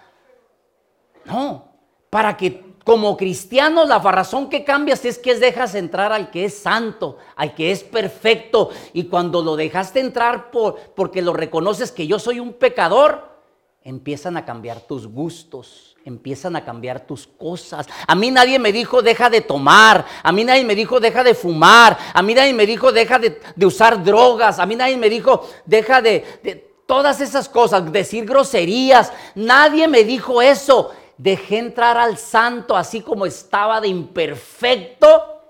no, 1.26 1.72
para 2.11 2.37
que 2.37 2.74
como 2.85 3.16
cristiano 3.16 3.85
la 3.85 4.00
razón 4.00 4.50
que 4.50 4.64
cambias 4.64 5.04
es 5.04 5.16
que 5.16 5.37
dejas 5.37 5.76
entrar 5.76 6.12
al 6.12 6.33
que 6.33 6.46
es 6.46 6.59
santo, 6.59 7.18
al 7.37 7.54
que 7.54 7.70
es 7.70 7.85
perfecto. 7.85 8.70
Y 8.94 9.04
cuando 9.04 9.42
lo 9.42 9.54
dejaste 9.54 10.00
entrar 10.00 10.50
por, 10.50 10.74
porque 10.96 11.22
lo 11.22 11.35
reconoces 11.35 11.92
que 11.92 12.09
yo 12.09 12.18
soy 12.18 12.40
un 12.40 12.54
pecador, 12.54 13.42
empiezan 13.85 14.37
a 14.37 14.44
cambiar 14.44 14.81
tus 14.81 15.07
gustos, 15.07 15.88
empiezan 16.09 16.57
a 16.57 16.64
cambiar 16.64 17.07
tus 17.07 17.27
cosas. 17.27 17.87
A 18.07 18.14
mí 18.14 18.31
nadie 18.31 18.59
me 18.59 18.73
dijo 18.73 19.03
deja 19.03 19.31
de 19.31 19.40
tomar, 19.40 20.05
a 20.23 20.33
mí 20.33 20.42
nadie 20.42 20.64
me 20.64 20.75
dijo 20.75 20.99
deja 20.99 21.23
de 21.23 21.35
fumar, 21.35 21.97
a 22.12 22.23
mí 22.23 22.35
nadie 22.35 22.55
me 22.55 22.66
dijo 22.66 22.90
deja 22.90 23.18
de, 23.18 23.38
usar 23.64 24.03
drogas, 24.03 24.59
a 24.59 24.66
mí 24.66 24.75
nadie 24.75 24.97
me 24.97 25.09
dijo 25.09 25.49
deja 25.64 26.01
de, 26.03 26.66
todas 26.87 27.21
esas 27.21 27.49
cosas, 27.49 27.92
decir 27.92 28.25
groserías. 28.25 29.12
Nadie 29.35 29.87
me 29.87 30.05
dijo 30.05 30.40
eso 30.40 30.90
dejé 31.18 31.59
entrar 31.59 31.99
al 31.99 32.16
santo 32.16 32.77
así 32.77 33.03
como 33.03 33.27
estaba 33.27 33.81
de 33.81 33.88
imperfecto 33.88 35.42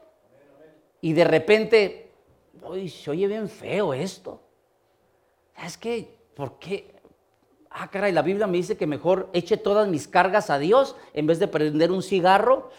y 1.00 1.12
de 1.12 1.24
repente, 1.24 2.10
uy, 2.62 2.88
se 2.88 3.10
oye 3.10 3.28
bien 3.28 3.48
feo 3.48 3.94
esto. 3.94 4.40
Es 5.64 5.78
que, 5.78 6.18
¿por 6.34 6.58
qué? 6.58 6.97
Ah, 7.80 7.88
caray, 7.88 8.12
la 8.12 8.22
Biblia 8.22 8.46
me 8.46 8.56
dice 8.56 8.76
que 8.76 8.86
mejor 8.86 9.30
eche 9.32 9.56
todas 9.56 9.86
mis 9.88 10.08
cargas 10.08 10.50
a 10.50 10.58
Dios 10.58 10.96
en 11.14 11.26
vez 11.26 11.38
de 11.38 11.46
prender 11.46 11.92
un 11.92 12.02
cigarro 12.02 12.70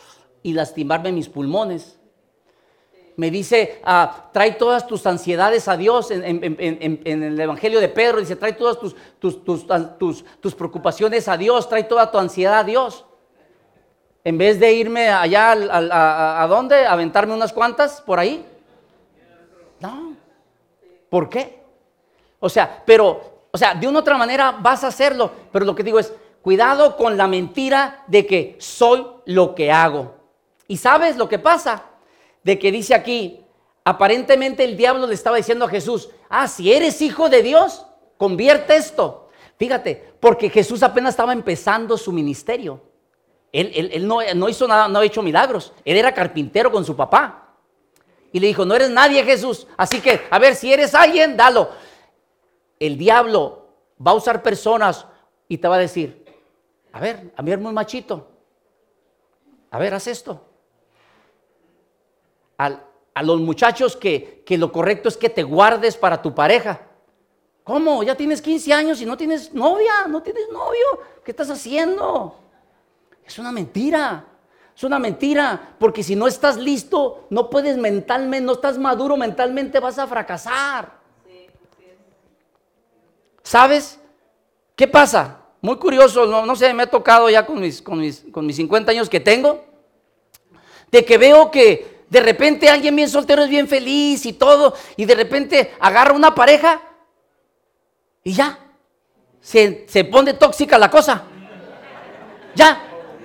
y 0.43 0.53
lastimarme 0.53 1.12
mis 1.12 1.29
pulmones 1.29 1.99
me 3.19 3.29
dice, 3.31 3.81
ah, 3.83 4.29
trae 4.31 4.53
todas 4.53 4.88
tus 4.88 5.05
ansiedades 5.05 5.67
a 5.67 5.75
Dios 5.75 6.09
en, 6.09 6.23
el 7.03 7.38
Evangelio 7.38 7.81
de 7.81 7.89
Pedro, 7.89 8.21
dice, 8.21 8.38
trae 8.38 8.53
todas 8.53 8.79
tus, 8.79 8.95
tus, 10.39 10.55
preocupaciones 10.55 11.27
a 11.27 11.35
Dios, 11.35 11.67
trae 11.67 11.83
toda 11.83 12.09
tu 12.09 12.17
ansiedad 12.17 12.59
a 12.59 12.63
Dios. 12.63 13.03
En 14.23 14.38
vez 14.38 14.57
de 14.57 14.71
irme 14.71 15.09
allá 15.09 15.51
a, 15.51 16.43
a, 16.43 16.47
dónde, 16.47 16.85
aventarme 16.88 17.33
unas 17.33 17.51
cuantas 17.51 17.99
por 17.99 18.19
ahí. 18.19 18.45
No. 19.81 20.13
¿Por 21.09 21.27
qué? 21.27 21.62
O 22.39 22.47
sea, 22.47 22.83
pero, 22.85 23.29
o 23.51 23.57
sea, 23.57 23.73
de 23.73 23.88
una 23.88 23.99
u 23.99 24.01
otra 24.01 24.17
manera 24.17 24.51
vas 24.51 24.83
a 24.83 24.88
hacerlo, 24.88 25.31
pero 25.51 25.65
lo 25.65 25.75
que 25.75 25.83
digo 25.83 25.99
es, 25.99 26.13
cuidado 26.41 26.95
con 26.95 27.17
la 27.17 27.27
mentira 27.27 28.03
de 28.07 28.25
que 28.25 28.55
soy 28.59 29.05
lo 29.25 29.55
que 29.55 29.71
hago. 29.71 30.15
¿Y 30.67 30.77
sabes 30.77 31.17
lo 31.17 31.27
que 31.27 31.39
pasa? 31.39 31.89
de 32.43 32.59
que 32.59 32.71
dice 32.71 32.95
aquí, 32.95 33.41
aparentemente 33.83 34.63
el 34.63 34.77
diablo 34.77 35.07
le 35.07 35.13
estaba 35.13 35.38
diciendo 35.38 35.65
a 35.65 35.69
Jesús, 35.69 36.09
ah, 36.29 36.47
si 36.47 36.71
eres 36.71 37.01
hijo 37.01 37.29
de 37.29 37.43
Dios, 37.43 37.85
convierte 38.17 38.75
esto. 38.75 39.29
Fíjate, 39.57 40.13
porque 40.19 40.49
Jesús 40.49 40.83
apenas 40.83 41.13
estaba 41.13 41.33
empezando 41.33 41.97
su 41.97 42.12
ministerio. 42.12 42.81
Él, 43.51 44.07
no, 44.07 44.19
no, 44.35 44.47
hizo 44.47 44.67
nada, 44.67 44.88
no 44.88 44.99
ha 44.99 45.05
hecho 45.05 45.21
milagros. 45.21 45.73
Él 45.83 45.97
era 45.97 46.13
carpintero 46.13 46.71
con 46.71 46.85
su 46.85 46.95
papá. 46.95 47.55
Y 48.31 48.39
le 48.39 48.47
dijo, 48.47 48.63
no 48.63 48.75
eres 48.75 48.91
nadie 48.91 49.23
Jesús. 49.23 49.65
Así 49.75 49.99
que, 49.99 50.21
a 50.29 50.38
ver, 50.38 50.55
si 50.55 50.71
eres 50.71 50.93
alguien, 50.93 51.35
dalo. 51.35 51.69
El 52.80 52.98
diablo 52.98 53.68
va 54.06 54.12
a 54.12 54.15
usar 54.15 54.42
personas 54.42 55.06
y 55.48 55.58
te 55.58 55.68
va 55.68 55.76
a 55.76 55.80
decir, 55.80 56.26
a 56.92 57.00
ver, 57.00 57.34
a 57.36 57.42
mí 57.42 57.52
es 57.52 57.60
muy 57.60 57.74
machito. 57.74 58.28
A 59.72 59.78
ver, 59.78 59.94
haz 59.94 60.08
esto 60.08 60.50
a 63.20 63.24
los 63.24 63.39
muchachos 63.42 63.98
que, 63.98 64.46
lo 64.58 64.72
correcto 64.72 65.10
es 65.10 65.18
que 65.18 65.30
te 65.30 65.44
guardes 65.44 65.98
para 65.98 66.22
tu 66.22 66.34
pareja. 66.34 66.82
¿Cómo? 67.63 68.02
Ya 68.04 68.15
tienes 68.15 68.42
15 68.42 68.74
años 68.74 69.02
y 69.02 69.06
no 69.06 69.18
tienes 69.18 69.54
novia, 69.54 70.08
no 70.08 70.22
tienes 70.22 70.50
novio. 70.52 70.86
¿Qué 71.24 71.32
estás 71.32 71.50
haciendo? 71.50 72.36
Es 73.26 73.38
una 73.38 73.52
mentira. 73.52 74.26
Es 74.76 74.84
una 74.86 74.98
mentira, 74.98 75.76
porque 75.78 76.02
si 76.02 76.15
no 76.15 76.26
estás 76.26 76.56
listo, 76.56 77.28
no 77.30 77.50
puedes 77.50 77.76
mentalmente, 77.76 78.46
no 78.46 78.54
estás 78.54 78.78
maduro 78.78 79.18
mentalmente, 79.18 79.82
vas 79.82 80.00
a 80.00 80.08
fracasar. 80.08 80.98
¿Sabes? 83.49 83.99
¿Qué 84.75 84.88
pasa? 84.88 85.39
Muy 85.59 85.77
curioso, 85.77 86.27
no, 86.27 86.55
sé, 86.55 86.71
me 86.71 86.83
ha 86.83 86.85
tocado 86.85 87.31
ya 87.31 87.47
con 87.47 87.59
mis, 87.59 87.81
con, 87.81 87.99
mis, 87.99 88.23
con 88.31 88.45
mis 88.45 88.55
50 88.57 88.91
años 88.91 89.09
que 89.09 89.19
tengo, 89.19 89.65
de 90.91 91.03
que 91.03 91.17
veo 91.17 91.49
que 91.49 92.03
de 92.07 92.19
repente 92.19 92.69
alguien 92.69 92.95
bien 92.95 93.09
soltero 93.09 93.41
es 93.41 93.49
bien 93.49 93.67
feliz 93.67 94.23
y 94.27 94.33
todo, 94.33 94.75
y 94.97 95.05
de 95.05 95.15
repente 95.15 95.73
agarra 95.79 96.13
una 96.13 96.35
pareja 96.35 96.79
y 98.23 98.33
ya, 98.33 98.59
se, 99.41 99.88
se 99.89 100.03
pone 100.03 100.35
tóxica 100.35 100.77
la 100.77 100.91
cosa. 100.91 101.23
Ya, 102.53 102.83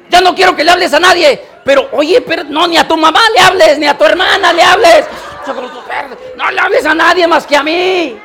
ya 0.08 0.22
no 0.22 0.34
quiero 0.34 0.56
que 0.56 0.64
le 0.64 0.70
hables 0.70 0.94
a 0.94 1.00
nadie, 1.00 1.38
pero 1.66 1.90
oye, 1.92 2.22
pero 2.22 2.44
no, 2.44 2.66
ni 2.66 2.78
a 2.78 2.88
tu 2.88 2.96
mamá 2.96 3.20
le 3.34 3.40
hables, 3.40 3.78
ni 3.78 3.86
a 3.86 3.98
tu 3.98 4.04
hermana 4.04 4.54
le 4.54 4.62
hables. 4.62 5.04
No 6.34 6.50
le 6.50 6.60
hables 6.60 6.86
a 6.86 6.94
nadie 6.94 7.28
más 7.28 7.46
que 7.46 7.58
a 7.58 7.62
mí. 7.62 8.18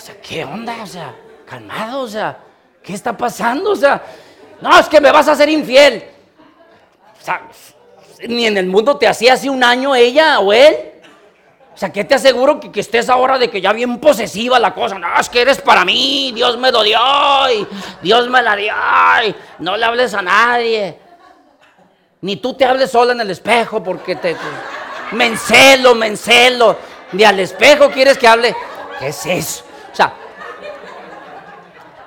O 0.00 0.02
sea, 0.02 0.18
¿qué 0.30 0.44
onda? 0.44 0.76
O 0.84 0.86
sea, 0.86 1.12
calmado, 1.44 2.02
o 2.02 2.08
sea, 2.08 2.38
¿qué 2.84 2.94
está 2.94 3.16
pasando? 3.16 3.72
O 3.72 3.76
sea, 3.76 4.00
no, 4.60 4.78
es 4.78 4.88
que 4.88 5.00
me 5.00 5.10
vas 5.10 5.26
a 5.26 5.32
hacer 5.32 5.48
infiel. 5.48 6.04
O 7.20 7.24
sea, 7.24 7.42
ni 8.28 8.46
en 8.46 8.56
el 8.56 8.66
mundo 8.66 8.96
te 8.96 9.08
hacía 9.08 9.32
hace 9.32 9.50
un 9.50 9.64
año 9.64 9.92
ella 9.96 10.38
o 10.38 10.52
él. 10.52 10.76
O 11.74 11.76
sea, 11.76 11.90
¿qué 11.90 12.04
te 12.04 12.14
aseguro 12.14 12.60
que, 12.60 12.78
estés 12.78 13.08
ahora 13.08 13.38
de 13.38 13.50
que 13.50 13.60
ya 13.60 13.72
bien 13.72 13.98
posesiva 13.98 14.60
la 14.60 14.72
cosa? 14.72 15.00
No, 15.00 15.08
es 15.18 15.28
que 15.28 15.40
eres 15.40 15.60
para 15.60 15.84
mí, 15.84 16.30
Dios 16.32 16.56
me 16.58 16.70
lo 16.70 16.84
dio 16.84 17.00
y 17.52 17.66
Dios 18.00 18.28
me 18.28 18.40
la 18.40 18.54
dio 18.54 18.72
no 19.58 19.76
le 19.76 19.84
hables 19.84 20.14
a 20.14 20.22
nadie. 20.22 20.96
Ni 22.20 22.36
tú 22.36 22.54
te 22.54 22.64
hables 22.64 22.92
sola 22.92 23.14
en 23.14 23.20
el 23.20 23.30
espejo 23.30 23.82
porque 23.82 24.14
te, 24.14 24.36
me 25.10 25.26
encelo, 25.26 25.96
me 25.96 26.06
encelo. 26.06 26.76
Ni 27.12 27.24
al 27.24 27.40
espejo 27.40 27.90
quieres 27.90 28.16
que 28.16 28.28
hable. 28.28 28.54
¿Qué 29.00 29.08
es 29.08 29.26
eso? 29.26 29.69
O 29.92 29.94
sea, 29.94 30.14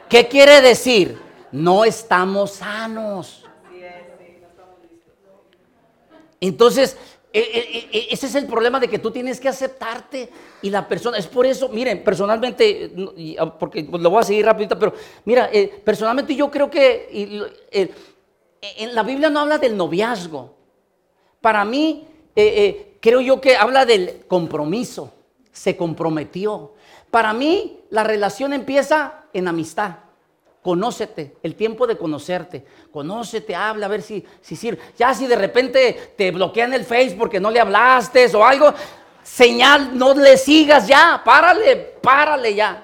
¿qué 0.10 0.28
quiere 0.28 0.62
decir? 0.62 1.20
No 1.52 1.84
estamos 1.84 2.52
sanos. 2.52 3.46
Entonces, 6.40 6.98
e, 7.32 7.40
e, 7.40 7.98
e, 7.98 8.08
ese 8.12 8.28
es 8.28 8.36
el 8.36 8.46
problema 8.46 8.80
de 8.80 8.88
que 8.88 9.00
tú 9.00 9.10
tienes 9.10 9.40
que 9.40 9.50
aceptarte 9.50 10.30
y 10.62 10.70
la 10.70 10.88
persona, 10.88 11.18
es 11.18 11.26
por 11.26 11.46
eso, 11.46 11.70
miren, 11.70 12.04
personalmente, 12.04 12.92
ah, 13.40 13.58
porque 13.58 13.84
lo 13.84 14.10
voy 14.10 14.20
a 14.20 14.24
seguir 14.24 14.46
rapidito, 14.46 14.78
pero 14.78 14.94
mira, 15.26 15.50
eh, 15.52 15.82
personalmente 15.84 16.36
yo 16.36 16.52
creo 16.52 16.70
que 16.70 17.08
en 18.62 18.96
la 18.96 19.04
Biblia 19.04 19.30
no 19.30 19.40
habla 19.40 19.58
del 19.58 19.76
noviazgo. 19.76 20.54
Para 21.42 21.66
mí, 21.66 22.08
eh, 22.36 22.54
eh, 22.56 22.98
creo 23.00 23.20
yo 23.20 23.42
que 23.42 23.56
habla 23.56 23.86
del 23.86 24.26
compromiso, 24.28 25.12
se 25.52 25.76
comprometió. 25.76 26.74
Para 27.14 27.32
mí, 27.32 27.80
la 27.92 28.04
relación 28.04 28.54
empieza 28.54 29.26
en 29.34 29.48
amistad. 29.48 29.98
Conócete, 30.64 31.38
el 31.44 31.54
tiempo 31.54 31.86
de 31.86 31.96
conocerte. 31.96 32.66
Conócete, 32.92 33.54
habla, 33.54 33.86
a 33.86 33.90
ver 33.90 34.02
si, 34.02 34.26
si 34.42 34.56
sirve. 34.56 34.82
Ya 34.98 35.14
si 35.14 35.28
de 35.28 35.36
repente 35.36 36.16
te 36.18 36.32
bloquean 36.32 36.74
el 36.74 36.86
Face 36.86 37.16
porque 37.16 37.40
no 37.40 37.52
le 37.52 37.60
hablaste 37.60 38.26
o 38.36 38.44
algo, 38.44 38.74
señal, 39.22 39.96
no 39.96 40.16
le 40.16 40.38
sigas 40.38 40.88
ya, 40.88 41.22
párale, 41.24 41.76
párale 42.02 42.56
ya. 42.56 42.84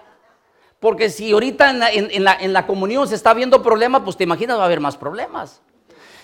Porque 0.80 1.10
si 1.10 1.32
ahorita 1.32 1.92
en 1.92 2.24
la, 2.24 2.36
en 2.36 2.54
la 2.54 2.68
comunión 2.68 3.08
se 3.08 3.16
está 3.16 3.34
viendo 3.34 3.64
problemas, 3.64 4.04
pues 4.04 4.16
te 4.16 4.26
imaginas 4.26 4.60
va 4.60 4.62
a 4.62 4.66
haber 4.66 4.80
más 4.80 4.96
problemas. 4.96 5.60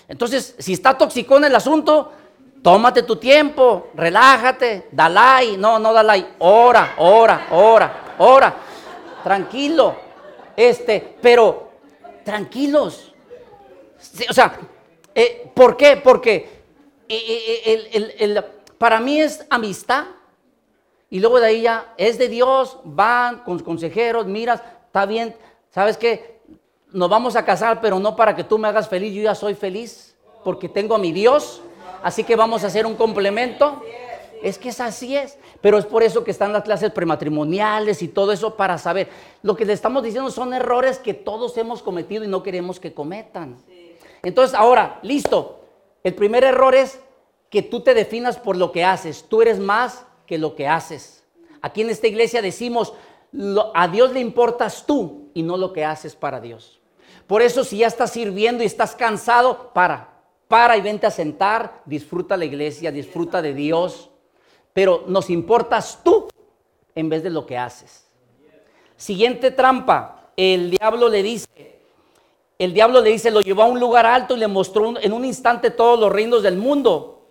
Entonces, 0.06 0.54
si 0.60 0.74
está 0.74 0.96
toxicón 0.96 1.44
el 1.44 1.56
asunto, 1.56 2.12
tómate 2.62 3.02
tu 3.02 3.16
tiempo, 3.16 3.88
relájate, 3.94 4.88
dalai, 4.90 5.56
no, 5.56 5.78
no 5.78 5.92
dalai, 5.92 6.34
ora, 6.38 6.94
ora, 6.98 7.48
ora, 7.50 8.14
ora, 8.18 8.56
tranquilo, 9.22 9.96
este, 10.56 11.16
pero 11.20 11.70
tranquilos. 12.24 13.14
O 14.28 14.32
sea, 14.32 14.58
eh, 15.14 15.50
¿por 15.54 15.76
qué? 15.76 15.96
Porque 15.96 16.56
eh, 17.08 18.14
eh, 18.18 18.42
para 18.78 19.00
mí 19.00 19.20
es 19.20 19.46
amistad. 19.50 20.06
Y 21.08 21.20
luego 21.20 21.38
de 21.38 21.46
ahí 21.46 21.62
ya 21.62 21.94
es 21.96 22.18
de 22.18 22.28
Dios, 22.28 22.78
van 22.82 23.38
con 23.44 23.60
consejeros, 23.60 24.26
miras, 24.26 24.60
está 24.86 25.06
bien, 25.06 25.36
¿sabes 25.70 25.96
qué? 25.96 26.40
Nos 26.90 27.08
vamos 27.08 27.36
a 27.36 27.44
casar, 27.44 27.80
pero 27.80 28.00
no 28.00 28.16
para 28.16 28.34
que 28.34 28.42
tú 28.42 28.58
me 28.58 28.66
hagas 28.66 28.88
feliz, 28.88 29.14
yo 29.14 29.22
ya 29.22 29.36
soy 29.36 29.54
feliz, 29.54 30.16
porque 30.42 30.68
tengo 30.68 30.96
a 30.96 30.98
mi 30.98 31.12
Dios, 31.12 31.62
así 32.02 32.24
que 32.24 32.36
vamos 32.36 32.64
a 32.64 32.68
hacer 32.68 32.86
un 32.86 32.94
complemento. 32.94 33.82
Es 34.42 34.58
que 34.58 34.68
es 34.68 34.80
así 34.80 35.16
es. 35.16 35.38
Pero 35.60 35.78
es 35.78 35.86
por 35.86 36.02
eso 36.02 36.22
que 36.22 36.30
están 36.30 36.52
las 36.52 36.62
clases 36.62 36.92
prematrimoniales 36.92 38.02
y 38.02 38.08
todo 38.08 38.32
eso 38.32 38.56
para 38.56 38.78
saber. 38.78 39.08
Lo 39.42 39.56
que 39.56 39.64
le 39.64 39.72
estamos 39.72 40.02
diciendo 40.02 40.30
son 40.30 40.54
errores 40.54 40.98
que 40.98 41.14
todos 41.14 41.56
hemos 41.56 41.82
cometido 41.82 42.24
y 42.24 42.28
no 42.28 42.42
queremos 42.42 42.78
que 42.78 42.92
cometan. 42.92 43.56
Entonces, 44.22 44.54
ahora, 44.54 44.98
listo. 45.02 45.64
El 46.04 46.14
primer 46.14 46.44
error 46.44 46.74
es 46.74 47.00
que 47.50 47.62
tú 47.62 47.80
te 47.80 47.94
definas 47.94 48.36
por 48.36 48.56
lo 48.56 48.70
que 48.72 48.84
haces. 48.84 49.24
Tú 49.28 49.42
eres 49.42 49.58
más 49.58 50.04
que 50.26 50.38
lo 50.38 50.54
que 50.54 50.68
haces. 50.68 51.24
Aquí 51.62 51.80
en 51.80 51.90
esta 51.90 52.06
iglesia 52.06 52.42
decimos, 52.42 52.92
a 53.74 53.88
Dios 53.88 54.12
le 54.12 54.20
importas 54.20 54.84
tú 54.86 55.30
y 55.34 55.42
no 55.42 55.56
lo 55.56 55.72
que 55.72 55.84
haces 55.84 56.14
para 56.14 56.40
Dios. 56.40 56.80
Por 57.26 57.42
eso 57.42 57.64
si 57.64 57.78
ya 57.78 57.88
estás 57.88 58.12
sirviendo 58.12 58.62
y 58.62 58.66
estás 58.66 58.94
cansado, 58.94 59.72
para. 59.72 60.15
Para 60.48 60.76
y 60.76 60.80
vente 60.80 61.06
a 61.06 61.10
sentar, 61.10 61.82
disfruta 61.84 62.36
la 62.36 62.44
iglesia, 62.44 62.92
disfruta 62.92 63.42
de 63.42 63.54
Dios 63.54 64.10
pero 64.76 65.04
nos 65.06 65.30
importas 65.30 66.00
tú 66.04 66.28
en 66.94 67.08
vez 67.08 67.22
de 67.22 67.30
lo 67.30 67.46
que 67.46 67.56
haces. 67.56 68.06
Siguiente 68.94 69.50
trampa, 69.50 70.32
el 70.36 70.68
diablo 70.68 71.08
le 71.08 71.22
dice, 71.22 71.80
el 72.58 72.74
diablo 72.74 73.00
le 73.00 73.08
dice, 73.08 73.30
lo 73.30 73.40
llevó 73.40 73.62
a 73.62 73.66
un 73.68 73.80
lugar 73.80 74.04
alto 74.04 74.36
y 74.36 74.38
le 74.38 74.48
mostró 74.48 75.00
en 75.00 75.14
un 75.14 75.24
instante 75.24 75.70
todos 75.70 75.98
los 75.98 76.12
reinos 76.12 76.42
del 76.42 76.58
mundo. 76.58 77.22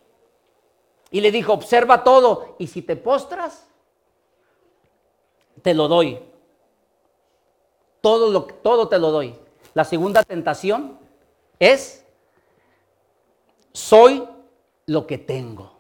Y 1.12 1.22
le 1.22 1.32
dijo, 1.32 1.54
observa 1.54 2.04
todo, 2.04 2.56
y 2.58 2.66
si 2.66 2.82
te 2.82 2.96
postras, 2.96 3.68
te 5.62 5.76
lo 5.76 5.88
doy. 5.88 6.18
Todo, 8.02 8.32
lo, 8.32 8.46
todo 8.46 8.88
te 8.88 8.98
lo 8.98 9.12
doy. 9.12 9.36
La 9.76 9.84
segunda 9.84 10.24
tentación 10.24 10.98
es, 11.60 12.05
soy 13.76 14.26
lo 14.86 15.06
que 15.06 15.18
tengo. 15.18 15.74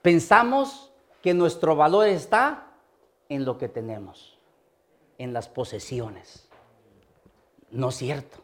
Pensamos 0.00 0.90
que 1.22 1.34
nuestro 1.34 1.76
valor 1.76 2.08
está 2.08 2.66
en 3.28 3.44
lo 3.44 3.58
que 3.58 3.68
tenemos, 3.68 4.38
en 5.18 5.34
las 5.34 5.48
posesiones. 5.48 6.48
No 7.70 7.90
es 7.90 7.96
cierto. 7.96 8.38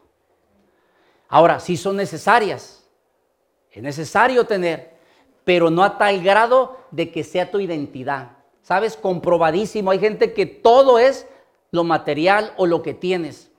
Ahora, 1.27 1.59
sí 1.59 1.75
son 1.75 1.97
necesarias. 1.97 2.87
Es 3.71 3.81
necesario 3.81 4.45
tener, 4.45 4.95
pero 5.43 5.71
no 5.71 5.83
a 5.83 5.97
tal 5.97 6.21
grado 6.21 6.77
de 6.91 7.11
que 7.11 7.23
sea 7.23 7.49
tu 7.49 7.59
identidad. 7.59 8.37
¿Sabes? 8.61 8.95
Comprobadísimo. 8.95 9.89
Hay 9.89 9.99
gente 9.99 10.33
que 10.33 10.45
todo 10.45 10.99
es 10.99 11.25
lo 11.71 11.83
material 11.83 12.53
o 12.57 12.67
lo 12.67 12.83
que 12.83 12.93
tienes. 12.93 13.49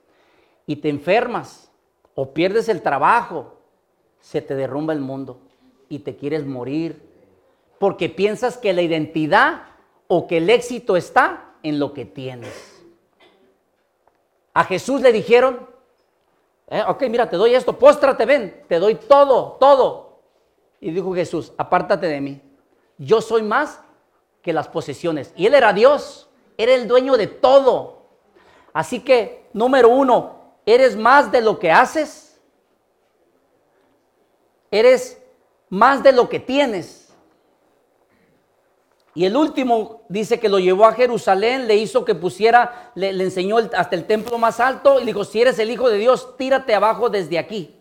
Y 0.65 0.77
te 0.77 0.87
enfermas 0.87 1.68
o 2.21 2.33
pierdes 2.33 2.67
el 2.67 2.81
trabajo, 2.81 3.53
se 4.19 4.41
te 4.41 4.53
derrumba 4.53 4.91
el 4.91 4.99
mundo 4.99 5.39
y 5.87 5.99
te 5.99 6.17
quieres 6.17 6.45
morir 6.45 7.01
porque 7.77 8.09
piensas 8.09 8.57
que 8.57 8.73
la 8.73 8.81
identidad 8.81 9.61
o 10.09 10.27
que 10.27 10.35
el 10.35 10.49
éxito 10.49 10.97
está 10.97 11.53
en 11.63 11.79
lo 11.79 11.93
que 11.93 12.03
tienes. 12.03 12.83
A 14.53 14.65
Jesús 14.65 14.99
le 14.99 15.13
dijeron, 15.13 15.65
eh, 16.67 16.83
ok, 16.85 17.03
mira, 17.03 17.29
te 17.29 17.37
doy 17.37 17.55
esto, 17.55 17.79
póstrate, 17.79 18.25
ven, 18.25 18.65
te 18.67 18.79
doy 18.79 18.95
todo, 18.95 19.53
todo. 19.57 20.19
Y 20.81 20.91
dijo 20.91 21.15
Jesús, 21.15 21.53
apártate 21.57 22.07
de 22.07 22.19
mí, 22.19 22.41
yo 22.97 23.21
soy 23.21 23.43
más 23.43 23.79
que 24.41 24.51
las 24.51 24.67
posesiones. 24.67 25.33
Y 25.37 25.45
él 25.45 25.53
era 25.53 25.71
Dios, 25.71 26.29
era 26.57 26.73
el 26.73 26.85
dueño 26.85 27.15
de 27.15 27.27
todo. 27.27 28.09
Así 28.73 29.05
que, 29.05 29.47
número 29.53 29.87
uno, 29.87 30.38
eres 30.73 30.95
más 30.95 31.31
de 31.31 31.41
lo 31.41 31.57
que 31.57 31.71
haces, 31.71 32.39
eres 34.71 35.21
más 35.69 36.03
de 36.03 36.11
lo 36.11 36.29
que 36.29 36.39
tienes. 36.39 37.13
Y 39.15 39.25
el 39.25 39.35
último 39.35 40.03
dice 40.07 40.39
que 40.39 40.47
lo 40.47 40.59
llevó 40.59 40.85
a 40.85 40.93
Jerusalén, 40.93 41.67
le 41.67 41.75
hizo 41.75 42.05
que 42.05 42.15
pusiera, 42.15 42.91
le, 42.95 43.09
enseñó 43.09 43.57
hasta 43.57 43.95
el 43.95 44.05
templo 44.05 44.37
más 44.37 44.59
alto 44.59 44.97
y 44.97 45.01
le 45.01 45.07
dijo, 45.07 45.25
si 45.25 45.41
eres 45.41 45.57
el 45.59 45.71
Hijo 45.71 45.89
de 45.89 45.97
Dios, 45.97 46.37
tírate 46.37 46.75
abajo 46.75 47.09
desde 47.09 47.39
aquí. 47.39 47.75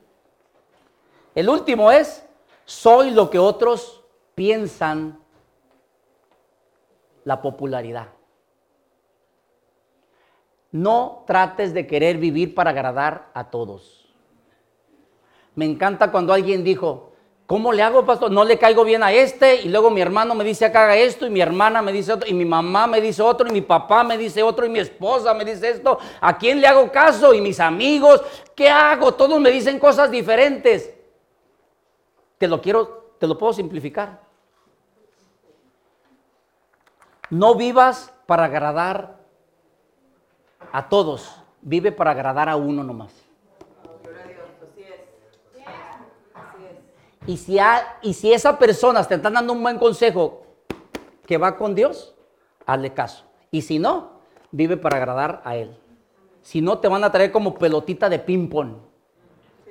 El 1.34 1.48
último 1.48 1.92
es, 1.92 2.24
soy 2.64 3.10
lo 3.10 3.30
que 3.30 3.38
otros 3.38 4.02
piensan 4.34 5.20
la 7.24 7.40
popularidad. 7.42 8.17
No 10.70 11.24
trates 11.26 11.72
de 11.72 11.86
querer 11.86 12.18
vivir 12.18 12.54
para 12.54 12.70
agradar 12.70 13.30
a 13.34 13.50
todos. 13.50 14.14
Me 15.54 15.64
encanta 15.64 16.10
cuando 16.10 16.32
alguien 16.32 16.62
dijo, 16.62 17.08
¿Cómo 17.48 17.72
le 17.72 17.82
hago, 17.82 18.04
pastor? 18.04 18.30
No 18.30 18.44
le 18.44 18.58
caigo 18.58 18.84
bien 18.84 19.02
a 19.02 19.10
este 19.10 19.62
y 19.62 19.70
luego 19.70 19.88
mi 19.88 20.02
hermano 20.02 20.34
me 20.34 20.44
dice 20.44 20.70
que 20.70 20.76
haga 20.76 20.94
esto 20.96 21.26
y 21.26 21.30
mi 21.30 21.40
hermana 21.40 21.80
me 21.80 21.92
dice 21.92 22.12
otro 22.12 22.28
y 22.28 22.34
mi 22.34 22.44
mamá 22.44 22.86
me 22.86 23.00
dice 23.00 23.22
otro 23.22 23.48
y 23.48 23.52
mi 23.52 23.62
papá 23.62 24.04
me 24.04 24.18
dice 24.18 24.42
otro 24.42 24.66
y 24.66 24.68
mi 24.68 24.80
esposa 24.80 25.32
me 25.32 25.46
dice 25.46 25.70
esto. 25.70 25.98
¿A 26.20 26.36
quién 26.36 26.60
le 26.60 26.66
hago 26.66 26.92
caso? 26.92 27.32
Y 27.32 27.40
mis 27.40 27.58
amigos, 27.58 28.20
¿qué 28.54 28.68
hago? 28.68 29.14
Todos 29.14 29.40
me 29.40 29.50
dicen 29.50 29.78
cosas 29.78 30.10
diferentes. 30.10 30.94
Te 32.36 32.46
lo 32.46 32.60
quiero, 32.60 33.14
te 33.18 33.26
lo 33.26 33.38
puedo 33.38 33.54
simplificar. 33.54 34.20
No 37.30 37.54
vivas 37.54 38.12
para 38.26 38.44
agradar 38.44 39.17
a 40.72 40.88
todos, 40.88 41.42
vive 41.60 41.92
para 41.92 42.12
agradar 42.12 42.48
a 42.48 42.56
uno 42.56 42.82
nomás. 42.82 43.12
Y 47.26 47.36
si, 47.36 47.58
y 48.00 48.14
si 48.14 48.32
esa 48.32 48.58
persona 48.58 49.04
te 49.04 49.14
está 49.14 49.30
dando 49.30 49.52
un 49.52 49.62
buen 49.62 49.78
consejo 49.78 50.46
que 51.26 51.36
va 51.36 51.56
con 51.56 51.74
Dios, 51.74 52.14
hazle 52.64 52.94
caso. 52.94 53.24
Y 53.50 53.62
si 53.62 53.78
no, 53.78 54.20
vive 54.50 54.78
para 54.78 54.96
agradar 54.96 55.42
a 55.44 55.56
Él. 55.56 55.76
Si 56.40 56.62
no, 56.62 56.78
te 56.78 56.88
van 56.88 57.04
a 57.04 57.12
traer 57.12 57.30
como 57.30 57.54
pelotita 57.54 58.08
de 58.08 58.18
ping-pong. 58.18 58.76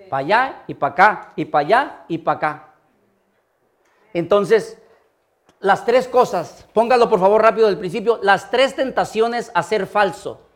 Para 0.08 0.20
allá 0.20 0.64
y 0.68 0.76
para 0.76 0.94
acá, 0.94 1.34
y 1.36 1.46
para 1.46 1.66
allá 1.66 2.06
y 2.08 2.18
para 2.20 2.38
acá. 2.38 2.74
Entonces, 4.14 4.80
las 5.60 5.84
tres 5.84 6.08
cosas, 6.08 6.68
póngalo 6.74 7.10
por 7.10 7.20
favor 7.20 7.42
rápido 7.42 7.68
del 7.68 7.80
principio, 7.80 8.20
las 8.22 8.52
tres 8.52 8.76
tentaciones 8.76 9.52
a 9.56 9.64
ser 9.64 9.88
falso 9.88 10.47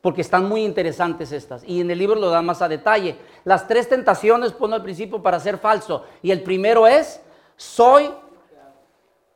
porque 0.00 0.22
están 0.22 0.48
muy 0.48 0.64
interesantes 0.64 1.30
estas. 1.32 1.62
Y 1.64 1.80
en 1.80 1.90
el 1.90 1.98
libro 1.98 2.18
lo 2.18 2.30
da 2.30 2.40
más 2.42 2.62
a 2.62 2.68
detalle. 2.68 3.16
Las 3.44 3.68
tres 3.68 3.88
tentaciones 3.88 4.52
pongo 4.52 4.74
al 4.74 4.82
principio 4.82 5.22
para 5.22 5.38
ser 5.40 5.58
falso. 5.58 6.04
Y 6.22 6.30
el 6.30 6.42
primero 6.42 6.86
es, 6.86 7.20
soy 7.56 8.10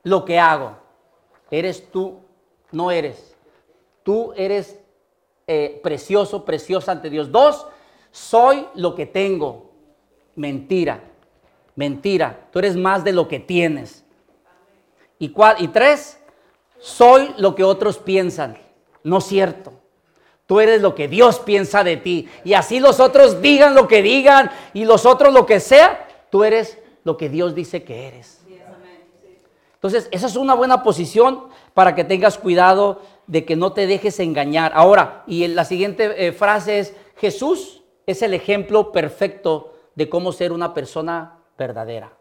lo 0.03 0.25
que 0.25 0.39
hago. 0.39 0.77
Eres 1.51 1.91
tú, 1.91 2.21
no 2.73 2.91
eres. 2.91 3.37
Tú 4.03 4.33
eres 4.37 4.81
eh, 5.47 5.81
precioso, 5.83 6.45
preciosa 6.45 6.93
ante 6.93 7.11
Dios. 7.11 7.31
Dos, 7.31 7.67
soy 8.11 8.67
lo 8.75 8.95
que 8.95 9.05
tengo. 9.05 9.71
Mentira, 10.35 11.01
mentira. 11.77 12.49
Tú 12.51 12.59
eres 12.59 12.75
más 12.75 13.05
de 13.05 13.13
lo 13.13 13.29
que 13.29 13.39
tienes. 13.39 14.03
Y, 15.19 15.35
y 15.59 15.69
tres, 15.69 16.19
soy 16.79 17.35
lo 17.37 17.55
que 17.55 17.65
otros 17.65 17.99
piensan. 17.99 18.59
No 19.03 19.19
es 19.19 19.25
cierto. 19.25 19.84
Tú 20.47 20.61
eres 20.61 20.83
lo 20.83 20.95
que 20.95 21.09
Dios 21.09 21.39
piensa 21.41 21.85
de 21.85 21.97
ti. 21.97 22.29
Y 22.45 22.55
así 22.55 22.81
los 22.81 23.01
otros 23.01 23.41
digan 23.41 23.75
lo 23.75 23.89
que 23.89 24.03
digan 24.03 24.51
y 24.75 24.85
los 24.85 25.07
otros 25.07 25.33
lo 25.33 25.47
que 25.47 25.61
sea, 25.61 26.07
tú 26.31 26.45
eres 26.45 26.79
lo 27.03 27.17
que 27.17 27.29
Dios 27.29 27.55
dice 27.55 27.83
que 27.83 28.09
eres. 28.09 28.41
Entonces, 29.75 30.09
esa 30.13 30.27
es 30.29 30.37
una 30.37 30.55
buena 30.55 30.83
posición 30.83 31.45
para 31.75 31.95
que 31.95 32.05
tengas 32.05 32.39
cuidado 32.39 33.03
de 33.27 33.45
que 33.45 33.55
no 33.55 33.75
te 33.75 33.87
dejes 33.87 34.19
engañar. 34.19 34.73
Ahora, 34.75 35.25
y 35.27 35.47
la 35.49 35.67
siguiente 35.67 36.27
eh, 36.27 36.33
frase 36.33 36.79
es, 36.79 36.95
Jesús 37.17 37.83
es 38.07 38.23
el 38.23 38.33
ejemplo 38.33 38.93
perfecto 38.93 39.75
de 39.95 40.09
cómo 40.09 40.33
ser 40.33 40.53
una 40.53 40.73
persona 40.73 41.39
verdadera. 41.59 42.13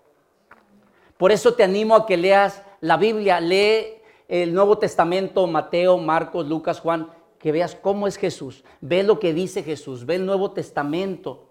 Por 1.17 1.31
eso 1.31 1.53
te 1.53 1.63
animo 1.63 1.95
a 1.95 2.05
que 2.05 2.17
leas 2.17 2.63
la 2.81 2.97
Biblia, 2.97 3.39
lee 3.39 4.01
el 4.27 4.53
Nuevo 4.53 4.77
Testamento, 4.77 5.47
Mateo, 5.47 5.97
Marcos, 5.97 6.45
Lucas, 6.47 6.81
Juan, 6.81 7.09
que 7.43 7.51
veas 7.51 7.75
cómo 7.75 8.07
es 8.07 8.15
Jesús, 8.15 8.63
ve 8.79 9.03
lo 9.03 9.19
que 9.19 9.33
dice 9.33 9.63
Jesús, 9.63 10.05
ve 10.05 10.15
el 10.15 10.25
Nuevo 10.25 10.51
Testamento, 10.51 11.49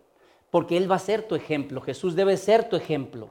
porque 0.50 0.78
Él 0.78 0.90
va 0.90 0.96
a 0.96 0.98
ser 0.98 1.28
tu 1.28 1.34
ejemplo, 1.34 1.82
Jesús 1.82 2.16
debe 2.16 2.38
ser 2.38 2.66
tu 2.66 2.76
ejemplo. 2.76 3.28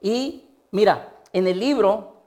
Y 0.00 0.46
mira, 0.70 1.12
en 1.34 1.46
el 1.46 1.60
libro, 1.60 2.22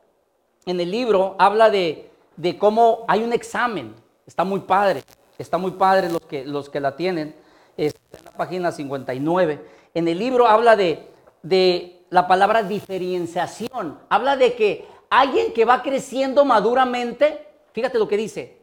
en 0.67 0.79
el 0.79 0.91
libro 0.91 1.35
habla 1.39 1.71
de, 1.71 2.11
de 2.35 2.59
cómo 2.59 3.03
hay 3.07 3.23
un 3.23 3.33
examen, 3.33 3.95
está 4.27 4.43
muy 4.43 4.59
padre, 4.59 5.03
está 5.39 5.57
muy 5.57 5.71
padre 5.71 6.11
los 6.11 6.21
que, 6.21 6.45
los 6.45 6.69
que 6.69 6.79
la 6.79 6.95
tienen, 6.95 7.35
está 7.77 8.19
en 8.19 8.25
la 8.25 8.31
página 8.33 8.71
59. 8.71 9.59
En 9.95 10.07
el 10.07 10.19
libro 10.19 10.45
habla 10.45 10.75
de, 10.75 11.07
de 11.41 12.03
la 12.11 12.27
palabra 12.27 12.61
diferenciación, 12.61 13.97
habla 14.07 14.37
de 14.37 14.53
que 14.53 14.85
alguien 15.09 15.51
que 15.51 15.65
va 15.65 15.81
creciendo 15.81 16.45
maduramente, 16.45 17.43
fíjate 17.73 17.97
lo 17.97 18.07
que 18.07 18.17
dice, 18.17 18.56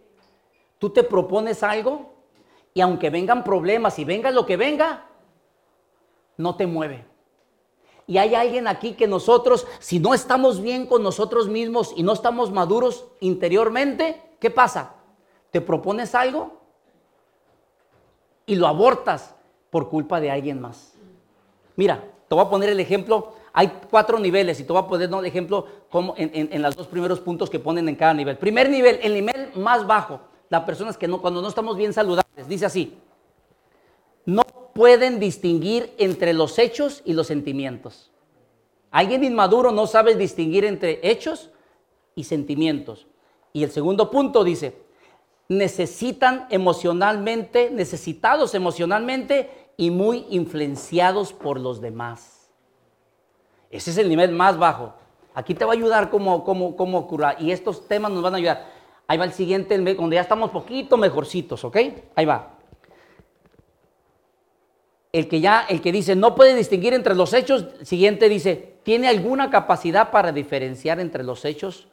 tú 0.85 0.91
te 0.91 1.03
propones 1.03 1.63
algo 1.63 2.13
y 2.75 2.83
aunque 2.83 3.09
vengan 3.09 3.43
problemas 3.43 3.99
y 3.99 4.05
venga 4.05 4.31
lo 4.31 4.45
que 4.45 4.59
venga, 4.59 5.07
no 6.37 6.57
te 6.57 6.67
mueve. 6.67 7.07
Y 8.07 8.19
hay 8.19 8.35
alguien 8.35 8.69
aquí 8.69 8.93
que 8.93 9.07
nosotros, 9.07 9.67
si 9.79 9.99
no 9.99 10.13
estamos 10.13 10.61
bien 10.61 10.85
con 10.85 11.03
nosotros 11.03 11.49
mismos 11.49 11.95
y 11.97 12.03
no 12.03 12.13
estamos 12.13 12.53
maduros 12.53 13.07
interiormente, 13.21 14.21
¿qué 14.39 14.51
pasa? 14.51 14.97
Te 15.51 15.63
propones 15.63 16.15
algo 16.15 16.61
y 18.45 18.55
lo 18.57 18.67
abortas 18.67 19.35
por 19.71 19.89
culpa 19.89 20.21
de 20.21 20.31
alguien 20.31 20.61
más. 20.61 20.93
Mira, 21.77 22.05
te 22.29 22.35
voy 22.35 22.45
a 22.45 22.51
poner 22.51 22.69
el 22.69 22.79
ejemplo. 22.79 23.33
Hay 23.55 23.73
cuatro 23.91 24.19
niveles 24.19 24.61
y 24.61 24.65
te 24.65 24.73
voy 24.75 24.83
a 24.83 24.87
poner 24.87 25.09
el 25.09 25.25
ejemplo 25.25 25.67
como 25.89 26.13
en, 26.19 26.31
en, 26.53 26.61
los 26.61 26.77
dos 26.77 26.89
primeros 26.89 27.21
puntos 27.21 27.49
que 27.49 27.59
ponen 27.59 27.89
en 27.89 27.97
cada 27.97 28.13
nivel. 28.13 28.37
Primer 28.37 28.69
nivel, 28.69 28.99
el 29.03 29.15
nivel 29.15 29.51
más 29.55 29.87
bajo. 29.87 30.34
Las 30.51 30.65
personas 30.65 30.97
que 30.97 31.09
no, 31.09 31.21
cuando 31.21 31.41
no 31.43 31.49
estamos 31.49 31.77
bien 31.77 31.93
saludables, 31.93 32.49
dice 32.49 32.67
así. 32.67 32.99
No 34.25 34.43
pueden 34.75 35.19
distinguir 35.21 35.95
entre 35.99 36.33
los 36.33 36.59
hechos 36.59 37.03
y 37.05 37.13
los 37.13 37.27
sentimientos. 37.27 38.11
Alguien 38.91 39.25
inmaduro 39.25 39.73
no 39.73 39.87
sabe 39.87 40.15
distinguir 40.15 40.65
entre 40.65 41.01
hechos 41.03 41.51
y 42.15 42.25
sentimientos. 42.25 43.07
Y 43.53 43.65
el 43.65 43.71
segundo 43.71 44.11
punto 44.11 44.45
dice, 44.45 44.77
necesitan 45.49 46.47
emocionalmente, 46.51 47.71
necesitados 47.71 48.55
emocionalmente 48.55 49.51
y 49.77 49.91
muy 49.91 50.27
influenciados 50.31 51.33
por 51.33 51.59
los 51.59 51.81
demás. 51.81 52.51
Ese 53.71 53.91
es 53.91 53.99
el 53.99 54.09
nivel 54.09 54.33
más 54.33 54.57
bajo. 54.59 54.95
Aquí 55.35 55.55
te 55.55 55.65
va 55.65 55.73
a 55.73 55.75
ayudar 55.75 56.11
cómo, 56.11 56.45
cómo, 56.45 56.77
cómo 56.77 57.09
curar. 57.09 57.43
Y 57.43 57.51
estos 57.51 57.89
temas 57.89 58.13
nos 58.13 58.23
van 58.23 58.35
a 58.35 58.37
ayudar. 58.37 58.67
Ahí 59.07 59.19
va 59.19 59.25
el 59.25 59.33
siguiente, 59.33 59.97
cuando 59.97 60.15
ya 60.15 60.23
estamos 60.23 60.51
poquito 60.51 60.97
mejorcitos, 60.97 61.65
¿ok? 61.65 61.77
Ahí 62.15 62.25
va. 62.25 62.59
El 65.13 65.29
que 65.29 65.41
ya, 65.41 65.67
el 65.69 65.81
que 65.81 65.93
dice, 65.93 66.17
no 66.17 66.35
puede 66.35 66.55
distinguir 66.55 66.95
entre 66.95 67.15
los 67.15 67.35
hechos, 67.35 67.67
siguiente 67.83 68.29
dice, 68.29 68.79
tiene 68.83 69.09
alguna 69.09 69.51
capacidad 69.51 70.11
para 70.11 70.33
diferenciar 70.33 71.01
entre 71.01 71.23
los 71.23 71.45
hechos 71.45 71.89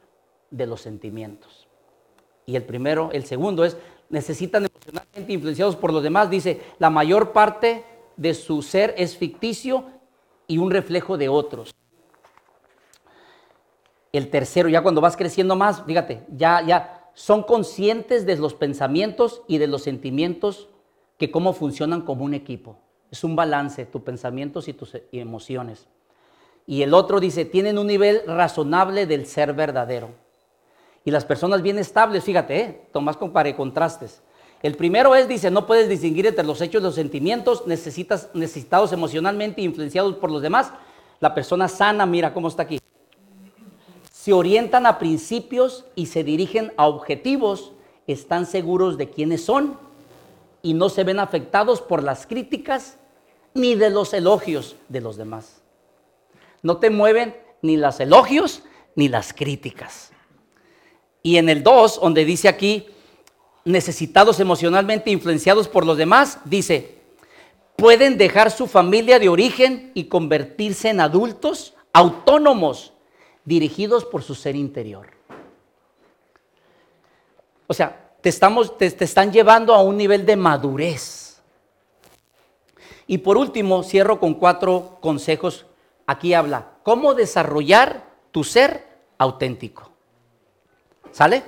de 0.50 0.66
los 0.66 0.80
sentimientos. 0.80 1.68
Y 2.46 2.56
el 2.56 2.64
primero, 2.64 3.10
el 3.12 3.24
segundo 3.24 3.64
es, 3.64 3.76
necesitan 4.08 4.66
emocionalmente 4.66 5.32
influenciados 5.32 5.76
por 5.76 5.92
los 5.92 6.02
demás. 6.02 6.30
Dice, 6.30 6.60
la 6.78 6.90
mayor 6.90 7.32
parte 7.32 7.84
de 8.16 8.34
su 8.34 8.62
ser 8.62 8.94
es 8.98 9.16
ficticio 9.16 9.84
y 10.46 10.58
un 10.58 10.70
reflejo 10.70 11.16
de 11.16 11.28
otros. 11.28 11.74
El 14.12 14.28
tercero, 14.28 14.68
ya 14.68 14.82
cuando 14.82 15.00
vas 15.00 15.16
creciendo 15.16 15.56
más, 15.56 15.82
fíjate, 15.84 16.24
ya, 16.28 16.60
ya 16.66 17.01
son 17.14 17.42
conscientes 17.42 18.26
de 18.26 18.36
los 18.36 18.54
pensamientos 18.54 19.42
y 19.46 19.58
de 19.58 19.66
los 19.66 19.82
sentimientos 19.82 20.68
que 21.18 21.30
cómo 21.30 21.52
funcionan 21.52 22.02
como 22.02 22.24
un 22.24 22.34
equipo. 22.34 22.78
Es 23.10 23.24
un 23.24 23.36
balance, 23.36 23.84
tus 23.86 24.02
pensamientos 24.02 24.68
y 24.68 24.72
tus 24.72 24.96
emociones. 25.12 25.86
Y 26.66 26.82
el 26.82 26.94
otro 26.94 27.20
dice, 27.20 27.44
tienen 27.44 27.78
un 27.78 27.86
nivel 27.86 28.22
razonable 28.26 29.06
del 29.06 29.26
ser 29.26 29.52
verdadero. 29.52 30.10
Y 31.04 31.10
las 31.10 31.24
personas 31.24 31.62
bien 31.62 31.78
estables, 31.78 32.24
fíjate, 32.24 32.60
¿eh? 32.60 32.88
Tomás 32.92 33.16
compare 33.16 33.56
contrastes. 33.56 34.22
El 34.62 34.76
primero 34.76 35.16
es, 35.16 35.26
dice, 35.26 35.50
no 35.50 35.66
puedes 35.66 35.88
distinguir 35.88 36.26
entre 36.26 36.44
los 36.44 36.60
hechos 36.60 36.80
y 36.80 36.84
los 36.84 36.94
sentimientos, 36.94 37.66
necesitas, 37.66 38.30
necesitados 38.32 38.92
emocionalmente 38.92 39.60
influenciados 39.60 40.14
por 40.14 40.30
los 40.30 40.40
demás. 40.40 40.72
La 41.18 41.34
persona 41.34 41.66
sana, 41.66 42.06
mira 42.06 42.32
cómo 42.32 42.46
está 42.46 42.62
aquí. 42.62 42.78
Se 44.22 44.32
orientan 44.32 44.86
a 44.86 45.00
principios 45.00 45.84
y 45.96 46.06
se 46.06 46.22
dirigen 46.22 46.72
a 46.76 46.86
objetivos, 46.86 47.72
están 48.06 48.46
seguros 48.46 48.96
de 48.96 49.10
quiénes 49.10 49.44
son 49.44 49.76
y 50.62 50.74
no 50.74 50.90
se 50.90 51.02
ven 51.02 51.18
afectados 51.18 51.80
por 51.80 52.04
las 52.04 52.28
críticas 52.28 52.98
ni 53.52 53.74
de 53.74 53.90
los 53.90 54.14
elogios 54.14 54.76
de 54.88 55.00
los 55.00 55.16
demás. 55.16 55.60
No 56.62 56.76
te 56.76 56.88
mueven 56.88 57.36
ni 57.62 57.76
los 57.76 57.98
elogios 57.98 58.62
ni 58.94 59.08
las 59.08 59.32
críticas. 59.32 60.12
Y 61.24 61.38
en 61.38 61.48
el 61.48 61.64
2, 61.64 62.00
donde 62.00 62.24
dice 62.24 62.46
aquí, 62.46 62.86
necesitados 63.64 64.38
emocionalmente 64.38 65.10
influenciados 65.10 65.66
por 65.66 65.84
los 65.84 65.96
demás, 65.96 66.38
dice, 66.44 67.00
pueden 67.74 68.18
dejar 68.18 68.52
su 68.52 68.68
familia 68.68 69.18
de 69.18 69.28
origen 69.28 69.90
y 69.94 70.04
convertirse 70.04 70.90
en 70.90 71.00
adultos 71.00 71.74
autónomos, 71.92 72.91
dirigidos 73.44 74.04
por 74.04 74.22
su 74.22 74.34
ser 74.34 74.56
interior. 74.56 75.08
O 77.66 77.74
sea, 77.74 78.12
te, 78.20 78.28
estamos, 78.28 78.76
te, 78.76 78.86
están 78.86 79.32
llevando 79.32 79.74
a 79.74 79.82
un 79.82 79.96
nivel 79.96 80.26
de 80.26 80.36
madurez. 80.36 81.42
Y 83.06 83.18
por 83.18 83.36
último, 83.36 83.82
cierro 83.82 84.20
con 84.20 84.34
cuatro 84.34 84.98
consejos. 85.00 85.66
Aquí 86.06 86.34
habla, 86.34 86.72
cómo 86.82 87.14
desarrollar 87.14 88.04
tu 88.30 88.44
ser 88.44 88.86
auténtico. 89.18 89.90
¿Sale? 91.10 91.42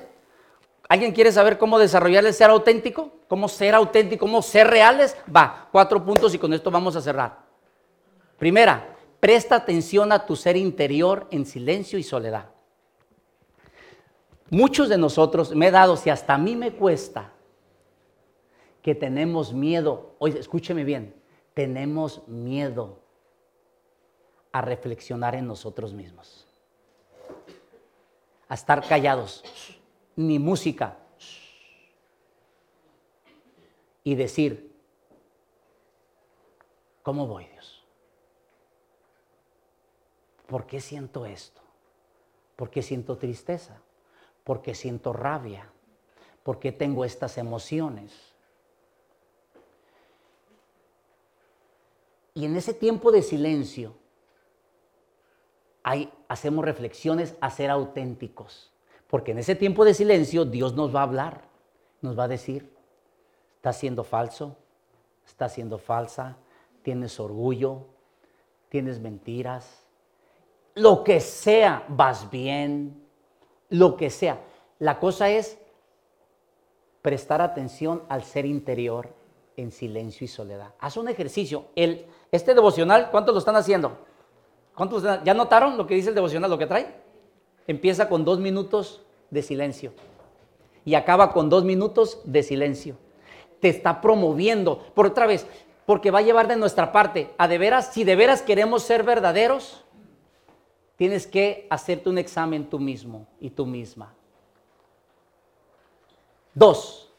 ¿Alguien 0.89 1.13
quiere 1.13 1.33
saber 1.33 1.59
cómo 1.59 1.79
desarrollar 1.79 2.25
el 2.25 2.35
ser 2.35 2.51
auténtico? 2.51 3.11
¿Cómo 3.29 3.49
ser 3.49 3.75
auténtico? 3.75 4.27
¿Cómo 4.27 4.43
ser 4.43 4.69
reales? 4.69 5.17
Va, 5.35 5.69
cuatro 5.73 6.05
puntos 6.05 6.35
y 6.35 6.39
con 6.39 6.53
esto 6.53 6.71
vamos 6.71 6.95
a 6.97 7.01
cerrar. 7.01 7.39
Primera, 8.39 8.94
presta 9.25 9.57
atención 9.57 10.13
a 10.13 10.27
tu 10.27 10.37
ser 10.37 10.55
interior 10.55 11.27
en 11.31 11.47
silencio 11.47 11.99
y 11.99 12.03
soledad. 12.03 12.51
Muchos 14.51 14.91
de 14.91 14.99
nosotros, 14.99 15.55
me 15.55 15.69
he 15.69 15.71
dado, 15.71 15.97
si 15.97 16.11
hasta 16.11 16.35
a 16.35 16.39
mí 16.39 16.55
me 16.55 16.75
cuesta, 16.75 17.33
que 18.83 18.95
tenemos 18.95 19.55
miedo, 19.55 20.15
oye, 20.19 20.39
escúcheme 20.39 20.85
bien, 20.85 21.15
tenemos 21.55 22.29
miedo 22.29 22.99
a 24.53 24.61
reflexionar 24.61 25.35
en 25.35 25.47
nosotros 25.47 25.95
mismos 25.95 26.47
a 28.47 28.53
estar 28.53 28.87
callados, 28.87 29.43
ni 30.17 30.39
música. 30.39 30.99
Y 34.03 34.17
decir, 34.17 34.71
¿cómo 37.03 37.27
voy 37.27 37.47
Dios? 37.47 37.74
¿Por 40.47 40.67
qué 40.67 40.81
siento 40.81 41.27
esto? 41.27 41.61
¿Por 42.57 42.71
qué 42.71 42.83
siento 42.83 43.17
tristeza? 43.17 43.81
¿Por 44.45 44.63
qué 44.63 44.75
siento 44.75 45.13
rabia? 45.13 45.71
¿Por 46.43 46.59
qué 46.59 46.73
tengo 46.73 47.05
estas 47.05 47.39
emociones? 47.39 48.13
Y 52.35 52.45
en 52.45 52.57
ese 52.57 52.75
tiempo 52.75 53.13
de 53.13 53.23
silencio, 53.23 53.95
hacemos 56.29 56.65
reflexiones 56.65 57.37
a 57.41 57.51
ser 57.51 57.71
auténticos. 57.71 58.73
Porque 59.09 59.33
en 59.33 59.39
ese 59.39 59.55
tiempo 59.55 59.85
de 59.85 59.95
silencio 59.95 60.45
Dios 60.45 60.75
nos 60.75 60.95
va 60.95 61.01
a 61.01 61.05
hablar, 61.05 61.45
nos 62.01 62.19
va 62.19 62.25
a 62.25 62.29
decir, 62.29 62.75
estás 63.57 63.79
siendo 63.79 64.03
falso, 64.03 64.57
estás 65.27 65.53
siendo 65.53 65.79
falsa, 65.79 66.37
tienes 66.83 67.21
orgullo, 67.21 67.87
tienes 68.69 68.99
mentiras, 68.99 69.84
lo 70.75 71.05
que 71.05 71.21
sea, 71.21 71.85
vas 71.89 72.31
bien, 72.31 73.03
lo 73.71 73.97
que 73.97 74.11
sea. 74.11 74.41
La 74.79 74.99
cosa 74.99 75.31
es 75.31 75.59
prestar 77.03 77.41
atención 77.41 78.03
al 78.09 78.25
ser 78.25 78.47
interior 78.47 79.09
en 79.57 79.71
silencio 79.71 80.25
y 80.25 80.29
soledad. 80.29 80.75
Haz 80.81 80.97
un 80.97 81.09
ejercicio. 81.09 81.67
El, 81.77 82.07
este 82.33 82.55
devocional, 82.55 83.11
¿cuántos 83.11 83.35
lo 83.35 83.39
están 83.39 83.57
haciendo? 83.57 83.99
¿Cuántos 84.75 85.03
ya 85.03 85.35
notaron 85.35 85.77
lo 85.77 85.87
que 85.87 85.95
dice 85.95 86.09
el 86.09 86.15
devocional, 86.15 86.51
lo 86.51 86.59
que 86.59 86.67
trae? 86.67 86.93
Empieza 87.67 88.09
con 88.09 88.25
dos 88.25 88.41
minutos 88.41 89.03
de 89.31 89.43
silencio. 89.43 89.93
y 90.87 90.97
acaba 90.97 91.33
con 91.33 91.49
dos 91.49 91.65
minutos 91.65 92.21
de 92.25 92.43
silencio. 92.43 92.97
Te 93.61 93.69
está 93.69 94.03
promoviendo. 94.03 94.79
Por 94.95 95.07
otra 95.07 95.27
vez, 95.27 95.47
porque 95.87 96.11
va 96.11 96.19
a 96.19 96.23
llevar 96.23 96.47
de 96.47 96.57
nuestra 96.57 96.93
parte. 96.93 97.31
A 97.39 97.49
de 97.49 97.57
veras, 97.57 97.93
si 97.93 98.05
de 98.05 98.17
veras 98.17 98.43
queremos 98.43 98.83
ser 98.83 99.03
verdaderos, 99.03 99.84
tienes 100.97 101.27
que 101.27 101.67
hacerte 101.71 102.09
un 102.09 102.19
examen 102.19 102.69
tú 102.69 102.79
mismo 102.79 103.27
y 103.41 103.51
tú 103.51 103.67
misma. 103.67 104.15
Dos. 106.55 107.13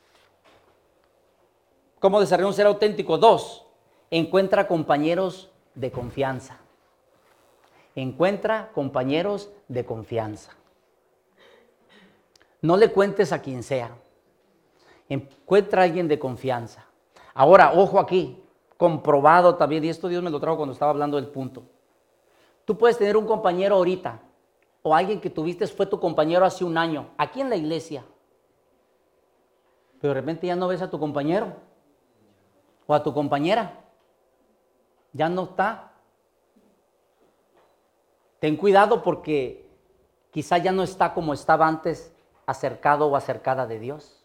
¿Cómo 1.99 2.19
desarrollar 2.19 2.47
un 2.47 2.53
ser 2.53 2.67
auténtico? 2.67 3.17
Dos. 3.17 3.65
Encuentra 4.11 4.67
compañeros 4.67 5.49
de 5.73 5.91
confianza. 5.91 6.57
Encuentra 7.95 8.71
compañeros 8.73 9.49
de 9.67 9.85
confianza. 9.85 10.51
No 12.61 12.77
le 12.77 12.91
cuentes 12.91 13.31
a 13.31 13.41
quien 13.41 13.63
sea. 13.63 13.95
Encuentra 15.09 15.81
a 15.81 15.85
alguien 15.85 16.07
de 16.07 16.17
confianza. 16.17 16.85
Ahora, 17.33 17.73
ojo 17.73 17.99
aquí, 17.99 18.41
comprobado 18.77 19.55
también, 19.55 19.83
y 19.83 19.89
esto 19.89 20.07
Dios 20.07 20.23
me 20.23 20.29
lo 20.29 20.39
trajo 20.39 20.57
cuando 20.57 20.73
estaba 20.73 20.91
hablando 20.91 21.17
del 21.17 21.27
punto. 21.27 21.63
Tú 22.65 22.77
puedes 22.77 22.97
tener 22.97 23.15
un 23.15 23.25
compañero 23.25 23.75
ahorita, 23.75 24.19
o 24.81 24.93
alguien 24.93 25.21
que 25.21 25.29
tuviste 25.29 25.65
fue 25.67 25.85
tu 25.85 25.99
compañero 25.99 26.45
hace 26.45 26.63
un 26.63 26.77
año, 26.77 27.09
aquí 27.17 27.41
en 27.41 27.49
la 27.49 27.55
iglesia, 27.55 28.03
pero 29.99 30.13
de 30.13 30.19
repente 30.19 30.47
ya 30.47 30.55
no 30.55 30.67
ves 30.67 30.81
a 30.81 30.89
tu 30.89 30.99
compañero 30.99 31.53
o 32.85 32.93
a 32.93 33.01
tu 33.01 33.13
compañera, 33.13 33.85
ya 35.13 35.29
no 35.29 35.43
está. 35.43 35.93
Ten 38.39 38.57
cuidado 38.57 39.01
porque 39.01 39.67
quizá 40.29 40.57
ya 40.57 40.71
no 40.71 40.83
está 40.83 41.13
como 41.13 41.33
estaba 41.33 41.67
antes, 41.67 42.13
acercado 42.45 43.07
o 43.07 43.15
acercada 43.15 43.65
de 43.65 43.79
Dios. 43.79 44.23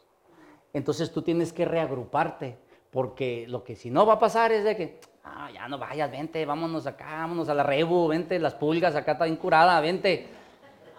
Entonces 0.72 1.12
tú 1.12 1.22
tienes 1.22 1.52
que 1.52 1.64
reagruparte 1.64 2.58
porque 2.90 3.46
lo 3.48 3.64
que 3.64 3.76
si 3.76 3.90
no 3.90 4.04
va 4.04 4.14
a 4.14 4.18
pasar 4.18 4.52
es 4.52 4.64
de 4.64 4.76
que, 4.76 5.00
ah, 5.24 5.50
ya 5.52 5.68
no 5.68 5.78
vayas, 5.78 6.10
vente, 6.10 6.44
vámonos 6.44 6.86
acá, 6.86 7.06
vámonos 7.20 7.48
a 7.48 7.54
la 7.54 7.62
rebu, 7.62 8.08
vente, 8.08 8.38
las 8.38 8.54
pulgas 8.54 8.94
acá 8.94 9.12
está 9.12 9.28
incurada, 9.28 9.80
vente. 9.80 10.28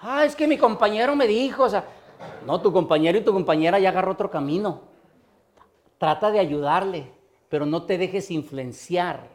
Ah, 0.01 0.25
es 0.25 0.35
que 0.35 0.47
mi 0.47 0.57
compañero 0.57 1.15
me 1.15 1.27
dijo, 1.27 1.63
o 1.63 1.69
sea, 1.69 1.85
no, 2.45 2.61
tu 2.61 2.71
compañero 2.71 3.17
y 3.17 3.21
tu 3.21 3.33
compañera 3.33 3.79
ya 3.79 3.89
agarró 3.89 4.11
otro 4.11 4.31
camino. 4.31 4.81
Trata 5.97 6.31
de 6.31 6.39
ayudarle, 6.39 7.11
pero 7.49 7.65
no 7.65 7.83
te 7.83 7.97
dejes 7.97 8.31
influenciar 8.31 9.29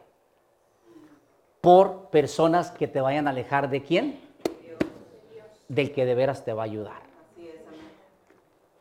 por 1.61 2.09
personas 2.09 2.71
que 2.71 2.87
te 2.87 3.01
vayan 3.01 3.27
a 3.27 3.31
alejar 3.31 3.69
de 3.69 3.81
quién? 3.81 4.19
Del 5.67 5.91
que 5.93 6.05
de 6.05 6.15
veras 6.15 6.43
te 6.45 6.53
va 6.53 6.63
a 6.63 6.65
ayudar. 6.65 7.07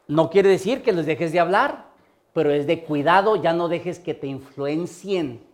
No 0.08 0.30
quiere 0.30 0.48
decir 0.48 0.82
que 0.82 0.92
les 0.92 1.06
dejes 1.06 1.32
de 1.32 1.40
hablar, 1.40 1.86
pero 2.32 2.52
es 2.52 2.66
de 2.66 2.84
cuidado, 2.84 3.36
ya 3.36 3.52
no 3.52 3.68
dejes 3.68 3.98
que 3.98 4.14
te 4.14 4.26
influencien. 4.26 5.44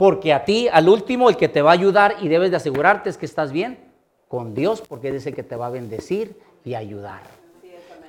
Porque 0.00 0.32
a 0.32 0.46
ti, 0.46 0.66
al 0.66 0.88
último, 0.88 1.28
el 1.28 1.36
que 1.36 1.50
te 1.50 1.60
va 1.60 1.72
a 1.72 1.74
ayudar 1.74 2.16
y 2.22 2.28
debes 2.28 2.50
de 2.50 2.56
asegurarte 2.56 3.10
es 3.10 3.18
que 3.18 3.26
estás 3.26 3.52
bien 3.52 3.92
con 4.28 4.54
Dios, 4.54 4.80
porque 4.80 5.14
es 5.14 5.26
el 5.26 5.34
que 5.34 5.42
te 5.42 5.56
va 5.56 5.66
a 5.66 5.68
bendecir 5.68 6.40
y 6.64 6.74
ayudar. 6.74 7.20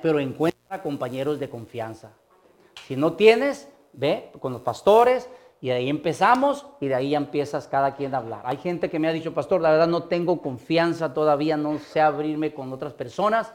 Pero 0.00 0.18
encuentra 0.18 0.80
compañeros 0.82 1.38
de 1.38 1.50
confianza. 1.50 2.12
Si 2.86 2.96
no 2.96 3.12
tienes, 3.12 3.68
ve 3.92 4.30
con 4.40 4.54
los 4.54 4.62
pastores 4.62 5.28
y 5.60 5.66
de 5.66 5.74
ahí 5.74 5.90
empezamos 5.90 6.64
y 6.80 6.88
de 6.88 6.94
ahí 6.94 7.14
empiezas 7.14 7.68
cada 7.68 7.94
quien 7.94 8.14
a 8.14 8.18
hablar. 8.18 8.40
Hay 8.46 8.56
gente 8.56 8.88
que 8.88 8.98
me 8.98 9.08
ha 9.08 9.12
dicho, 9.12 9.34
pastor, 9.34 9.60
la 9.60 9.70
verdad 9.70 9.88
no 9.88 10.04
tengo 10.04 10.40
confianza 10.40 11.12
todavía, 11.12 11.58
no 11.58 11.78
sé 11.78 12.00
abrirme 12.00 12.54
con 12.54 12.72
otras 12.72 12.94
personas 12.94 13.52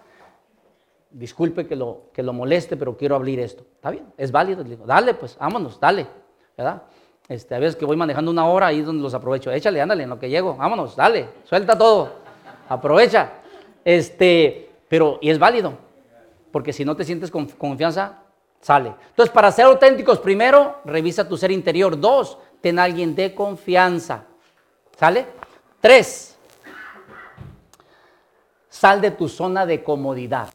disculpe 1.10 1.66
que 1.66 1.76
lo, 1.76 2.12
que 2.14 2.22
lo 2.22 2.34
moleste, 2.34 2.78
pero 2.78 2.96
quiero 2.96 3.16
abrir 3.16 3.40
esto. 3.40 3.64
¿Está 3.74 3.90
bien? 3.90 4.14
Es 4.16 4.32
válido. 4.32 4.64
digo, 4.64 4.86
dale, 4.86 5.16
pues, 5.16 5.36
vámonos, 5.40 5.80
dale. 5.80 6.06
¿Verdad? 6.56 6.84
Este, 7.30 7.56
a 7.56 7.60
veces 7.60 7.76
que 7.76 7.86
voy 7.86 7.98
manejando 7.98 8.32
una 8.32 8.48
hora, 8.48 8.68
ahí 8.68 8.82
donde 8.82 9.04
los 9.04 9.14
aprovecho. 9.14 9.52
Échale, 9.52 9.82
ándale, 9.82 10.04
en 10.04 10.10
lo 10.10 10.20
que 10.20 10.30
llego. 10.30 10.56
Vámonos, 10.56 10.96
dale, 10.96 11.30
suelta 11.44 11.78
todo. 11.78 12.14
Aprovecha. 12.70 13.32
Este, 13.84 14.70
pero, 14.88 15.20
y 15.22 15.30
es 15.30 15.38
válido. 15.38 15.74
Porque 16.52 16.72
si 16.72 16.86
no 16.86 16.96
te 16.96 17.04
sientes 17.04 17.30
con 17.30 17.48
confianza, 17.48 18.20
sale. 18.62 18.94
Entonces, 19.10 19.34
para 19.34 19.52
ser 19.52 19.66
auténticos, 19.66 20.20
primero, 20.20 20.78
revisa 20.86 21.28
tu 21.28 21.38
ser 21.38 21.52
interior. 21.52 22.00
Dos, 22.00 22.38
ten 22.62 22.80
a 22.80 22.84
alguien 22.84 23.14
de 23.14 23.36
confianza. 23.36 24.24
¿Sale? 24.98 25.26
Tres, 25.80 26.38
sal 28.68 29.00
de 29.00 29.12
tu 29.12 29.28
zona 29.30 29.66
de 29.66 29.84
comodidad. 29.84 30.50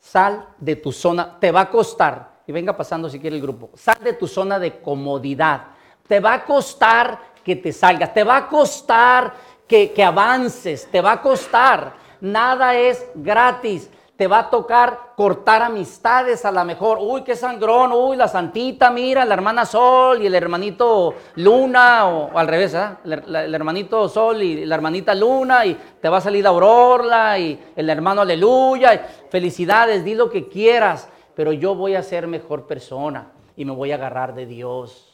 Sal 0.00 0.48
de 0.58 0.76
tu 0.76 0.92
zona, 0.92 1.38
te 1.38 1.50
va 1.50 1.62
a 1.62 1.70
costar, 1.70 2.33
y 2.46 2.52
venga 2.52 2.76
pasando 2.76 3.08
si 3.08 3.18
quiere 3.18 3.36
el 3.36 3.42
grupo, 3.42 3.70
sal 3.74 3.98
de 4.02 4.12
tu 4.12 4.26
zona 4.26 4.58
de 4.58 4.80
comodidad. 4.80 5.68
Te 6.06 6.20
va 6.20 6.34
a 6.34 6.44
costar 6.44 7.18
que 7.42 7.56
te 7.56 7.72
salgas, 7.72 8.12
te 8.12 8.24
va 8.24 8.36
a 8.36 8.48
costar 8.48 9.34
que, 9.66 9.92
que 9.92 10.04
avances, 10.04 10.88
te 10.90 11.00
va 11.00 11.12
a 11.12 11.22
costar. 11.22 11.94
Nada 12.20 12.74
es 12.76 13.06
gratis 13.14 13.90
te 14.16 14.28
va 14.28 14.38
a 14.38 14.50
tocar 14.50 15.12
cortar 15.16 15.62
amistades 15.62 16.44
a 16.44 16.52
lo 16.52 16.64
mejor. 16.64 16.98
Uy, 17.00 17.22
qué 17.22 17.34
sangrón, 17.34 17.92
uy, 17.92 18.16
la 18.16 18.28
santita, 18.28 18.90
mira, 18.90 19.24
la 19.24 19.34
hermana 19.34 19.66
Sol 19.66 20.22
y 20.22 20.26
el 20.26 20.34
hermanito 20.34 21.14
Luna, 21.36 22.06
o, 22.06 22.38
al 22.38 22.46
revés, 22.46 22.74
¿eh? 22.74 22.88
el, 23.04 23.54
hermanito 23.54 24.08
Sol 24.08 24.40
y 24.42 24.64
la 24.64 24.76
hermanita 24.76 25.14
Luna, 25.14 25.66
y 25.66 25.74
te 26.00 26.08
va 26.08 26.18
a 26.18 26.20
salir 26.20 26.46
Aurora 26.46 27.38
y 27.38 27.60
el 27.74 27.90
hermano 27.90 28.20
Aleluya. 28.20 29.08
felicidades, 29.30 30.04
di 30.04 30.14
lo 30.14 30.30
que 30.30 30.48
quieras, 30.48 31.08
pero 31.34 31.52
yo 31.52 31.74
voy 31.74 31.94
a 31.94 32.02
ser 32.02 32.26
mejor 32.26 32.66
persona 32.66 33.32
y 33.56 33.64
me 33.64 33.72
voy 33.72 33.92
a 33.92 33.96
agarrar 33.96 34.34
de 34.34 34.46
Dios. 34.46 35.10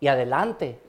Y 0.00 0.08
adelante, 0.08 0.80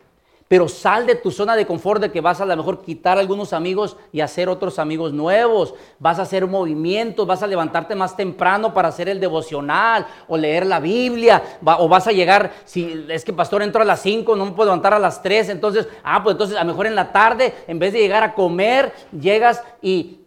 pero 0.48 0.68
sal 0.68 1.08
de 1.08 1.16
tu 1.16 1.32
zona 1.32 1.56
de 1.56 1.66
confort 1.66 2.00
de 2.00 2.12
que 2.12 2.22
vas 2.22 2.40
a 2.40 2.46
lo 2.46 2.56
mejor 2.56 2.84
quitar 2.84 3.18
algunos 3.18 3.52
amigos 3.52 3.98
y 4.12 4.22
hacer 4.22 4.48
otros 4.48 4.78
amigos 4.78 5.12
nuevos. 5.12 5.74
Vas 5.98 6.20
a 6.20 6.22
hacer 6.22 6.46
movimientos, 6.46 7.26
vas 7.26 7.42
a 7.42 7.48
levantarte 7.48 7.96
más 7.96 8.16
temprano 8.16 8.72
para 8.72 8.90
hacer 8.90 9.10
el 9.10 9.20
devocional 9.20 10.06
o 10.28 10.38
leer 10.38 10.68
la 10.68 10.80
Biblia. 10.80 11.42
o 11.64 11.88
vas 11.88 12.06
a 12.08 12.12
llegar, 12.12 12.52
si 12.64 13.08
es 13.10 13.26
que 13.26 13.34
pastor 13.34 13.64
entro 13.64 13.82
a 13.82 13.86
las 13.86 14.02
5, 14.02 14.36
no 14.36 14.46
me 14.46 14.52
puedo 14.52 14.70
levantar 14.70 14.94
a 14.94 15.00
las 15.00 15.24
3. 15.24 15.50
Entonces, 15.50 15.88
ah, 16.04 16.22
pues 16.22 16.36
entonces 16.36 16.58
a 16.58 16.64
lo 16.64 16.72
mejor 16.72 16.86
en 16.86 16.96
la 16.96 17.12
tarde, 17.12 17.56
en 17.68 17.80
vez 17.80 17.94
de 17.94 18.00
llegar 18.00 18.24
a 18.24 18.36
comer, 18.36 18.94
llegas 19.20 19.64
y 19.82 20.25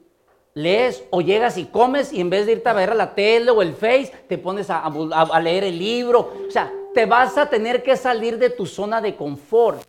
lees 0.62 1.04
o 1.10 1.20
llegas 1.20 1.56
y 1.56 1.66
comes 1.66 2.12
y 2.12 2.20
en 2.20 2.30
vez 2.30 2.46
de 2.46 2.52
irte 2.52 2.68
a 2.68 2.72
ver 2.72 2.90
a 2.90 2.94
la 2.94 3.14
tele 3.14 3.50
o 3.50 3.62
el 3.62 3.74
Face, 3.74 4.12
te 4.28 4.38
pones 4.38 4.70
a, 4.70 4.80
a 4.80 5.40
leer 5.40 5.64
el 5.64 5.78
libro. 5.78 6.32
O 6.48 6.50
sea, 6.50 6.72
te 6.94 7.06
vas 7.06 7.38
a 7.38 7.48
tener 7.48 7.82
que 7.82 7.96
salir 7.96 8.38
de 8.38 8.50
tu 8.50 8.66
zona 8.66 9.00
de 9.00 9.14
confort 9.14 9.80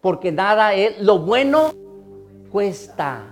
porque 0.00 0.30
nada 0.30 0.74
es, 0.74 1.00
lo 1.00 1.18
bueno 1.18 1.72
cuesta, 2.50 3.24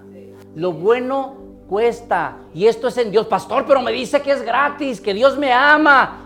lo 0.55 0.73
bueno 0.73 1.37
cuesta. 1.69 2.39
Y 2.55 2.67
esto 2.67 2.89
es 2.89 2.99
en 2.99 3.11
Dios, 3.11 3.27
pastor, 3.27 3.65
pero 3.67 3.83
me 3.83 3.93
dice 3.93 4.21
que 4.21 4.33
es 4.33 4.43
gratis, 4.43 5.01
que 5.01 5.15
Dios 5.15 5.39
me 5.39 5.53
ama. 5.53 6.23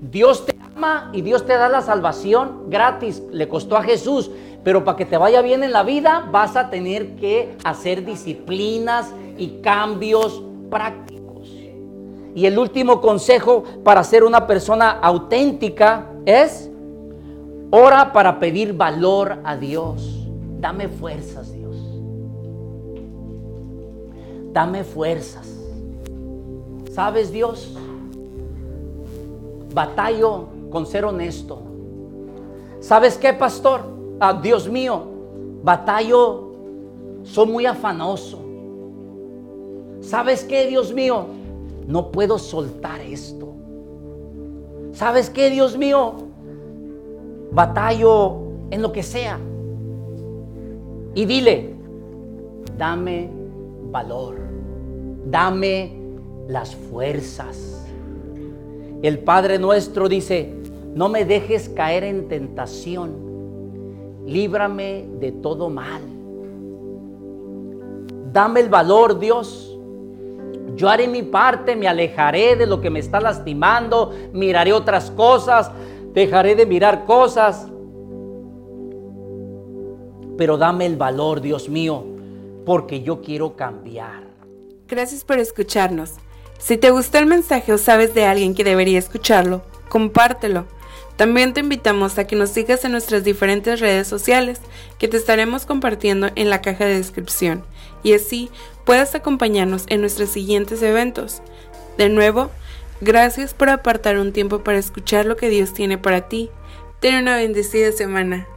Dios 0.00 0.44
te 0.44 0.56
ama 0.76 1.10
y 1.12 1.22
Dios 1.22 1.46
te 1.46 1.54
da 1.54 1.68
la 1.68 1.80
salvación 1.80 2.68
gratis, 2.68 3.22
le 3.30 3.48
costó 3.48 3.76
a 3.76 3.82
Jesús. 3.82 4.30
Pero 4.64 4.82
para 4.82 4.96
que 4.96 5.04
te 5.04 5.16
vaya 5.18 5.42
bien 5.42 5.62
en 5.62 5.72
la 5.72 5.82
vida 5.82 6.28
vas 6.32 6.56
a 6.56 6.70
tener 6.70 7.16
que 7.16 7.56
hacer 7.62 8.04
disciplinas 8.04 9.12
y 9.38 9.60
cambios 9.60 10.42
prácticos. 10.70 11.48
Y 12.34 12.46
el 12.46 12.58
último 12.58 13.00
consejo 13.00 13.62
para 13.84 14.02
ser 14.02 14.24
una 14.24 14.46
persona 14.46 14.90
auténtica 14.90 16.10
es 16.24 16.70
Ora 17.76 18.12
para 18.12 18.38
pedir 18.38 18.72
valor 18.72 19.40
a 19.42 19.56
Dios. 19.56 20.28
Dame 20.60 20.88
fuerzas, 20.88 21.52
Dios. 21.52 21.74
Dame 24.52 24.84
fuerzas. 24.84 25.48
¿Sabes, 26.92 27.32
Dios? 27.32 27.76
Batallo 29.74 30.44
con 30.70 30.86
ser 30.86 31.04
honesto. 31.04 31.62
¿Sabes 32.78 33.18
qué, 33.18 33.32
pastor? 33.32 33.80
Ah, 34.20 34.38
Dios 34.40 34.68
mío, 34.68 35.02
batallo, 35.62 36.52
soy 37.22 37.46
muy 37.46 37.66
afanoso. 37.66 38.38
¿Sabes 40.00 40.44
qué, 40.44 40.66
Dios 40.66 40.92
mío? 40.92 41.26
No 41.86 42.10
puedo 42.10 42.38
soltar 42.38 43.00
esto. 43.00 43.52
¿Sabes 44.92 45.30
qué, 45.30 45.50
Dios 45.50 45.76
mío? 45.76 46.14
batallo 47.54 48.38
en 48.70 48.82
lo 48.82 48.92
que 48.92 49.02
sea. 49.02 49.38
Y 51.14 51.24
dile, 51.24 51.70
dame 52.76 53.30
valor, 53.90 54.36
dame 55.30 55.92
las 56.48 56.74
fuerzas. 56.74 57.86
El 59.02 59.20
Padre 59.20 59.58
nuestro 59.58 60.08
dice, 60.08 60.52
no 60.94 61.08
me 61.08 61.24
dejes 61.24 61.68
caer 61.68 62.02
en 62.04 62.26
tentación, 62.26 63.12
líbrame 64.26 65.06
de 65.20 65.32
todo 65.32 65.70
mal. 65.70 66.02
Dame 68.32 68.60
el 68.60 68.68
valor, 68.68 69.18
Dios. 69.18 69.78
Yo 70.74 70.88
haré 70.88 71.06
mi 71.06 71.22
parte, 71.22 71.76
me 71.76 71.86
alejaré 71.86 72.56
de 72.56 72.66
lo 72.66 72.80
que 72.80 72.90
me 72.90 72.98
está 72.98 73.20
lastimando, 73.20 74.12
miraré 74.32 74.72
otras 74.72 75.10
cosas, 75.10 75.70
dejaré 76.12 76.56
de 76.56 76.66
mirar 76.66 77.04
cosas. 77.04 77.68
Pero 80.36 80.58
dame 80.58 80.86
el 80.86 80.96
valor, 80.96 81.40
Dios 81.40 81.68
mío, 81.68 82.04
porque 82.66 83.02
yo 83.02 83.20
quiero 83.20 83.54
cambiar. 83.54 84.24
Gracias 84.88 85.22
por 85.24 85.38
escucharnos. 85.38 86.14
Si 86.58 86.76
te 86.76 86.90
gustó 86.90 87.18
el 87.18 87.26
mensaje 87.26 87.72
o 87.72 87.78
sabes 87.78 88.14
de 88.14 88.24
alguien 88.24 88.54
que 88.54 88.64
debería 88.64 88.98
escucharlo, 88.98 89.62
compártelo. 89.88 90.64
También 91.16 91.54
te 91.54 91.60
invitamos 91.60 92.18
a 92.18 92.26
que 92.26 92.34
nos 92.34 92.50
sigas 92.50 92.84
en 92.84 92.92
nuestras 92.92 93.22
diferentes 93.22 93.78
redes 93.80 94.08
sociales 94.08 94.60
que 94.98 95.06
te 95.06 95.16
estaremos 95.16 95.64
compartiendo 95.64 96.30
en 96.34 96.50
la 96.50 96.60
caja 96.60 96.86
de 96.86 96.96
descripción 96.96 97.64
y 98.02 98.14
así 98.14 98.50
puedas 98.84 99.14
acompañarnos 99.14 99.84
en 99.88 100.00
nuestros 100.00 100.30
siguientes 100.30 100.82
eventos. 100.82 101.40
De 101.98 102.08
nuevo, 102.08 102.50
gracias 103.00 103.54
por 103.54 103.68
apartar 103.68 104.18
un 104.18 104.32
tiempo 104.32 104.64
para 104.64 104.78
escuchar 104.78 105.24
lo 105.26 105.36
que 105.36 105.50
Dios 105.50 105.72
tiene 105.72 105.98
para 105.98 106.28
ti. 106.28 106.50
Ten 107.00 107.14
una 107.16 107.36
bendecida 107.36 107.92
semana. 107.92 108.48